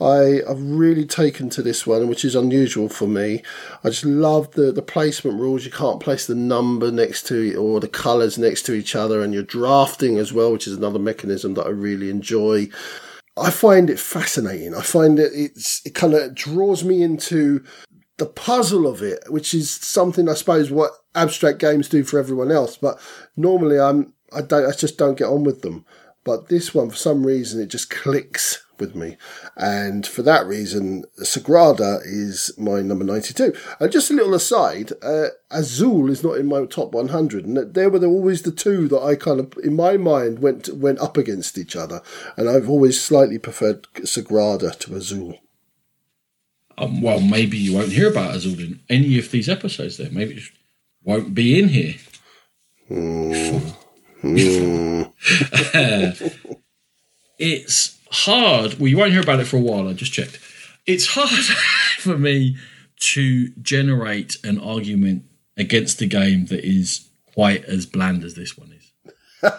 I, 0.00 0.42
have 0.48 0.60
really 0.60 1.06
taken 1.06 1.50
to 1.50 1.62
this 1.62 1.86
one, 1.86 2.08
which 2.08 2.24
is 2.24 2.34
unusual 2.34 2.88
for 2.88 3.06
me. 3.06 3.42
I 3.84 3.90
just 3.90 4.04
love 4.04 4.50
the, 4.52 4.72
the 4.72 4.82
placement 4.82 5.40
rules. 5.40 5.64
You 5.64 5.70
can't 5.70 6.00
place 6.00 6.26
the 6.26 6.34
number 6.34 6.90
next 6.90 7.26
to 7.28 7.54
or 7.54 7.78
the 7.78 7.88
colours 7.88 8.36
next 8.36 8.62
to 8.62 8.74
each 8.74 8.96
other, 8.96 9.22
and 9.22 9.32
you're 9.32 9.44
drafting 9.44 10.18
as 10.18 10.32
well, 10.32 10.52
which 10.52 10.66
is 10.66 10.76
another 10.76 10.98
mechanism 10.98 11.54
that 11.54 11.66
I 11.66 11.70
really 11.70 12.10
enjoy. 12.10 12.68
I 13.36 13.50
find 13.50 13.90
it 13.90 13.98
fascinating. 13.98 14.74
I 14.74 14.82
find 14.82 15.18
it 15.18 15.32
it's 15.34 15.84
it 15.84 15.94
kind 15.94 16.14
of 16.14 16.34
draws 16.34 16.84
me 16.84 17.02
into 17.02 17.64
the 18.18 18.26
puzzle 18.26 18.86
of 18.86 19.02
it, 19.02 19.24
which 19.28 19.54
is 19.54 19.70
something 19.70 20.28
I 20.28 20.34
suppose 20.34 20.70
what 20.70 20.92
abstract 21.14 21.58
games 21.58 21.88
do 21.88 22.04
for 22.04 22.18
everyone 22.18 22.52
else. 22.52 22.76
But 22.76 23.00
normally 23.36 23.78
I'm 23.80 24.12
I 24.32 24.42
don't 24.42 24.66
I 24.66 24.72
just 24.72 24.98
don't 24.98 25.18
get 25.18 25.28
on 25.28 25.44
with 25.44 25.62
them. 25.62 25.84
But 26.24 26.48
this 26.48 26.74
one, 26.74 26.90
for 26.90 26.96
some 26.96 27.26
reason, 27.26 27.60
it 27.60 27.66
just 27.66 27.90
clicks 27.90 28.63
with 28.78 28.94
me. 28.94 29.16
And 29.56 30.06
for 30.06 30.22
that 30.22 30.46
reason, 30.46 31.04
Sagrada 31.20 32.00
is 32.04 32.52
my 32.58 32.82
number 32.82 33.04
92. 33.04 33.54
And 33.80 33.92
just 33.92 34.10
a 34.10 34.14
little 34.14 34.34
aside, 34.34 34.92
uh, 35.02 35.28
Azul 35.50 36.10
is 36.10 36.22
not 36.22 36.38
in 36.38 36.46
my 36.46 36.64
top 36.66 36.92
100. 36.92 37.46
And 37.46 37.74
there 37.74 37.90
were 37.90 38.04
always 38.04 38.42
the 38.42 38.52
two 38.52 38.88
that 38.88 39.02
I 39.02 39.16
kind 39.16 39.40
of, 39.40 39.54
in 39.62 39.74
my 39.74 39.96
mind, 39.96 40.40
went 40.40 40.68
went 40.74 41.00
up 41.00 41.16
against 41.16 41.58
each 41.58 41.76
other. 41.76 42.02
And 42.36 42.48
I've 42.48 42.68
always 42.68 43.02
slightly 43.02 43.38
preferred 43.38 43.84
Sagrada 44.02 44.76
to 44.80 44.94
Azul. 44.94 45.38
Um, 46.76 47.02
well, 47.02 47.20
maybe 47.20 47.56
you 47.56 47.74
won't 47.74 47.92
hear 47.92 48.10
about 48.10 48.34
Azul 48.34 48.58
in 48.58 48.80
any 48.88 49.18
of 49.18 49.30
these 49.30 49.48
episodes 49.48 49.96
then. 49.96 50.12
Maybe 50.12 50.34
it 50.34 50.42
won't 51.04 51.34
be 51.34 51.58
in 51.60 51.68
here. 51.68 51.94
Mm. 52.90 53.74
mm. 54.22 55.12
it's 57.38 57.98
hard. 58.14 58.74
Well, 58.78 58.88
you 58.88 58.96
won't 58.96 59.12
hear 59.12 59.22
about 59.22 59.40
it 59.40 59.46
for 59.46 59.56
a 59.56 59.60
while. 59.60 59.88
I 59.88 59.92
just 59.92 60.12
checked. 60.12 60.38
It's 60.86 61.06
hard 61.08 61.30
for 61.98 62.18
me 62.18 62.56
to 62.96 63.48
generate 63.60 64.38
an 64.44 64.58
argument 64.58 65.24
against 65.56 66.00
a 66.00 66.06
game 66.06 66.46
that 66.46 66.64
is 66.64 67.08
quite 67.34 67.64
as 67.64 67.86
bland 67.86 68.24
as 68.24 68.34
this 68.34 68.56
one 68.56 68.72
is. 68.72 68.92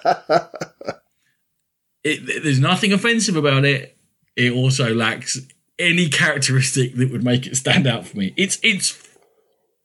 it, 2.03 2.43
there's 2.43 2.59
nothing 2.59 2.91
offensive 2.93 3.35
about 3.35 3.65
it. 3.65 3.97
It 4.35 4.51
also 4.51 4.93
lacks 4.93 5.39
any 5.77 6.09
characteristic 6.09 6.95
that 6.95 7.11
would 7.11 7.23
make 7.23 7.45
it 7.47 7.55
stand 7.55 7.87
out 7.87 8.07
for 8.07 8.17
me. 8.17 8.33
It's 8.37 8.57
it's 8.63 8.97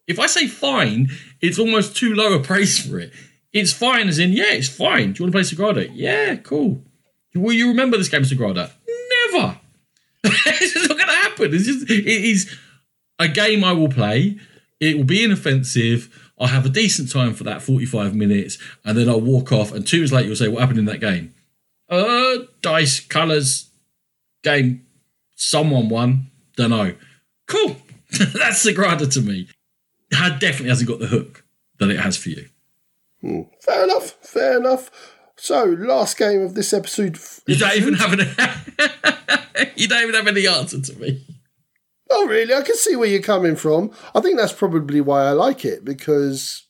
if 0.07 0.19
I 0.19 0.27
say 0.27 0.47
fine, 0.47 1.11
it's 1.41 1.59
almost 1.59 1.97
too 1.97 2.15
low 2.15 2.35
a 2.35 2.41
praise 2.41 2.85
for 2.85 2.99
it. 2.99 3.13
It's 3.53 3.73
fine 3.73 4.09
as 4.09 4.19
in 4.19 4.33
yeah, 4.33 4.53
it's 4.53 4.69
fine. 4.69 5.13
Do 5.13 5.23
you 5.23 5.31
want 5.31 5.49
to 5.49 5.57
play 5.57 5.83
Sagrada? 5.83 5.91
Yeah, 5.93 6.37
cool. 6.37 6.83
Will 7.35 7.53
you 7.53 7.69
remember 7.69 7.97
this 7.97 8.09
game, 8.09 8.23
Sagrada? 8.23 8.71
Never. 9.33 9.59
it's 10.25 10.75
just 10.75 10.89
not 10.89 10.99
going 10.99 11.09
to 11.09 11.15
happen. 11.15 11.55
It's 11.55 11.65
just 11.65 11.91
it 11.91 12.07
is 12.07 12.57
a 13.19 13.29
game 13.29 13.65
I 13.65 13.73
will 13.73 13.89
play. 13.89 14.39
It 14.81 14.97
will 14.97 15.05
be 15.05 15.25
inoffensive. 15.25 16.33
I'll 16.39 16.49
have 16.49 16.65
a 16.65 16.71
decent 16.71 17.13
time 17.13 17.35
for 17.35 17.45
that 17.45 17.63
45 17.63 18.15
minutes, 18.15 18.59
and 18.85 18.97
then 18.97 19.09
I'll 19.09 19.21
walk 19.21 19.53
off. 19.53 19.73
And 19.73 19.87
two 19.87 19.99
years 19.99 20.13
later, 20.13 20.29
you'll 20.29 20.37
say, 20.37 20.49
What 20.49 20.61
happened 20.61 20.79
in 20.79 20.87
that 20.87 21.01
game? 21.01 21.35
Uh, 21.89 22.45
dice, 22.63 23.01
colours, 23.01 23.71
game. 24.43 24.87
Someone 25.37 25.89
won. 25.89 26.31
Don't 26.57 26.71
know. 26.71 26.95
Cool. 27.47 27.77
That's 28.11 28.65
Sagrada 28.65 29.11
to 29.13 29.21
me. 29.21 29.49
It 30.11 30.41
definitely 30.41 30.69
hasn't 30.69 30.89
got 30.89 30.99
the 30.99 31.07
hook 31.07 31.45
that 31.79 31.91
it 31.91 32.01
has 32.01 32.17
for 32.17 32.31
you. 32.31 32.49
Hmm. 33.21 33.43
Fair 33.61 33.85
enough. 33.85 34.11
Fair 34.23 34.59
enough. 34.59 34.91
So, 35.43 35.65
last 35.65 36.19
game 36.19 36.43
of 36.43 36.55
this 36.55 36.75
episode. 36.75 37.19
You 37.47 37.57
don't 37.57 37.75
even 37.75 37.95
have 37.95 38.13
an. 38.13 38.21
you 39.75 39.89
don't 39.89 40.03
even 40.03 40.15
have 40.15 40.27
any 40.27 40.47
answer 40.47 40.79
to 40.83 40.99
me. 41.01 41.25
Oh, 42.11 42.27
really? 42.27 42.53
I 42.53 42.61
can 42.61 42.77
see 42.77 42.95
where 42.95 43.09
you're 43.09 43.23
coming 43.23 43.57
from. 43.57 43.91
I 44.15 44.21
think 44.21 44.37
that's 44.37 44.53
probably 44.53 45.01
why 45.01 45.23
I 45.23 45.31
like 45.31 45.65
it 45.65 45.83
because 45.83 46.67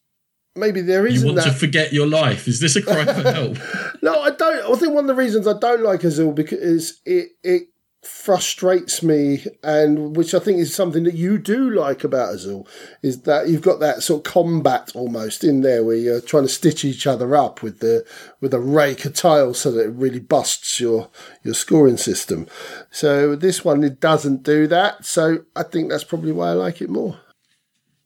maybe 0.54 0.82
there 0.82 1.04
isn't. 1.04 1.26
You 1.26 1.34
want 1.34 1.44
that... 1.44 1.52
to 1.52 1.58
forget 1.58 1.92
your 1.92 2.06
life? 2.06 2.46
Is 2.46 2.60
this 2.60 2.76
a 2.76 2.82
cry 2.82 3.04
for 3.06 3.32
help? 3.32 3.58
no, 4.02 4.20
I 4.20 4.30
don't. 4.30 4.72
I 4.72 4.78
think 4.78 4.94
one 4.94 5.02
of 5.04 5.08
the 5.08 5.20
reasons 5.20 5.48
I 5.48 5.58
don't 5.58 5.82
like 5.82 6.04
Azul 6.04 6.30
because 6.30 7.00
it 7.04 7.30
it 7.42 7.62
frustrates 8.02 9.02
me 9.02 9.44
and 9.62 10.16
which 10.16 10.32
I 10.32 10.38
think 10.38 10.58
is 10.58 10.74
something 10.74 11.04
that 11.04 11.14
you 11.14 11.36
do 11.36 11.68
like 11.68 12.02
about 12.02 12.34
Azul 12.34 12.66
is 13.02 13.22
that 13.22 13.48
you've 13.48 13.60
got 13.60 13.78
that 13.80 14.02
sort 14.02 14.26
of 14.26 14.32
combat 14.32 14.92
almost 14.94 15.44
in 15.44 15.60
there 15.60 15.84
where 15.84 15.96
you're 15.96 16.22
trying 16.22 16.44
to 16.44 16.48
stitch 16.48 16.82
each 16.82 17.06
other 17.06 17.36
up 17.36 17.62
with 17.62 17.80
the 17.80 18.06
with 18.40 18.54
a 18.54 18.60
rake 18.60 19.04
of 19.04 19.14
tiles 19.14 19.60
so 19.60 19.70
that 19.72 19.84
it 19.84 19.90
really 19.90 20.18
busts 20.18 20.80
your 20.80 21.10
your 21.42 21.52
scoring 21.52 21.98
system. 21.98 22.46
So 22.90 23.36
this 23.36 23.64
one 23.64 23.84
it 23.84 24.00
doesn't 24.00 24.44
do 24.44 24.66
that. 24.68 25.04
So 25.04 25.44
I 25.54 25.62
think 25.62 25.90
that's 25.90 26.04
probably 26.04 26.32
why 26.32 26.48
I 26.48 26.52
like 26.52 26.80
it 26.80 26.88
more. 26.88 27.20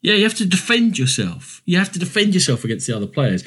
Yeah, 0.02 0.14
you 0.14 0.24
have 0.24 0.34
to 0.34 0.46
defend 0.46 0.98
yourself. 0.98 1.62
You 1.66 1.78
have 1.78 1.92
to 1.92 2.00
defend 2.00 2.34
yourself 2.34 2.64
against 2.64 2.88
the 2.88 2.96
other 2.96 3.06
players. 3.06 3.44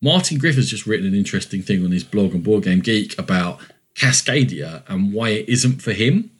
Martin 0.00 0.38
Griff 0.38 0.54
has 0.54 0.70
just 0.70 0.86
written 0.86 1.06
an 1.06 1.14
interesting 1.14 1.60
thing 1.60 1.84
on 1.84 1.90
his 1.90 2.04
blog 2.04 2.34
on 2.34 2.42
Board 2.42 2.64
Game 2.64 2.80
Geek 2.80 3.18
about 3.18 3.60
Cascadia 3.98 4.82
and 4.88 5.12
why 5.12 5.30
it 5.30 5.48
isn't 5.48 5.82
for 5.82 5.92
him 5.92 6.30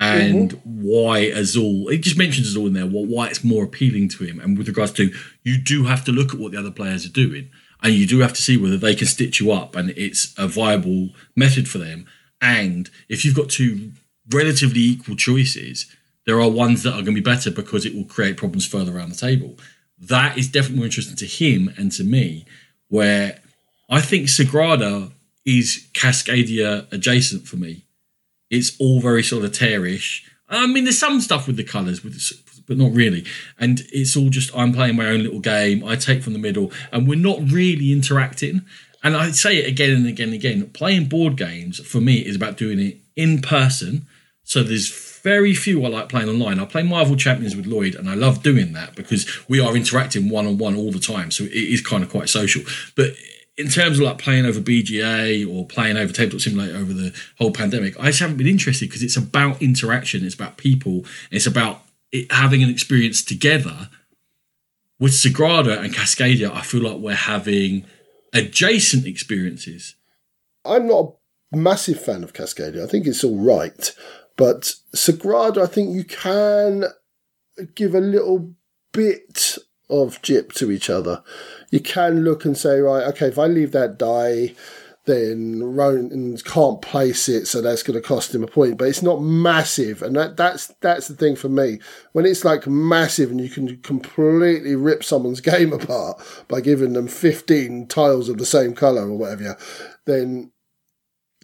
and 0.00 0.52
mm-hmm. 0.52 0.82
why 0.82 1.18
Azul, 1.18 1.88
it 1.88 1.98
just 1.98 2.18
mentions 2.18 2.48
Azul 2.48 2.66
in 2.66 2.72
there, 2.72 2.86
why 2.86 3.28
it's 3.28 3.44
more 3.44 3.64
appealing 3.64 4.08
to 4.10 4.24
him. 4.24 4.40
And 4.40 4.56
with 4.56 4.68
regards 4.68 4.92
to, 4.92 5.12
you 5.42 5.58
do 5.58 5.84
have 5.84 6.04
to 6.04 6.12
look 6.12 6.32
at 6.32 6.40
what 6.40 6.52
the 6.52 6.58
other 6.58 6.70
players 6.70 7.04
are 7.04 7.10
doing 7.10 7.50
and 7.82 7.92
you 7.94 8.06
do 8.06 8.20
have 8.20 8.32
to 8.32 8.42
see 8.42 8.56
whether 8.56 8.76
they 8.76 8.94
can 8.94 9.06
stitch 9.06 9.40
you 9.40 9.52
up 9.52 9.76
and 9.76 9.90
it's 9.90 10.34
a 10.38 10.48
viable 10.48 11.10
method 11.36 11.68
for 11.68 11.78
them. 11.78 12.06
And 12.40 12.90
if 13.08 13.24
you've 13.24 13.36
got 13.36 13.50
two 13.50 13.92
relatively 14.32 14.80
equal 14.80 15.16
choices, 15.16 15.86
there 16.26 16.40
are 16.40 16.48
ones 16.48 16.82
that 16.82 16.92
are 16.92 17.02
going 17.02 17.14
to 17.14 17.20
be 17.20 17.20
better 17.20 17.50
because 17.50 17.84
it 17.84 17.94
will 17.94 18.04
create 18.04 18.36
problems 18.36 18.66
further 18.66 18.96
around 18.96 19.10
the 19.10 19.16
table. 19.16 19.58
That 19.98 20.38
is 20.38 20.48
definitely 20.48 20.78
more 20.78 20.86
interesting 20.86 21.16
to 21.16 21.26
him 21.26 21.72
and 21.76 21.92
to 21.92 22.04
me, 22.04 22.46
where 22.88 23.40
I 23.90 24.00
think 24.00 24.26
Sagrada 24.26 25.12
is 25.44 25.88
Cascadia 25.92 26.90
adjacent 26.92 27.46
for 27.46 27.56
me. 27.56 27.84
It's 28.50 28.76
all 28.78 29.00
very 29.00 29.22
solitaire-ish. 29.22 30.30
I 30.48 30.66
mean, 30.66 30.84
there's 30.84 30.98
some 30.98 31.20
stuff 31.20 31.46
with 31.46 31.56
the 31.56 31.64
colours, 31.64 32.00
but 32.66 32.76
not 32.76 32.92
really. 32.92 33.24
And 33.58 33.82
it's 33.92 34.16
all 34.16 34.28
just 34.28 34.56
I'm 34.56 34.72
playing 34.72 34.96
my 34.96 35.06
own 35.06 35.22
little 35.22 35.40
game. 35.40 35.84
I 35.84 35.96
take 35.96 36.22
from 36.22 36.32
the 36.32 36.38
middle, 36.38 36.70
and 36.92 37.08
we're 37.08 37.18
not 37.18 37.40
really 37.50 37.92
interacting. 37.92 38.62
And 39.02 39.16
I 39.16 39.30
say 39.32 39.58
it 39.58 39.68
again 39.68 39.92
and 39.94 40.06
again 40.06 40.28
and 40.28 40.34
again. 40.34 40.70
Playing 40.70 41.06
board 41.06 41.36
games 41.36 41.78
for 41.80 42.00
me 42.00 42.18
is 42.18 42.36
about 42.36 42.56
doing 42.56 42.78
it 42.78 42.98
in 43.16 43.42
person. 43.42 44.06
So 44.44 44.62
there's 44.62 45.20
very 45.22 45.54
few 45.54 45.84
I 45.84 45.88
like 45.88 46.08
playing 46.08 46.28
online. 46.28 46.60
I 46.60 46.66
play 46.66 46.82
Marvel 46.82 47.16
Champions 47.16 47.56
with 47.56 47.66
Lloyd, 47.66 47.94
and 47.94 48.08
I 48.08 48.14
love 48.14 48.42
doing 48.42 48.72
that 48.74 48.94
because 48.94 49.26
we 49.48 49.58
are 49.60 49.74
interacting 49.74 50.28
one 50.28 50.46
on 50.46 50.58
one 50.58 50.76
all 50.76 50.92
the 50.92 50.98
time. 50.98 51.30
So 51.30 51.44
it 51.44 51.52
is 51.52 51.80
kind 51.80 52.02
of 52.02 52.10
quite 52.10 52.28
social. 52.28 52.62
But 52.94 53.14
in 53.56 53.68
terms 53.68 53.98
of 53.98 54.04
like 54.04 54.18
playing 54.18 54.46
over 54.46 54.60
BGA 54.60 55.48
or 55.48 55.66
playing 55.66 55.96
over 55.96 56.12
Tabletop 56.12 56.40
Simulator 56.40 56.76
over 56.76 56.92
the 56.92 57.14
whole 57.38 57.52
pandemic, 57.52 57.98
I 58.00 58.06
just 58.06 58.20
haven't 58.20 58.36
been 58.36 58.46
interested 58.46 58.88
because 58.88 59.02
it's 59.02 59.16
about 59.16 59.62
interaction, 59.62 60.24
it's 60.24 60.34
about 60.34 60.56
people, 60.56 61.04
it's 61.30 61.46
about 61.46 61.82
it, 62.10 62.30
having 62.32 62.62
an 62.62 62.70
experience 62.70 63.22
together. 63.22 63.88
With 64.98 65.12
Sagrada 65.12 65.78
and 65.78 65.92
Cascadia, 65.92 66.52
I 66.52 66.62
feel 66.62 66.82
like 66.82 66.98
we're 66.98 67.14
having 67.14 67.84
adjacent 68.32 69.06
experiences. 69.06 69.96
I'm 70.64 70.86
not 70.86 71.16
a 71.52 71.56
massive 71.56 72.00
fan 72.00 72.24
of 72.24 72.32
Cascadia. 72.32 72.82
I 72.82 72.86
think 72.86 73.06
it's 73.06 73.24
all 73.24 73.38
right. 73.38 73.94
But 74.36 74.74
Sagrada, 74.94 75.62
I 75.62 75.66
think 75.66 75.94
you 75.94 76.04
can 76.04 76.84
give 77.74 77.94
a 77.94 78.00
little 78.00 78.54
bit 78.92 79.58
of 79.90 80.20
jip 80.22 80.52
to 80.52 80.70
each 80.70 80.88
other 80.88 81.22
you 81.74 81.80
can 81.80 82.22
look 82.22 82.44
and 82.44 82.56
say, 82.56 82.78
right, 82.78 83.02
okay, 83.08 83.26
if 83.26 83.36
I 83.36 83.46
leave 83.46 83.72
that 83.72 83.98
die, 83.98 84.54
then 85.06 85.60
Ronan 85.60 86.36
can't 86.38 86.80
place 86.80 87.28
it, 87.28 87.48
so 87.48 87.60
that's 87.60 87.82
going 87.82 88.00
to 88.00 88.06
cost 88.06 88.32
him 88.32 88.44
a 88.44 88.46
point. 88.46 88.78
But 88.78 88.86
it's 88.86 89.02
not 89.02 89.20
massive, 89.20 90.00
and 90.00 90.14
that 90.14 90.36
that's 90.36 90.68
that's 90.80 91.08
the 91.08 91.16
thing 91.16 91.34
for 91.34 91.48
me. 91.48 91.80
When 92.12 92.26
it's 92.26 92.44
like 92.44 92.68
massive, 92.68 93.32
and 93.32 93.40
you 93.40 93.50
can 93.50 93.78
completely 93.78 94.76
rip 94.76 95.02
someone's 95.02 95.40
game 95.52 95.72
apart 95.72 96.22
by 96.46 96.60
giving 96.60 96.92
them 96.92 97.08
fifteen 97.08 97.88
tiles 97.88 98.28
of 98.28 98.38
the 98.38 98.46
same 98.46 98.72
color 98.72 99.08
or 99.08 99.18
whatever, 99.18 99.58
then 100.06 100.52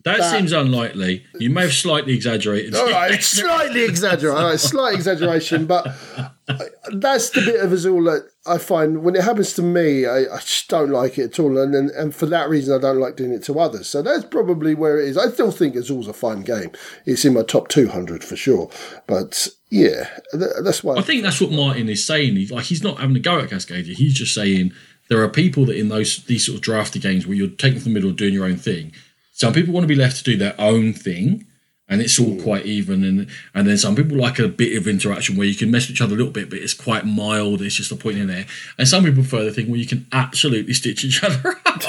that, 0.05 0.19
that, 0.19 0.31
seems 0.31 0.53
unlikely. 0.53 1.27
You 1.41 1.51
may 1.51 1.63
have 1.63 1.73
slightly 1.73 2.15
exaggerated. 2.15 2.77
All 2.77 2.89
right, 2.89 3.21
slightly 3.23 3.83
exaggerated. 3.85 4.39
All 4.39 4.49
right, 4.51 4.61
slight 4.61 4.95
exaggeration, 4.95 5.67
but 5.67 5.89
uh, 6.17 6.59
that's 6.95 7.31
the 7.31 7.43
bit 7.43 7.61
of 7.61 7.73
Azul 7.73 8.05
that 8.05 8.30
I 8.47 8.59
find 8.59 9.03
when 9.03 9.17
it 9.17 9.23
happens 9.23 9.53
to 9.55 9.63
me, 9.63 10.07
I, 10.07 10.21
I 10.21 10.39
just 10.39 10.69
don't 10.69 10.91
like 10.91 11.19
it 11.19 11.25
at 11.25 11.39
all, 11.39 11.59
and, 11.59 11.75
and, 11.75 11.91
and 11.91 12.15
for 12.15 12.27
that 12.27 12.49
reason, 12.49 12.75
I 12.75 12.81
don't 12.81 12.99
like 12.99 13.17
doing 13.17 13.33
it 13.33 13.45
to 13.45 13.61
others. 13.61 13.89
So 13.89 14.01
that's 14.01 14.25
probably 14.25 14.75
where 14.75 14.99
it 14.99 15.09
is. 15.09 15.19
I 15.19 15.29
still 15.29 15.51
think 15.51 15.77
it's 15.77 15.91
always 15.91 16.09
a 16.09 16.15
fun 16.15 16.43
game. 16.43 16.73
It's 17.05 17.25
in 17.25 17.35
my 17.35 17.43
top 17.43 17.69
two 17.69 17.89
hundred 17.89 18.25
for 18.25 18.37
sure. 18.37 18.71
But 19.07 19.49
yeah, 19.71 20.09
that's 20.33 20.83
why 20.83 20.97
I 20.97 21.03
think 21.03 21.23
that's 21.23 21.41
what 21.41 21.53
Martin 21.53 21.89
is 21.89 22.05
saying. 22.05 22.37
He's 22.37 22.51
like 22.51 22.65
he's 22.65 22.83
not 22.83 22.99
having 22.99 23.17
a 23.17 23.21
go 23.21 23.39
at 23.41 23.51
Cascadia. 23.51 23.95
He's 23.95 24.15
just 24.15 24.35
saying 24.35 24.73
there 25.09 25.23
are 25.23 25.29
people 25.29 25.67
that 25.67 25.77
in 25.77 25.89
those 25.89 26.25
these 26.25 26.47
sort 26.47 26.57
of 26.57 26.63
drafty 26.63 26.99
games 26.99 27.27
where 27.27 27.37
you're 27.37 27.49
taking 27.49 27.81
from 27.81 27.93
the 27.93 28.01
middle, 28.01 28.13
doing 28.13 28.35
your 28.35 28.47
own 28.47 28.57
thing 28.57 28.93
some 29.41 29.55
people 29.55 29.73
want 29.73 29.85
to 29.85 29.89
be 29.89 29.95
left 29.95 30.19
to 30.19 30.23
do 30.23 30.37
their 30.37 30.55
own 30.59 30.93
thing, 30.93 31.47
and 31.91 32.01
it's 32.01 32.19
all 32.19 32.41
quite 32.41 32.65
even. 32.65 33.05
And 33.05 33.27
and 33.53 33.67
then 33.67 33.77
some 33.77 33.97
people 33.97 34.17
like 34.17 34.39
a 34.39 34.49
bit 34.49 34.77
of 34.79 34.89
interaction 34.89 35.37
where 35.37 35.47
you 35.47 35.55
can 35.55 35.71
mess 35.71 35.89
with 35.89 35.97
each 35.97 36.01
other 36.01 36.15
a 36.15 36.17
little 36.17 36.33
bit, 36.33 36.49
but 36.49 36.61
it's 36.61 36.73
quite 36.73 37.05
mild. 37.05 37.61
It's 37.61 37.75
just 37.75 37.93
a 37.93 37.97
point 37.97 38.17
in 38.17 38.29
there. 38.29 38.47
And 38.79 38.89
some 38.89 39.05
people 39.05 39.23
prefer 39.23 39.45
the 39.45 39.53
thing 39.53 39.69
where 39.69 39.81
you 39.81 39.87
can 39.87 40.07
absolutely 40.13 40.73
stitch 40.73 41.05
each 41.05 41.23
other 41.25 41.57
up. 41.67 41.83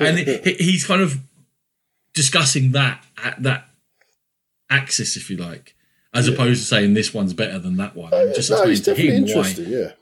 and 0.00 0.18
he's 0.18 0.84
kind 0.84 1.00
of 1.00 1.20
discussing 2.12 2.72
that 2.72 3.02
at 3.22 3.42
that 3.42 3.68
axis, 4.68 5.16
if 5.16 5.30
you 5.30 5.36
like, 5.36 5.74
as 6.12 6.28
yeah. 6.28 6.34
opposed 6.34 6.60
to 6.60 6.66
saying 6.66 6.94
this 6.94 7.14
one's 7.14 7.32
better 7.32 7.58
than 7.58 7.76
that 7.76 7.94
one. 7.94 8.12
Uh, 8.12 8.34
just 8.34 8.50
no, 8.50 8.64
explain 8.64 8.96
to 8.96 9.32
him 9.32 9.36
why. 9.36 9.48
Yeah 9.56 9.92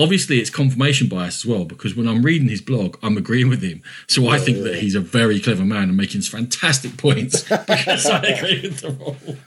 obviously 0.00 0.40
it's 0.40 0.50
confirmation 0.50 1.08
bias 1.08 1.44
as 1.44 1.46
well 1.46 1.64
because 1.64 1.94
when 1.94 2.08
I'm 2.08 2.22
reading 2.22 2.48
his 2.48 2.62
blog, 2.62 2.96
I'm 3.02 3.16
agreeing 3.16 3.48
with 3.48 3.62
him. 3.62 3.82
So 4.08 4.28
I 4.28 4.38
think 4.38 4.64
that 4.64 4.76
he's 4.76 4.94
a 4.94 5.00
very 5.00 5.38
clever 5.38 5.64
man 5.64 5.84
and 5.84 5.96
making 5.96 6.22
fantastic 6.22 6.96
points 6.96 7.42
because 7.48 8.06
I 8.06 8.22
agree 8.22 8.62
with. 8.62 9.38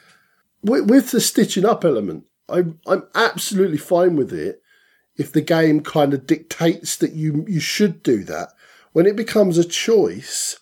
With, 0.61 0.89
with 0.89 1.11
the 1.11 1.19
stitching 1.19 1.65
up 1.65 1.83
element, 1.83 2.25
I'm 2.47 2.79
I'm 2.85 3.03
absolutely 3.15 3.77
fine 3.77 4.15
with 4.15 4.31
it 4.31 4.61
if 5.17 5.31
the 5.31 5.41
game 5.41 5.81
kind 5.81 6.13
of 6.13 6.27
dictates 6.27 6.95
that 6.97 7.13
you 7.13 7.45
you 7.47 7.59
should 7.59 8.03
do 8.03 8.23
that. 8.25 8.49
When 8.91 9.07
it 9.07 9.15
becomes 9.15 9.57
a 9.57 9.63
choice, 9.63 10.59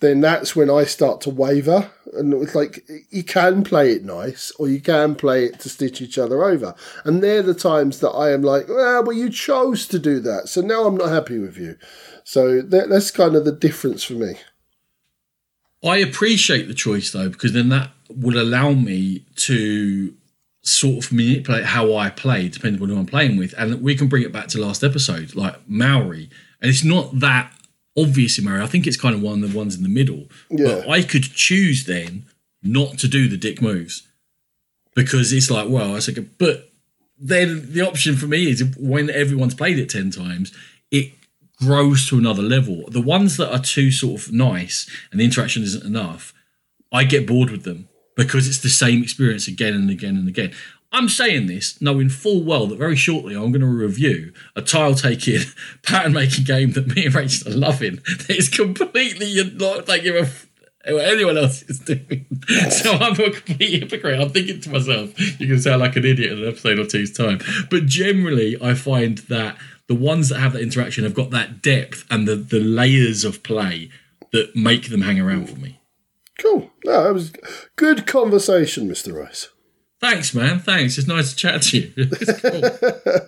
then 0.00 0.20
that's 0.20 0.54
when 0.54 0.70
I 0.70 0.84
start 0.84 1.20
to 1.22 1.30
waver. 1.30 1.90
And 2.14 2.32
it's 2.34 2.54
like 2.54 2.88
you 3.10 3.22
can 3.22 3.62
play 3.64 3.92
it 3.92 4.04
nice, 4.04 4.50
or 4.58 4.68
you 4.68 4.80
can 4.80 5.14
play 5.14 5.44
it 5.44 5.60
to 5.60 5.68
stitch 5.68 6.00
each 6.00 6.18
other 6.18 6.44
over. 6.44 6.74
And 7.04 7.22
they're 7.22 7.42
the 7.42 7.54
times 7.54 8.00
that 8.00 8.10
I 8.10 8.32
am 8.32 8.42
like, 8.42 8.68
well, 8.68 9.04
well 9.04 9.16
you 9.16 9.28
chose 9.28 9.86
to 9.88 9.98
do 9.98 10.20
that, 10.20 10.48
so 10.48 10.60
now 10.60 10.84
I'm 10.84 10.96
not 10.96 11.10
happy 11.10 11.38
with 11.38 11.58
you. 11.58 11.76
So 12.24 12.62
that, 12.62 12.88
that's 12.88 13.10
kind 13.10 13.36
of 13.36 13.44
the 13.44 13.52
difference 13.52 14.04
for 14.04 14.14
me. 14.14 14.34
I 15.84 15.98
appreciate 15.98 16.66
the 16.66 16.74
choice 16.74 17.12
though, 17.12 17.28
because 17.28 17.52
then 17.52 17.68
that 17.68 17.90
would 18.10 18.36
allow 18.36 18.72
me 18.72 19.26
to 19.36 20.14
sort 20.62 21.04
of 21.04 21.12
manipulate 21.12 21.64
how 21.64 21.94
I 21.94 22.10
play, 22.10 22.48
depending 22.48 22.82
on 22.82 22.88
who 22.88 22.98
I'm 22.98 23.06
playing 23.06 23.36
with. 23.36 23.54
And 23.56 23.82
we 23.82 23.94
can 23.94 24.08
bring 24.08 24.22
it 24.22 24.32
back 24.32 24.48
to 24.48 24.60
last 24.60 24.82
episode, 24.82 25.34
like 25.34 25.56
Maori. 25.68 26.30
And 26.60 26.70
it's 26.70 26.84
not 26.84 27.20
that 27.20 27.52
obviously 27.98 28.44
Mario. 28.44 28.64
I 28.64 28.66
think 28.66 28.86
it's 28.86 28.96
kind 28.96 29.14
of 29.14 29.22
one 29.22 29.42
of 29.42 29.52
the 29.52 29.58
ones 29.58 29.76
in 29.76 29.82
the 29.82 29.88
middle. 29.88 30.26
Yeah. 30.50 30.76
But 30.76 30.88
I 30.88 31.02
could 31.02 31.24
choose 31.24 31.84
then 31.84 32.26
not 32.62 32.98
to 32.98 33.08
do 33.08 33.28
the 33.28 33.36
dick 33.36 33.62
moves 33.62 34.06
because 34.94 35.32
it's 35.32 35.50
like, 35.50 35.68
well, 35.68 35.94
I 35.94 36.00
said, 36.00 36.30
but 36.38 36.72
then 37.18 37.72
the 37.72 37.86
option 37.86 38.16
for 38.16 38.26
me 38.26 38.50
is 38.50 38.64
when 38.78 39.10
everyone's 39.10 39.54
played 39.54 39.78
it 39.78 39.90
10 39.90 40.10
times, 40.10 40.52
it 40.90 41.12
grows 41.56 42.08
to 42.08 42.18
another 42.18 42.42
level. 42.42 42.84
The 42.88 43.00
ones 43.00 43.36
that 43.36 43.52
are 43.52 43.60
too 43.60 43.90
sort 43.90 44.22
of 44.22 44.32
nice 44.32 44.88
and 45.10 45.20
the 45.20 45.24
interaction 45.24 45.62
isn't 45.62 45.84
enough, 45.84 46.32
I 46.92 47.04
get 47.04 47.26
bored 47.26 47.50
with 47.50 47.64
them 47.64 47.88
because 48.16 48.48
it's 48.48 48.58
the 48.58 48.68
same 48.68 49.02
experience 49.02 49.46
again 49.46 49.74
and 49.74 49.90
again 49.90 50.16
and 50.16 50.28
again. 50.28 50.52
I'm 50.90 51.08
saying 51.08 51.46
this 51.46 51.80
knowing 51.82 52.08
full 52.08 52.42
well 52.42 52.66
that 52.66 52.78
very 52.78 52.96
shortly 52.96 53.34
I'm 53.34 53.52
going 53.52 53.60
to 53.60 53.66
review 53.66 54.32
a 54.56 54.62
tile 54.62 54.94
taking, 54.94 55.40
pattern 55.82 56.12
making 56.14 56.44
game 56.44 56.72
that 56.72 56.94
me 56.94 57.06
and 57.06 57.14
Rachel 57.14 57.52
are 57.52 57.56
loving. 57.56 57.96
That 57.96 58.30
is 58.30 58.48
completely 58.48 59.34
not 59.54 59.86
taking 59.86 60.16
a 60.16 60.28
what 60.86 61.04
anyone 61.04 61.36
else 61.36 61.62
is 61.64 61.80
doing. 61.80 62.24
So 62.70 62.92
I'm 62.92 63.12
a 63.12 63.30
complete 63.30 63.82
hypocrite. 63.82 64.20
I'm 64.20 64.30
thinking 64.30 64.60
to 64.60 64.70
myself, 64.70 65.40
you 65.40 65.46
can 65.46 65.60
sound 65.60 65.80
like 65.80 65.96
an 65.96 66.04
idiot 66.04 66.32
in 66.32 66.42
an 66.42 66.48
episode 66.48 66.78
or 66.78 66.86
two's 66.86 67.12
time. 67.12 67.40
But 67.68 67.86
generally, 67.86 68.56
I 68.62 68.74
find 68.74 69.18
that 69.18 69.58
the 69.86 69.94
ones 69.94 70.28
that 70.28 70.38
have 70.38 70.52
that 70.54 70.62
interaction 70.62 71.04
have 71.04 71.14
got 71.14 71.30
that 71.30 71.60
depth 71.60 72.06
and 72.10 72.26
the, 72.26 72.36
the 72.36 72.60
layers 72.60 73.24
of 73.24 73.42
play 73.42 73.90
that 74.32 74.54
make 74.54 74.90
them 74.90 75.02
hang 75.02 75.20
around 75.20 75.50
for 75.50 75.56
me. 75.56 75.80
Cool. 76.38 76.70
No, 76.84 77.04
that 77.04 77.14
was 77.14 77.32
good 77.76 78.06
conversation, 78.06 78.88
Mr. 78.88 79.14
Rice. 79.14 79.48
Thanks, 80.00 80.34
man. 80.34 80.60
Thanks. 80.60 80.96
It's 80.98 81.08
nice 81.08 81.30
to 81.30 81.36
chat 81.36 81.62
to 81.62 81.78
you. 81.78 83.22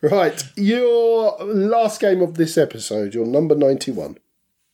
right. 0.10 0.42
Your 0.56 1.36
last 1.44 2.00
game 2.00 2.22
of 2.22 2.34
this 2.34 2.58
episode, 2.58 3.14
your 3.14 3.26
number 3.26 3.54
91. 3.54 4.18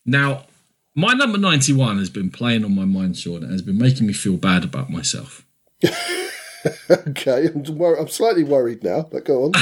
Now, 0.07 0.47
my 0.95 1.13
number 1.13 1.39
91 1.39 1.99
has 1.99 2.11
been 2.11 2.31
playing 2.31 2.65
on 2.65 2.75
my 2.75 2.85
mind, 2.85 3.17
Sean, 3.19 3.43
and 3.43 3.53
has 3.53 3.63
been 3.63 3.79
making 3.79 4.07
me 4.07 4.13
feel 4.13 4.37
bad 4.37 4.65
about 4.65 4.91
myself. 4.91 5.45
okay. 6.91 7.49
I'm, 7.49 7.63
wor- 7.77 7.97
I'm 7.97 8.09
slightly 8.09 8.45
worried 8.45 8.83
now, 8.83 9.03
but 9.03 9.25
go 9.25 9.45
on. 9.45 9.53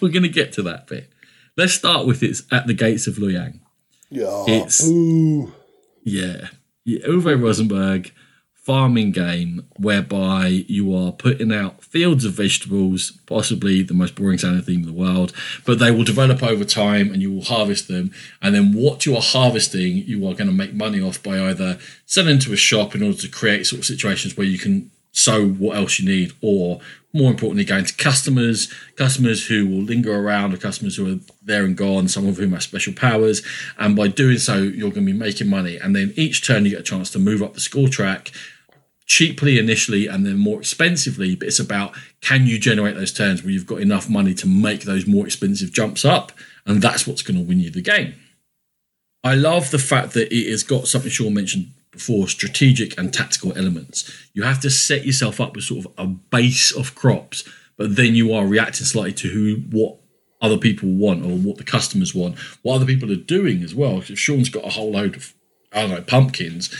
We're 0.00 0.10
going 0.10 0.22
to 0.22 0.28
get 0.28 0.52
to 0.54 0.62
that 0.62 0.86
bit. 0.86 1.10
Let's 1.56 1.72
start 1.72 2.06
with 2.06 2.22
it's 2.22 2.42
at 2.52 2.66
the 2.66 2.74
gates 2.74 3.06
of 3.06 3.16
Loyang. 3.16 3.60
Yeah. 4.10 4.44
It's- 4.46 4.86
Ooh. 4.86 5.52
Yeah. 6.04 6.48
yeah. 6.84 7.06
Uwe 7.06 7.42
Rosenberg 7.42 8.12
farming 8.66 9.12
game 9.12 9.64
whereby 9.76 10.48
you 10.66 10.92
are 10.92 11.12
putting 11.12 11.52
out 11.52 11.84
fields 11.84 12.24
of 12.24 12.32
vegetables, 12.32 13.12
possibly 13.26 13.80
the 13.80 13.94
most 13.94 14.16
boring 14.16 14.38
sounding 14.38 14.60
theme 14.60 14.80
in 14.80 14.86
the 14.86 14.92
world, 14.92 15.32
but 15.64 15.78
they 15.78 15.92
will 15.92 16.02
develop 16.02 16.42
over 16.42 16.64
time 16.64 17.12
and 17.12 17.22
you 17.22 17.32
will 17.32 17.44
harvest 17.44 17.86
them. 17.86 18.10
And 18.42 18.56
then 18.56 18.72
what 18.72 19.06
you 19.06 19.14
are 19.14 19.22
harvesting, 19.22 19.98
you 19.98 20.26
are 20.26 20.34
going 20.34 20.48
to 20.48 20.52
make 20.52 20.74
money 20.74 21.00
off 21.00 21.22
by 21.22 21.38
either 21.38 21.78
selling 22.06 22.40
to 22.40 22.52
a 22.52 22.56
shop 22.56 22.96
in 22.96 23.04
order 23.04 23.18
to 23.18 23.28
create 23.28 23.66
sort 23.66 23.78
of 23.78 23.86
situations 23.86 24.36
where 24.36 24.48
you 24.48 24.58
can 24.58 24.90
sow 25.12 25.46
what 25.46 25.76
else 25.76 26.00
you 26.00 26.08
need, 26.08 26.32
or 26.42 26.80
more 27.12 27.30
importantly, 27.30 27.64
going 27.64 27.84
to 27.84 27.94
customers, 27.94 28.70
customers 28.96 29.46
who 29.46 29.66
will 29.66 29.82
linger 29.82 30.14
around, 30.14 30.52
or 30.52 30.56
customers 30.58 30.96
who 30.96 31.14
are 31.14 31.18
there 31.42 31.64
and 31.64 31.76
gone, 31.76 32.08
some 32.08 32.26
of 32.26 32.36
whom 32.36 32.52
have 32.52 32.64
special 32.64 32.92
powers. 32.92 33.42
And 33.78 33.94
by 33.96 34.08
doing 34.08 34.38
so, 34.38 34.58
you're 34.58 34.90
going 34.90 35.06
to 35.06 35.12
be 35.12 35.18
making 35.18 35.48
money. 35.48 35.76
And 35.78 35.94
then 35.94 36.12
each 36.16 36.44
turn, 36.44 36.64
you 36.64 36.72
get 36.72 36.80
a 36.80 36.82
chance 36.82 37.10
to 37.12 37.18
move 37.18 37.42
up 37.42 37.54
the 37.54 37.60
score 37.60 37.88
track 37.88 38.32
cheaply 39.06 39.58
initially 39.58 40.06
and 40.06 40.26
then 40.26 40.36
more 40.36 40.58
expensively. 40.58 41.34
But 41.34 41.48
it's 41.48 41.60
about 41.60 41.96
can 42.20 42.46
you 42.46 42.58
generate 42.58 42.96
those 42.96 43.12
turns 43.12 43.42
where 43.42 43.52
you've 43.52 43.66
got 43.66 43.80
enough 43.80 44.10
money 44.10 44.34
to 44.34 44.46
make 44.46 44.82
those 44.82 45.06
more 45.06 45.24
expensive 45.24 45.72
jumps 45.72 46.04
up? 46.04 46.32
And 46.66 46.82
that's 46.82 47.06
what's 47.06 47.22
going 47.22 47.38
to 47.38 47.46
win 47.46 47.60
you 47.60 47.70
the 47.70 47.80
game. 47.80 48.14
I 49.24 49.34
love 49.34 49.70
the 49.70 49.78
fact 49.78 50.12
that 50.14 50.32
it 50.32 50.50
has 50.50 50.62
got 50.62 50.86
something 50.86 51.10
Sean 51.10 51.34
mentioned 51.34 51.72
before 51.90 52.28
strategic 52.28 52.96
and 52.98 53.12
tactical 53.12 53.56
elements. 53.56 54.12
You 54.34 54.42
have 54.42 54.60
to 54.60 54.70
set 54.70 55.06
yourself 55.06 55.40
up 55.40 55.56
with 55.56 55.64
sort 55.64 55.86
of 55.86 55.92
a 55.96 56.06
base 56.06 56.70
of 56.70 56.94
crops, 56.94 57.42
but 57.76 57.96
then 57.96 58.14
you 58.14 58.32
are 58.34 58.46
reacting 58.46 58.86
slightly 58.86 59.14
to 59.14 59.28
who, 59.28 59.56
what 59.70 59.96
other 60.40 60.58
people 60.58 60.90
want 60.90 61.24
or 61.24 61.36
what 61.36 61.56
the 61.56 61.64
customers 61.64 62.14
want, 62.14 62.38
what 62.62 62.74
other 62.74 62.86
people 62.86 63.10
are 63.10 63.16
doing 63.16 63.62
as 63.62 63.74
well. 63.74 63.98
If 63.98 64.18
Sean's 64.18 64.50
got 64.50 64.66
a 64.66 64.70
whole 64.70 64.92
load 64.92 65.16
of, 65.16 65.34
I 65.72 65.80
don't 65.80 65.90
know, 65.90 66.02
pumpkins, 66.02 66.74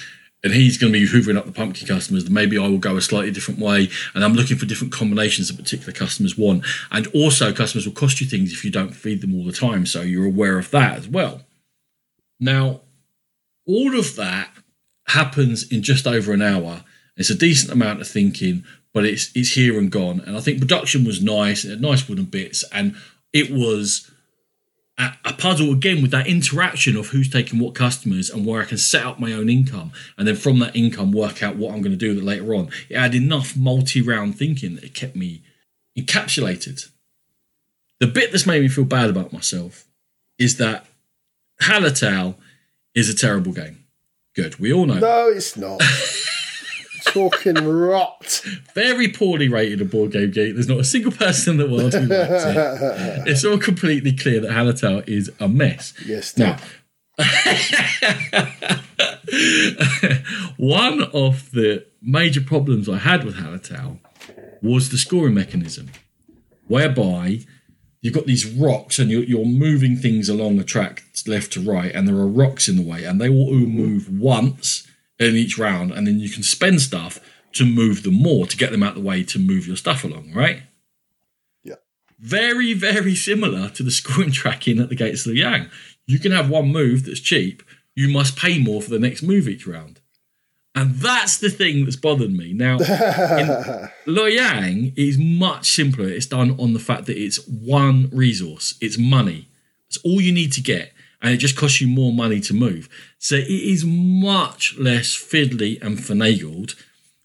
he's 0.53 0.78
going 0.78 0.92
to 0.92 0.99
be 0.99 1.07
hoovering 1.07 1.36
up 1.36 1.47
the 1.47 1.53
pumpkin 1.53 1.86
customers, 1.86 2.28
maybe 2.28 2.59
I 2.59 2.68
will 2.68 2.78
go 2.78 2.97
a 2.97 3.03
slightly 3.03 3.30
different 3.30 3.61
way. 3.61 3.88
And 4.14 4.24
I'm 4.24 4.34
looking 4.34 4.57
for 4.57 4.66
different 4.66 4.92
combinations 4.92 5.49
that 5.49 5.57
particular 5.57 5.92
customers 5.92 6.36
want. 6.36 6.64
And 6.90 7.07
also, 7.09 7.53
customers 7.53 7.86
will 7.86 7.94
cost 7.94 8.20
you 8.20 8.26
things 8.26 8.53
if 8.53 8.64
you 8.64 8.70
don't 8.70 8.94
feed 8.94 9.20
them 9.20 9.34
all 9.34 9.44
the 9.44 9.53
time. 9.53 9.86
So 9.86 10.03
you're 10.03 10.26
aware 10.26 10.59
of 10.59 10.70
that 10.70 10.99
as 10.99 11.09
well. 11.09 11.42
Now, 12.38 12.82
all 13.66 13.99
of 13.99 14.16
that 14.16 14.51
happens 15.09 15.70
in 15.70 15.82
just 15.82 16.07
over 16.07 16.32
an 16.32 16.42
hour. 16.42 16.84
It's 17.16 17.30
a 17.30 17.34
decent 17.34 17.72
amount 17.72 18.01
of 18.01 18.09
thinking, 18.09 18.64
but 18.92 19.05
it's 19.05 19.30
it's 19.34 19.53
here 19.53 19.78
and 19.78 19.90
gone. 19.90 20.20
And 20.20 20.36
I 20.36 20.40
think 20.40 20.59
production 20.59 21.05
was 21.05 21.22
nice. 21.22 21.64
It 21.64 21.70
had 21.70 21.80
nice 21.80 22.09
wooden 22.09 22.26
bits, 22.26 22.64
and 22.72 22.94
it 23.32 23.51
was 23.51 24.11
a, 24.99 25.32
puzzle 25.36 25.72
again 25.72 26.01
with 26.01 26.11
that 26.11 26.26
interaction 26.26 26.97
of 26.97 27.09
who's 27.09 27.28
taking 27.28 27.59
what 27.59 27.74
customers 27.74 28.30
and 28.30 28.47
where 28.47 28.62
I 28.62 28.64
can 28.64 28.78
set 28.78 29.05
up 29.05 29.20
my 29.20 29.32
own 29.32 29.49
income, 29.49 29.92
and 30.16 30.26
then 30.26 30.36
from 30.36 30.59
that 30.61 30.74
income 30.74 31.12
work 31.12 31.42
out 31.42 31.57
what 31.57 31.74
I'm 31.74 31.82
going 31.82 31.97
to 31.97 32.14
do 32.14 32.18
later 32.20 32.55
on. 32.55 32.70
It 32.88 32.99
had 32.99 33.14
enough 33.14 33.57
multi-round 33.57 34.38
thinking 34.38 34.76
that 34.76 34.84
it 34.84 34.94
kept 34.94 35.14
me 35.14 35.42
encapsulated. 35.99 36.88
The 38.01 38.07
bit 38.07 38.32
that's 38.32 38.47
made 38.47 38.62
me 38.62 38.68
feel 38.68 38.84
bad 38.84 39.11
about 39.11 39.32
myself 39.32 39.86
is 40.38 40.57
that 40.57 40.86
Hallertau 41.62 42.36
is 42.94 43.09
a 43.09 43.14
terrible 43.14 43.53
game. 43.53 43.84
Good, 44.34 44.59
we 44.59 44.72
all 44.72 44.86
know. 44.86 44.99
No, 44.99 45.28
it's 45.28 45.57
not. 45.57 45.80
Talking 47.07 47.54
rot. 47.66 48.42
Very 48.74 49.09
poorly 49.09 49.48
rated 49.48 49.80
a 49.80 49.84
board 49.84 50.12
game 50.12 50.30
geek. 50.30 50.54
There's 50.54 50.68
not 50.68 50.80
a 50.80 50.84
single 50.84 51.12
person 51.12 51.52
in 51.52 51.59
the 51.59 51.68
world 51.74 51.94
who 51.94 52.07
likes 52.07 52.44
it. 52.44 53.26
It's 53.28 53.44
all 53.44 53.59
completely 53.59 54.14
clear 54.14 54.40
that 54.40 54.50
Hallertau 54.50 55.09
is 55.09 55.30
a 55.40 55.48
mess. 55.48 55.94
Yes, 56.07 56.36
Now, 56.36 56.59
one 60.57 61.02
of 61.14 61.50
the 61.52 61.86
major 62.02 62.40
problems 62.40 62.88
I 62.88 62.98
had 62.98 63.24
with 63.24 63.36
Hallertau 63.36 63.98
was 64.62 64.90
the 64.90 64.98
scoring 64.98 65.34
mechanism, 65.34 65.90
whereby 66.68 67.40
you've 68.00 68.14
got 68.14 68.26
these 68.26 68.46
rocks 68.46 68.98
and 68.98 69.11
you're, 69.11 69.24
you're 69.24 69.44
moving 69.46 69.96
things 69.96 70.28
along 70.28 70.57
the 70.57 70.64
track 70.64 71.04
left 71.26 71.52
to 71.52 71.61
right, 71.61 71.94
and 71.94 72.07
there 72.07 72.16
are 72.16 72.28
rocks 72.28 72.68
in 72.68 72.76
the 72.76 72.82
way, 72.82 73.04
and 73.04 73.20
they 73.20 73.28
will 73.28 73.46
all 73.46 73.54
move 73.54 74.09
once 74.11 74.86
in 75.18 75.34
each 75.34 75.58
round, 75.58 75.92
and 75.92 76.06
then 76.06 76.20
you 76.20 76.28
can 76.28 76.42
spend 76.42 76.80
stuff 76.80 77.20
to 77.52 77.64
move 77.64 78.02
them 78.02 78.14
more 78.14 78.46
to 78.46 78.56
get 78.56 78.70
them 78.70 78.82
out 78.82 78.94
the 78.94 79.00
way 79.00 79.22
to 79.24 79.38
move 79.38 79.66
your 79.66 79.76
stuff 79.76 80.04
along, 80.04 80.32
right? 80.34 80.62
Yeah. 81.62 81.76
Very, 82.18 82.74
very 82.74 83.14
similar 83.14 83.70
to 83.70 83.82
the 83.82 83.90
scoring 83.90 84.30
tracking 84.30 84.78
at 84.78 84.88
the 84.88 84.96
Gates 84.96 85.26
of 85.26 85.32
Loyang. 85.32 85.70
You 86.06 86.18
can 86.18 86.32
have 86.32 86.50
one 86.50 86.68
move 86.68 87.04
that's 87.04 87.20
cheap, 87.20 87.62
you 87.94 88.08
must 88.08 88.36
pay 88.36 88.58
more 88.58 88.82
for 88.82 88.90
the 88.90 88.98
next 88.98 89.22
move 89.22 89.48
each 89.48 89.66
round. 89.66 90.00
And 90.74 90.96
that's 90.96 91.38
the 91.38 91.48
thing 91.48 91.84
that's 91.84 91.96
bothered 91.96 92.30
me. 92.30 92.52
Now, 92.52 92.74
in 92.78 93.88
Loyang 94.06 94.92
is 94.94 95.16
much 95.16 95.70
simpler. 95.70 96.06
It's 96.06 96.26
done 96.26 96.54
on 96.60 96.74
the 96.74 96.78
fact 96.78 97.06
that 97.06 97.16
it's 97.16 97.46
one 97.48 98.10
resource, 98.12 98.76
it's 98.82 98.98
money. 98.98 99.48
It's 99.88 99.96
all 99.98 100.20
you 100.20 100.32
need 100.32 100.52
to 100.52 100.60
get, 100.60 100.92
and 101.22 101.32
it 101.32 101.38
just 101.38 101.56
costs 101.56 101.80
you 101.80 101.88
more 101.88 102.12
money 102.12 102.40
to 102.40 102.54
move. 102.54 102.88
So 103.18 103.36
it 103.36 103.48
is 103.48 103.84
much 103.84 104.76
less 104.78 105.08
fiddly 105.08 105.80
and 105.82 105.98
finagled, 105.98 106.74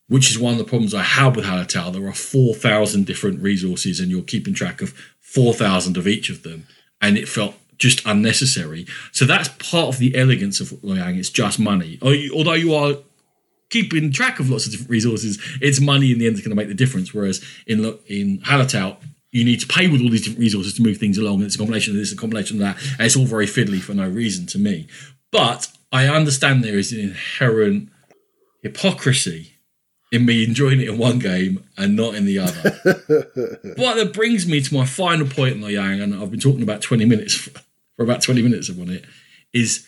which 0.07 0.29
is 0.29 0.39
one 0.39 0.53
of 0.53 0.57
the 0.59 0.65
problems 0.65 0.93
I 0.93 1.03
have 1.03 1.35
with 1.35 1.45
Hallertau. 1.45 1.93
There 1.93 2.07
are 2.07 2.13
4,000 2.13 3.05
different 3.05 3.41
resources, 3.41 3.99
and 3.99 4.09
you're 4.11 4.21
keeping 4.21 4.53
track 4.53 4.81
of 4.81 4.93
4,000 5.19 5.97
of 5.97 6.07
each 6.07 6.29
of 6.29 6.43
them, 6.43 6.67
and 7.01 7.17
it 7.17 7.27
felt 7.27 7.55
just 7.77 8.05
unnecessary. 8.05 8.85
So 9.11 9.25
that's 9.25 9.49
part 9.49 9.87
of 9.87 9.97
the 9.97 10.15
elegance 10.15 10.59
of 10.59 10.69
Loyang. 10.81 11.17
It's 11.17 11.29
just 11.29 11.59
money. 11.59 11.97
Oh, 12.01 12.15
although 12.33 12.53
you 12.53 12.75
are 12.75 12.95
keeping 13.69 14.11
track 14.11 14.39
of 14.39 14.49
lots 14.49 14.65
of 14.65 14.71
different 14.71 14.91
resources, 14.91 15.39
it's 15.61 15.81
money 15.81 16.11
in 16.11 16.19
the 16.19 16.27
end 16.27 16.35
that's 16.35 16.45
going 16.45 16.55
to 16.55 16.61
make 16.61 16.67
the 16.67 16.75
difference. 16.75 17.13
Whereas 17.13 17.43
in 17.65 17.97
in 18.07 18.39
Hallertau, 18.41 18.97
you 19.31 19.45
need 19.45 19.59
to 19.61 19.67
pay 19.67 19.87
with 19.87 20.01
all 20.01 20.09
these 20.09 20.21
different 20.21 20.39
resources 20.39 20.73
to 20.73 20.81
move 20.81 20.97
things 20.97 21.17
along, 21.17 21.35
and 21.35 21.43
it's 21.43 21.55
a 21.55 21.57
combination 21.57 21.93
of 21.93 21.99
this, 21.99 22.11
a 22.11 22.17
combination 22.17 22.61
of 22.61 22.61
that, 22.61 22.77
and 22.97 23.05
it's 23.05 23.15
all 23.15 23.25
very 23.25 23.45
fiddly 23.45 23.79
for 23.79 23.93
no 23.93 24.07
reason 24.07 24.45
to 24.47 24.59
me. 24.59 24.87
But 25.31 25.71
I 25.91 26.07
understand 26.07 26.63
there 26.63 26.77
is 26.77 26.91
an 26.91 26.99
inherent 26.99 27.89
hypocrisy 28.61 29.53
in 30.11 30.25
me 30.25 30.43
enjoying 30.43 30.81
it 30.81 30.89
in 30.89 30.97
one 30.97 31.19
game 31.19 31.63
and 31.77 31.95
not 31.95 32.15
in 32.15 32.25
the 32.25 32.39
other. 32.39 32.77
but 33.77 33.95
that 33.95 34.11
brings 34.13 34.45
me 34.45 34.61
to 34.61 34.73
my 34.73 34.85
final 34.85 35.25
point 35.25 35.55
in 35.55 35.61
Loyang, 35.61 36.01
and 36.01 36.13
I've 36.13 36.31
been 36.31 36.39
talking 36.39 36.63
about 36.63 36.81
20 36.81 37.05
minutes 37.05 37.33
for, 37.33 37.51
for 37.95 38.03
about 38.03 38.21
20 38.21 38.41
minutes 38.41 38.69
on 38.69 38.89
it, 38.89 39.05
is 39.53 39.87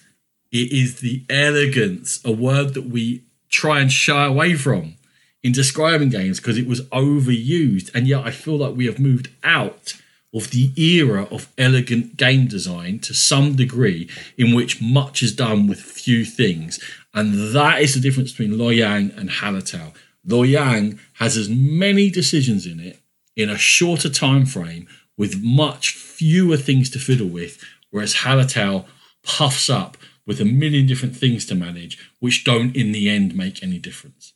it 0.52 0.72
is 0.72 1.02
the 1.02 1.26
elegance, 1.30 2.24
a 2.24 2.32
word 2.32 2.76
that 2.76 2.86
we 2.86 3.24
try 3.50 3.80
and 3.80 3.92
shy 3.92 4.26
away 4.26 4.56
from 4.56 4.96
in 5.44 5.52
describing 5.52 6.10
games 6.10 6.40
because 6.40 6.58
it 6.58 6.68
was 6.68 6.82
overused. 6.88 7.94
And 7.94 8.08
yet 8.08 8.26
I 8.26 8.32
feel 8.32 8.58
like 8.58 8.76
we 8.76 8.86
have 8.86 9.00
moved 9.00 9.30
out 9.44 9.96
of 10.34 10.50
the 10.50 10.72
era 10.82 11.26
of 11.26 11.52
elegant 11.58 12.18
game 12.18 12.48
design 12.48 12.98
to 13.00 13.14
some 13.14 13.56
degree 13.56 14.10
in 14.38 14.56
which 14.56 14.82
much 14.82 15.22
is 15.22 15.36
done 15.36 15.68
with 15.68 15.80
few 15.80 16.26
things. 16.26 16.80
And 17.14 17.54
that 17.54 17.82
is 17.82 17.94
the 17.94 18.00
difference 18.00 18.32
between 18.32 18.58
Loyang 18.58 19.16
and 19.16 19.30
Hallertau. 19.30 19.94
Loyang 20.28 21.00
has 21.14 21.38
as 21.38 21.50
many 21.50 22.10
decisions 22.10 22.66
in 22.66 22.80
it 22.80 23.00
in 23.36 23.50
a 23.50 23.58
shorter 23.58 24.10
time 24.10 24.46
frame 24.46 24.88
with 25.18 25.44
much 25.44 25.92
fewer 25.92 26.58
things 26.58 26.90
to 26.90 27.00
fiddle 27.00 27.28
with, 27.28 27.64
whereas 27.92 28.16
Hallertau 28.16 28.86
puffs 29.24 29.70
up 29.70 29.98
with 30.26 30.40
a 30.40 30.46
million 30.46 30.88
different 30.88 31.16
things 31.16 31.46
to 31.46 31.56
manage, 31.56 31.98
which 32.20 32.44
don't 32.44 32.76
in 32.76 32.92
the 32.92 33.10
end 33.10 33.36
make 33.36 33.62
any 33.62 33.78
difference. 33.78 34.33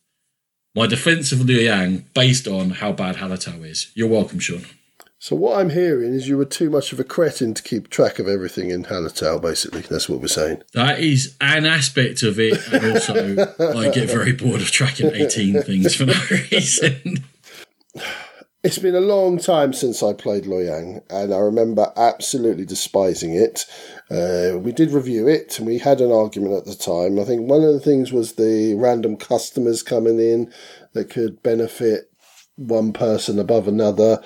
My 0.78 0.86
defence 0.86 1.32
of 1.32 1.40
Loyang 1.40 2.04
based 2.14 2.46
on 2.46 2.70
how 2.70 2.92
bad 2.92 3.16
Hallertau 3.16 3.68
is. 3.68 3.90
You're 3.94 4.06
welcome, 4.06 4.38
Sean. 4.38 4.64
So 5.18 5.34
what 5.34 5.58
I'm 5.58 5.70
hearing 5.70 6.14
is 6.14 6.28
you 6.28 6.38
were 6.38 6.44
too 6.44 6.70
much 6.70 6.92
of 6.92 7.00
a 7.00 7.04
cretin 7.04 7.52
to 7.54 7.62
keep 7.64 7.90
track 7.90 8.20
of 8.20 8.28
everything 8.28 8.70
in 8.70 8.84
Hallertau, 8.84 9.42
basically. 9.42 9.80
That's 9.80 10.08
what 10.08 10.20
we're 10.20 10.28
saying. 10.28 10.62
That 10.74 11.00
is 11.00 11.34
an 11.40 11.66
aspect 11.66 12.22
of 12.22 12.38
it, 12.38 12.64
and 12.72 12.92
also 12.92 13.38
I 13.76 13.90
get 13.90 14.08
very 14.08 14.30
bored 14.30 14.60
of 14.60 14.70
tracking 14.70 15.12
18 15.12 15.62
things 15.62 15.96
for 15.96 16.06
no 16.06 16.14
reason. 16.30 17.24
It's 18.64 18.78
been 18.78 18.96
a 18.96 19.00
long 19.00 19.38
time 19.38 19.72
since 19.72 20.02
I 20.02 20.12
played 20.12 20.44
Loyang, 20.44 21.02
and 21.10 21.32
I 21.32 21.38
remember 21.38 21.92
absolutely 21.96 22.64
despising 22.64 23.32
it. 23.34 23.66
Uh, 24.10 24.58
we 24.58 24.72
did 24.72 24.90
review 24.90 25.28
it, 25.28 25.58
and 25.58 25.66
we 25.66 25.78
had 25.78 26.00
an 26.00 26.10
argument 26.10 26.54
at 26.54 26.64
the 26.64 26.74
time. 26.74 27.20
I 27.20 27.24
think 27.24 27.48
one 27.48 27.62
of 27.62 27.72
the 27.72 27.80
things 27.80 28.12
was 28.12 28.32
the 28.32 28.74
random 28.74 29.16
customers 29.16 29.84
coming 29.84 30.18
in 30.18 30.52
that 30.92 31.08
could 31.08 31.40
benefit 31.42 32.10
one 32.56 32.92
person 32.92 33.38
above 33.38 33.68
another. 33.68 34.20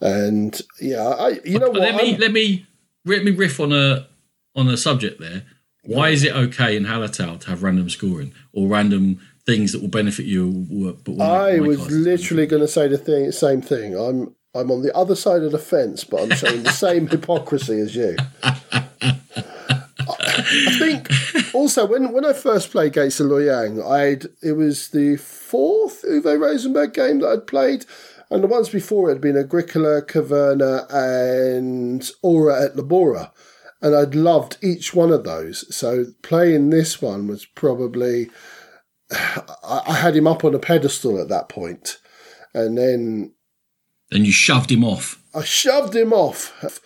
And 0.00 0.60
yeah, 0.80 1.02
I, 1.02 1.40
you 1.44 1.58
know 1.58 1.70
what? 1.70 1.80
Let 1.80 1.96
me 1.96 2.12
I'm- 2.12 2.20
let 2.20 2.32
me 2.32 2.66
let 3.04 3.24
me 3.24 3.32
riff 3.32 3.58
on 3.58 3.72
a 3.72 4.06
on 4.54 4.68
a 4.68 4.76
subject 4.76 5.20
there. 5.20 5.42
Why 5.84 6.10
is 6.10 6.22
it 6.22 6.32
okay 6.32 6.76
in 6.76 6.84
Hallertau 6.84 7.40
to 7.40 7.50
have 7.50 7.64
random 7.64 7.90
scoring 7.90 8.32
or 8.52 8.68
random 8.68 9.18
things 9.46 9.72
that 9.72 9.80
will 9.80 9.88
benefit 9.88 10.26
you? 10.26 10.96
But 11.04 11.20
I 11.20 11.60
was 11.60 11.90
literally 11.90 12.46
going 12.46 12.62
to 12.62 12.68
say 12.68 12.88
the 12.88 12.98
thing, 12.98 13.32
same 13.32 13.62
thing. 13.62 13.96
I'm 13.96 14.34
I'm 14.54 14.70
on 14.70 14.82
the 14.82 14.94
other 14.94 15.14
side 15.14 15.42
of 15.42 15.52
the 15.52 15.58
fence, 15.58 16.04
but 16.04 16.22
I'm 16.22 16.36
showing 16.36 16.62
the 16.62 16.72
same 16.72 17.06
hypocrisy 17.08 17.80
as 17.80 17.96
you. 17.96 18.16
I 20.04 20.76
think 20.78 21.08
also 21.54 21.86
when, 21.86 22.12
when 22.12 22.24
I 22.24 22.32
first 22.32 22.70
played 22.70 22.92
Gates 22.92 23.20
of 23.20 23.28
Loyang, 23.28 23.82
I'd 23.84 24.26
it 24.42 24.52
was 24.52 24.88
the 24.88 25.16
fourth 25.16 26.02
Uwe 26.02 26.38
Rosenberg 26.38 26.92
game 26.92 27.20
that 27.20 27.28
I'd 27.28 27.46
played, 27.46 27.86
and 28.30 28.42
the 28.42 28.48
ones 28.48 28.68
before 28.68 29.08
it 29.08 29.14
had 29.14 29.22
been 29.22 29.38
Agricola, 29.38 30.02
Caverna, 30.02 30.86
and 30.90 32.10
Ora 32.22 32.64
et 32.64 32.76
Labora, 32.76 33.30
and 33.80 33.94
I'd 33.94 34.14
loved 34.14 34.58
each 34.62 34.94
one 34.94 35.12
of 35.12 35.24
those. 35.24 35.74
So 35.74 36.06
playing 36.22 36.70
this 36.70 37.00
one 37.00 37.26
was 37.26 37.46
probably 37.46 38.30
I, 39.12 39.94
had 39.94 40.16
him 40.16 40.26
up 40.26 40.44
on 40.44 40.54
a 40.54 40.58
pedestal 40.58 41.20
at 41.20 41.28
that 41.28 41.48
point, 41.48 41.98
and 42.54 42.78
then 42.78 43.32
Then 44.10 44.24
you 44.24 44.32
shoved 44.32 44.70
him 44.70 44.84
off. 44.84 45.22
I 45.34 45.44
shoved 45.44 45.94
him 45.94 46.12
off. 46.12 46.80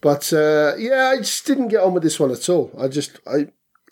But 0.00 0.32
uh, 0.32 0.74
yeah, 0.78 1.12
I 1.14 1.18
just 1.18 1.46
didn't 1.46 1.68
get 1.68 1.80
on 1.80 1.94
with 1.94 2.02
this 2.02 2.18
one 2.20 2.32
at 2.32 2.48
all. 2.48 2.72
I 2.78 2.88
just 2.88 3.20
I 3.26 3.46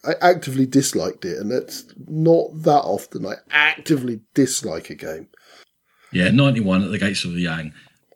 I 0.04 0.14
actively 0.20 0.66
disliked 0.66 1.24
it, 1.24 1.38
and 1.38 1.50
that's 1.50 1.84
not 2.08 2.48
that 2.62 2.82
often. 2.82 3.26
I 3.26 3.36
actively 3.50 4.20
dislike 4.34 4.90
a 4.90 4.94
game. 4.94 5.28
Yeah, 6.12 6.30
91 6.30 6.82
at 6.82 6.90
the 6.90 6.98
gates 6.98 7.24
of 7.24 7.30
Loyang. 7.30 7.72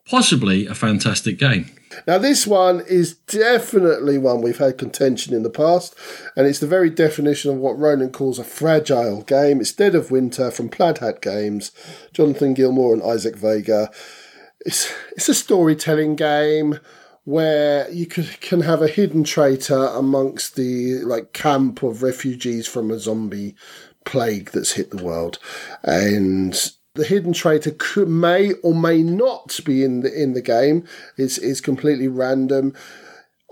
Possibly 0.09 0.67
a 0.67 0.75
fantastic 0.75 1.39
game. 1.39 1.71
Now, 2.07 2.17
this 2.17 2.45
one 2.47 2.81
is 2.81 3.13
definitely 3.13 4.17
one 4.17 4.41
we've 4.41 4.57
had 4.57 4.77
contention 4.77 5.33
in 5.33 5.43
the 5.43 5.49
past, 5.49 5.95
and 6.35 6.47
it's 6.47 6.59
the 6.59 6.67
very 6.67 6.89
definition 6.89 7.51
of 7.51 7.57
what 7.57 7.77
Ronan 7.77 8.11
calls 8.11 8.39
a 8.39 8.43
fragile 8.43 9.21
game. 9.23 9.61
It's 9.61 9.71
Dead 9.71 9.95
of 9.95 10.11
Winter 10.11 10.51
from 10.51 10.69
Plaid 10.69 10.99
Hat 10.99 11.21
Games, 11.21 11.71
Jonathan 12.13 12.53
Gilmour 12.53 12.93
and 12.93 13.03
Isaac 13.03 13.35
Vega. 13.35 13.89
It's 14.65 14.91
it's 15.11 15.29
a 15.29 15.33
storytelling 15.33 16.15
game 16.15 16.79
where 17.23 17.89
you 17.91 18.05
could, 18.05 18.39
can 18.39 18.61
have 18.61 18.81
a 18.81 18.87
hidden 18.87 19.23
traitor 19.23 19.87
amongst 19.87 20.55
the 20.55 20.99
like 21.03 21.33
camp 21.33 21.81
of 21.83 22.03
refugees 22.03 22.67
from 22.67 22.91
a 22.91 22.99
zombie 22.99 23.55
plague 24.05 24.51
that's 24.51 24.73
hit 24.73 24.91
the 24.91 25.03
world, 25.03 25.39
and 25.83 26.71
the 26.95 27.05
hidden 27.05 27.33
traitor 27.33 27.71
could, 27.77 28.09
may 28.09 28.53
or 28.63 28.73
may 28.73 29.03
not 29.03 29.59
be 29.65 29.83
in 29.83 30.01
the 30.01 30.11
in 30.13 30.33
the 30.33 30.41
game. 30.41 30.85
It's 31.17 31.37
is 31.37 31.61
completely 31.61 32.07
random. 32.07 32.73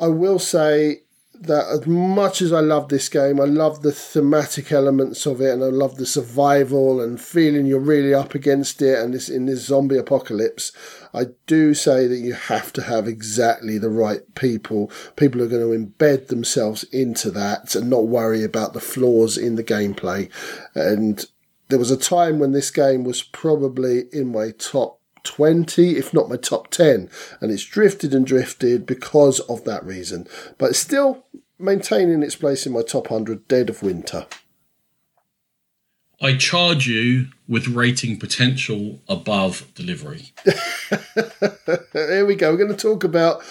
I 0.02 0.08
will 0.08 0.40
say 0.40 1.02
that 1.34 1.66
as 1.68 1.86
much 1.86 2.42
as 2.42 2.54
I 2.54 2.62
love 2.62 2.88
this 2.88 3.10
game, 3.10 3.40
I 3.40 3.44
love 3.44 3.82
the 3.82 3.92
thematic 3.92 4.72
elements 4.72 5.26
of 5.26 5.42
it, 5.42 5.54
and 5.54 5.64
I 5.64 5.68
love 5.68 5.98
the 5.98 6.06
survival 6.06 7.02
and 7.02 7.20
feeling 7.20 7.66
you're 7.66 7.80
really 7.80 8.14
up 8.14 8.34
against 8.34 8.82
it, 8.82 8.98
and 8.98 9.14
this 9.14 9.30
in 9.30 9.46
this 9.46 9.66
zombie 9.66 9.98
apocalypse. 9.98 10.72
I 11.14 11.26
do 11.46 11.74
say 11.74 12.08
that 12.08 12.18
you 12.18 12.34
have 12.34 12.72
to 12.74 12.82
have 12.84 13.08
exactly 13.08 13.78
the 13.78 13.90
right 13.90 14.22
people. 14.36 14.90
People 15.16 15.42
are 15.42 15.48
going 15.48 15.62
to 15.62 15.78
embed 15.78 16.28
themselves 16.28 16.84
into 16.86 17.30
that 17.32 17.76
and 17.76 17.90
not 17.90 18.08
worry 18.08 18.44
about 18.44 18.74
the 18.74 18.80
flaws 18.80 19.38
in 19.38 19.56
the 19.56 19.64
gameplay. 19.64 20.30
And 20.74 21.26
there 21.74 21.80
was 21.80 21.90
a 21.90 21.98
time 21.98 22.38
when 22.38 22.52
this 22.52 22.70
game 22.70 23.04
was 23.04 23.24
probably 23.24 24.04
in 24.12 24.32
my 24.32 24.52
top 24.52 25.00
20, 25.24 25.98
if 25.98 26.14
not 26.14 26.30
my 26.30 26.38
top 26.38 26.70
10, 26.70 27.10
and 27.42 27.52
it's 27.52 27.66
drifted 27.66 28.14
and 28.14 28.28
drifted 28.28 28.86
because 28.86 29.40
of 29.40 29.64
that 29.64 29.84
reason. 29.84 30.28
But 30.60 30.70
it's 30.70 30.80
still 30.80 31.26
maintaining 31.58 32.22
its 32.22 32.36
place 32.36 32.68
in 32.68 32.74
my 32.74 32.84
top 32.84 33.10
100, 33.10 33.48
Dead 33.48 33.72
of 33.72 33.82
Winter. 33.82 34.28
I 36.22 36.38
charge 36.38 36.86
you 36.86 37.30
with 37.48 37.68
rating 37.68 38.20
potential 38.20 39.02
above 39.08 39.66
delivery. 39.74 40.32
Here 41.94 42.24
we 42.24 42.36
go. 42.36 42.52
We're 42.52 42.58
going 42.58 42.70
to 42.70 42.78
talk 42.78 43.04
about 43.04 43.42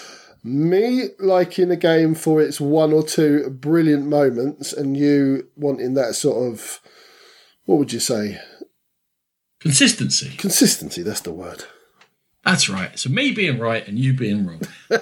me 0.45 1.09
liking 1.19 1.71
a 1.71 1.75
game 1.75 2.15
for 2.15 2.41
its 2.41 2.61
one 2.61 2.93
or 2.93 3.03
two 3.03 3.49
brilliant 3.49 4.05
moments, 4.05 4.71
and 4.71 4.95
you 4.95 5.49
wanting 5.57 5.95
that 5.95 6.15
sort 6.15 6.53
of, 6.53 6.79
what 7.65 7.79
would 7.79 7.93
you 7.93 7.99
say? 7.99 8.39
Consistency. 9.59 10.35
Consistency, 10.37 11.03
that's 11.03 11.21
the 11.21 11.31
word. 11.31 11.63
That's 12.43 12.67
right. 12.67 12.97
So 12.99 13.09
me 13.09 13.31
being 13.31 13.57
right 13.57 13.87
and 13.87 13.97
you 13.97 14.13
being 14.13 14.45
wrong. 14.45 14.61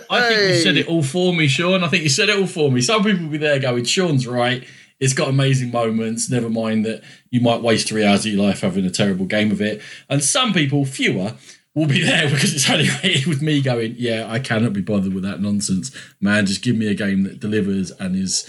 I 0.09 0.22
think 0.28 0.41
you 0.41 0.55
said 0.55 0.78
it 0.78 0.88
all 0.88 1.01
for 1.01 1.34
me, 1.34 1.47
Sean. 1.47 1.84
I 1.84 1.88
think 1.88 2.03
you 2.03 2.09
said 2.09 2.30
it 2.30 2.38
all 2.38 2.45
for 2.45 2.72
me. 2.72 2.82
Some 2.82 3.03
people 3.03 3.24
will 3.24 3.32
be 3.32 3.38
there 3.39 3.59
going, 3.59 3.84
Sean's 3.86 4.28
right. 4.28 4.64
It's 4.99 5.14
got 5.14 5.30
amazing 5.30 5.72
moments. 5.72 6.30
Never 6.30 6.49
mind 6.49 6.86
that 6.86 7.01
you 7.32 7.41
might 7.41 7.64
waste 7.64 7.88
three 7.88 8.05
hours 8.05 8.26
of 8.26 8.34
your 8.34 8.45
life 8.45 8.62
having 8.62 8.86
a 8.86 8.91
terrible 8.91 9.26
game 9.26 9.51
of 9.51 9.59
it. 9.59 9.82
And 10.07 10.24
some 10.24 10.53
people, 10.53 10.86
fewer, 10.86 11.34
will 11.74 11.88
be 11.88 12.01
there 12.05 12.30
because 12.30 12.53
it's 12.53 12.70
only 12.70 12.89
rated 13.03 13.26
with 13.26 13.41
me 13.41 13.62
going, 13.62 13.95
yeah, 13.97 14.28
I 14.30 14.38
cannot 14.38 14.74
be 14.74 14.82
bothered 14.82 15.16
with 15.16 15.24
that 15.24 15.41
nonsense. 15.41 15.91
Man, 16.20 16.45
just 16.45 16.62
give 16.62 16.76
me 16.76 16.88
a 16.88 16.93
game 16.93 17.24
that 17.24 17.39
delivers 17.39 17.89
and 17.91 18.16
is 18.16 18.47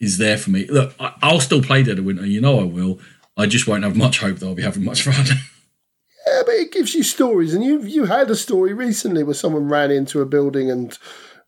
is 0.00 0.18
there 0.18 0.36
for 0.36 0.50
me. 0.50 0.66
Look, 0.66 0.94
I, 1.00 1.14
I'll 1.22 1.40
still 1.40 1.62
play 1.62 1.82
Dead 1.82 1.98
of 1.98 2.04
Winter. 2.04 2.26
You 2.26 2.42
know 2.42 2.60
I 2.60 2.64
will. 2.64 2.98
I 3.36 3.46
just 3.46 3.66
won't 3.66 3.84
have 3.84 3.96
much 3.96 4.20
hope 4.20 4.38
that 4.38 4.46
I'll 4.46 4.54
be 4.54 4.62
having 4.62 4.84
much 4.84 5.02
fun. 5.02 5.26
Yeah, 6.26 6.40
but 6.46 6.54
it 6.54 6.72
gives 6.72 6.94
you 6.94 7.02
stories, 7.02 7.52
and 7.52 7.62
you 7.62 7.82
you 7.82 8.06
had 8.06 8.30
a 8.30 8.34
story 8.34 8.72
recently 8.72 9.22
where 9.22 9.34
someone 9.34 9.68
ran 9.68 9.90
into 9.90 10.22
a 10.22 10.26
building 10.26 10.70
and 10.70 10.98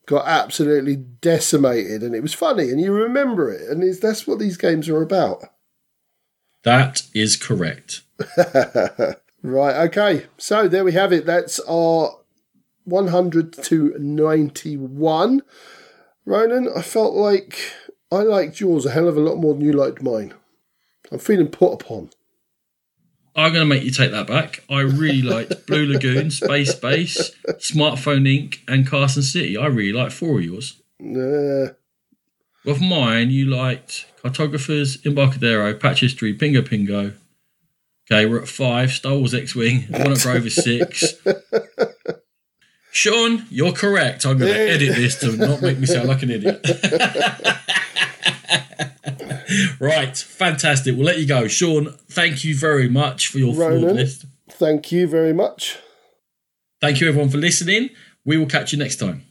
got 0.06 0.26
absolutely 0.28 0.96
decimated, 0.96 2.02
and 2.02 2.14
it 2.14 2.20
was 2.20 2.34
funny, 2.34 2.70
and 2.70 2.78
you 2.78 2.92
remember 2.92 3.50
it, 3.50 3.70
and 3.70 3.82
it's, 3.82 4.00
that's 4.00 4.26
what 4.26 4.38
these 4.38 4.58
games 4.58 4.86
are 4.90 5.00
about. 5.02 5.44
that 6.62 7.02
is 7.14 7.36
correct. 7.36 8.02
Right, 9.42 9.76
okay, 9.88 10.26
so 10.38 10.66
there 10.68 10.84
we 10.84 10.92
have 10.92 11.12
it. 11.12 11.24
That's 11.24 11.60
our 11.68 12.18
100 12.84 13.52
to 13.64 13.94
91. 13.98 15.42
Ronan, 16.24 16.68
I 16.76 16.82
felt 16.82 17.14
like 17.14 17.58
I 18.10 18.22
liked 18.22 18.60
yours 18.60 18.86
a 18.86 18.90
hell 18.90 19.06
of 19.08 19.16
a 19.16 19.20
lot 19.20 19.36
more 19.36 19.54
than 19.54 19.62
you 19.64 19.72
liked 19.72 20.02
mine. 20.02 20.34
I'm 21.10 21.18
feeling 21.18 21.48
put 21.48 21.72
upon. 21.74 22.10
I'm 23.34 23.52
going 23.52 23.68
to 23.68 23.74
make 23.74 23.84
you 23.84 23.90
take 23.90 24.12
that 24.12 24.26
back. 24.26 24.64
I 24.70 24.80
really 24.80 25.20
liked 25.22 25.66
Blue 25.66 25.86
Lagoon, 25.86 26.30
Space 26.30 26.74
Base, 26.74 27.32
Smartphone 27.58 28.22
Inc., 28.26 28.60
and 28.66 28.86
Carson 28.86 29.22
City. 29.22 29.58
I 29.58 29.66
really 29.66 29.92
liked 29.92 30.12
four 30.12 30.38
of 30.38 30.44
yours. 30.44 30.80
Uh, 31.02 31.74
Of 32.68 32.80
mine, 32.80 33.30
you 33.30 33.44
liked 33.44 34.06
Cartographers, 34.22 35.04
Embarcadero, 35.04 35.74
Patchistory, 35.74 36.38
Pingo 36.38 36.62
Pingo. 36.62 37.12
Okay, 38.10 38.24
we're 38.24 38.40
at 38.40 38.48
five. 38.48 38.90
Star 38.92 39.14
Wars 39.16 39.34
X 39.34 39.54
Wing, 39.54 39.84
Walnut 39.90 40.22
Grove 40.22 40.46
is 40.46 40.54
six. 40.56 41.04
Sean, 42.90 43.44
you're 43.50 43.72
correct. 43.72 44.24
I'm 44.24 44.38
going 44.38 44.52
to 44.54 44.58
edit 44.58 44.96
this 44.96 45.20
to 45.20 45.36
not 45.36 45.60
make 45.60 45.78
me 45.78 45.84
sound 45.86 46.08
like 46.08 46.22
an 46.22 46.30
idiot. 46.30 46.64
right, 49.80 50.16
fantastic. 50.16 50.96
We'll 50.96 51.06
let 51.06 51.18
you 51.18 51.26
go. 51.26 51.48
Sean, 51.48 51.94
thank 52.08 52.44
you 52.44 52.56
very 52.56 52.88
much 52.88 53.28
for 53.28 53.38
your 53.38 53.54
Ronan. 53.54 53.96
list. 53.96 54.26
thank 54.48 54.92
you 54.92 55.06
very 55.06 55.32
much. 55.32 55.78
Thank 56.80 57.00
you, 57.00 57.08
everyone, 57.08 57.30
for 57.30 57.38
listening. 57.38 57.90
We 58.24 58.36
will 58.36 58.46
catch 58.46 58.72
you 58.72 58.78
next 58.78 58.96
time. 58.96 59.25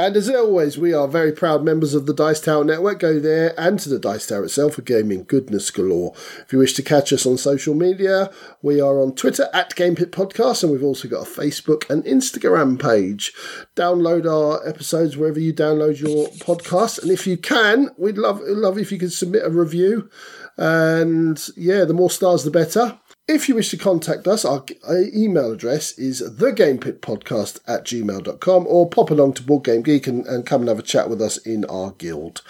And 0.00 0.16
as 0.16 0.30
always, 0.30 0.78
we 0.78 0.94
are 0.94 1.06
very 1.06 1.30
proud 1.30 1.62
members 1.62 1.92
of 1.92 2.06
the 2.06 2.14
Dice 2.14 2.40
Tower 2.40 2.64
Network. 2.64 3.00
Go 3.00 3.20
there 3.20 3.52
and 3.60 3.78
to 3.80 3.90
the 3.90 3.98
Dice 3.98 4.26
Tower 4.26 4.44
itself 4.44 4.76
for 4.76 4.80
gaming 4.80 5.24
goodness 5.24 5.70
galore. 5.70 6.14
If 6.38 6.54
you 6.54 6.58
wish 6.58 6.72
to 6.76 6.82
catch 6.82 7.12
us 7.12 7.26
on 7.26 7.36
social 7.36 7.74
media, 7.74 8.30
we 8.62 8.80
are 8.80 8.98
on 8.98 9.14
Twitter 9.14 9.50
at 9.52 9.76
GamePit 9.76 10.06
Podcast, 10.06 10.62
and 10.62 10.72
we've 10.72 10.82
also 10.82 11.06
got 11.06 11.28
a 11.28 11.30
Facebook 11.30 11.90
and 11.90 12.02
Instagram 12.04 12.80
page. 12.80 13.34
Download 13.76 14.24
our 14.24 14.66
episodes 14.66 15.18
wherever 15.18 15.38
you 15.38 15.52
download 15.52 16.00
your 16.00 16.28
podcast, 16.28 17.02
and 17.02 17.10
if 17.10 17.26
you 17.26 17.36
can, 17.36 17.90
we'd 17.98 18.16
love 18.16 18.40
love 18.40 18.78
if 18.78 18.90
you 18.90 18.98
could 18.98 19.12
submit 19.12 19.44
a 19.44 19.50
review. 19.50 20.08
And 20.56 21.46
yeah, 21.58 21.84
the 21.84 21.92
more 21.92 22.10
stars, 22.10 22.44
the 22.44 22.50
better. 22.50 22.98
If 23.32 23.48
you 23.48 23.54
wish 23.54 23.70
to 23.70 23.76
contact 23.76 24.26
us, 24.26 24.44
our 24.44 24.64
email 24.90 25.52
address 25.52 25.96
is 25.96 26.20
thegamepitpodcast 26.20 27.60
at 27.64 27.84
gmail.com 27.84 28.66
or 28.66 28.90
pop 28.90 29.10
along 29.12 29.34
to 29.34 29.44
Board 29.44 29.62
Game 29.62 29.82
Geek 29.82 30.08
and, 30.08 30.26
and 30.26 30.44
come 30.44 30.62
and 30.62 30.68
have 30.68 30.80
a 30.80 30.82
chat 30.82 31.08
with 31.08 31.22
us 31.22 31.36
in 31.36 31.64
our 31.66 31.92
guild. 31.92 32.42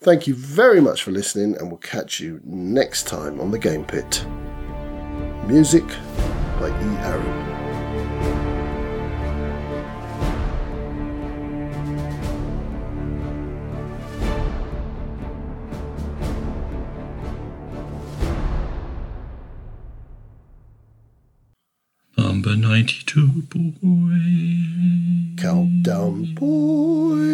Thank 0.00 0.28
you 0.28 0.36
very 0.36 0.80
much 0.80 1.02
for 1.02 1.10
listening, 1.10 1.56
and 1.56 1.72
we'll 1.72 1.78
catch 1.78 2.20
you 2.20 2.40
next 2.44 3.08
time 3.08 3.40
on 3.40 3.50
The 3.50 3.58
Game 3.58 3.84
Pit. 3.84 4.24
Music 5.48 5.88
by 6.60 6.68
E. 6.68 6.96
Aaron. 6.98 7.57
92 22.60 23.42
boy. 23.50 24.18
Countdown 25.40 26.34
boy. 26.34 27.28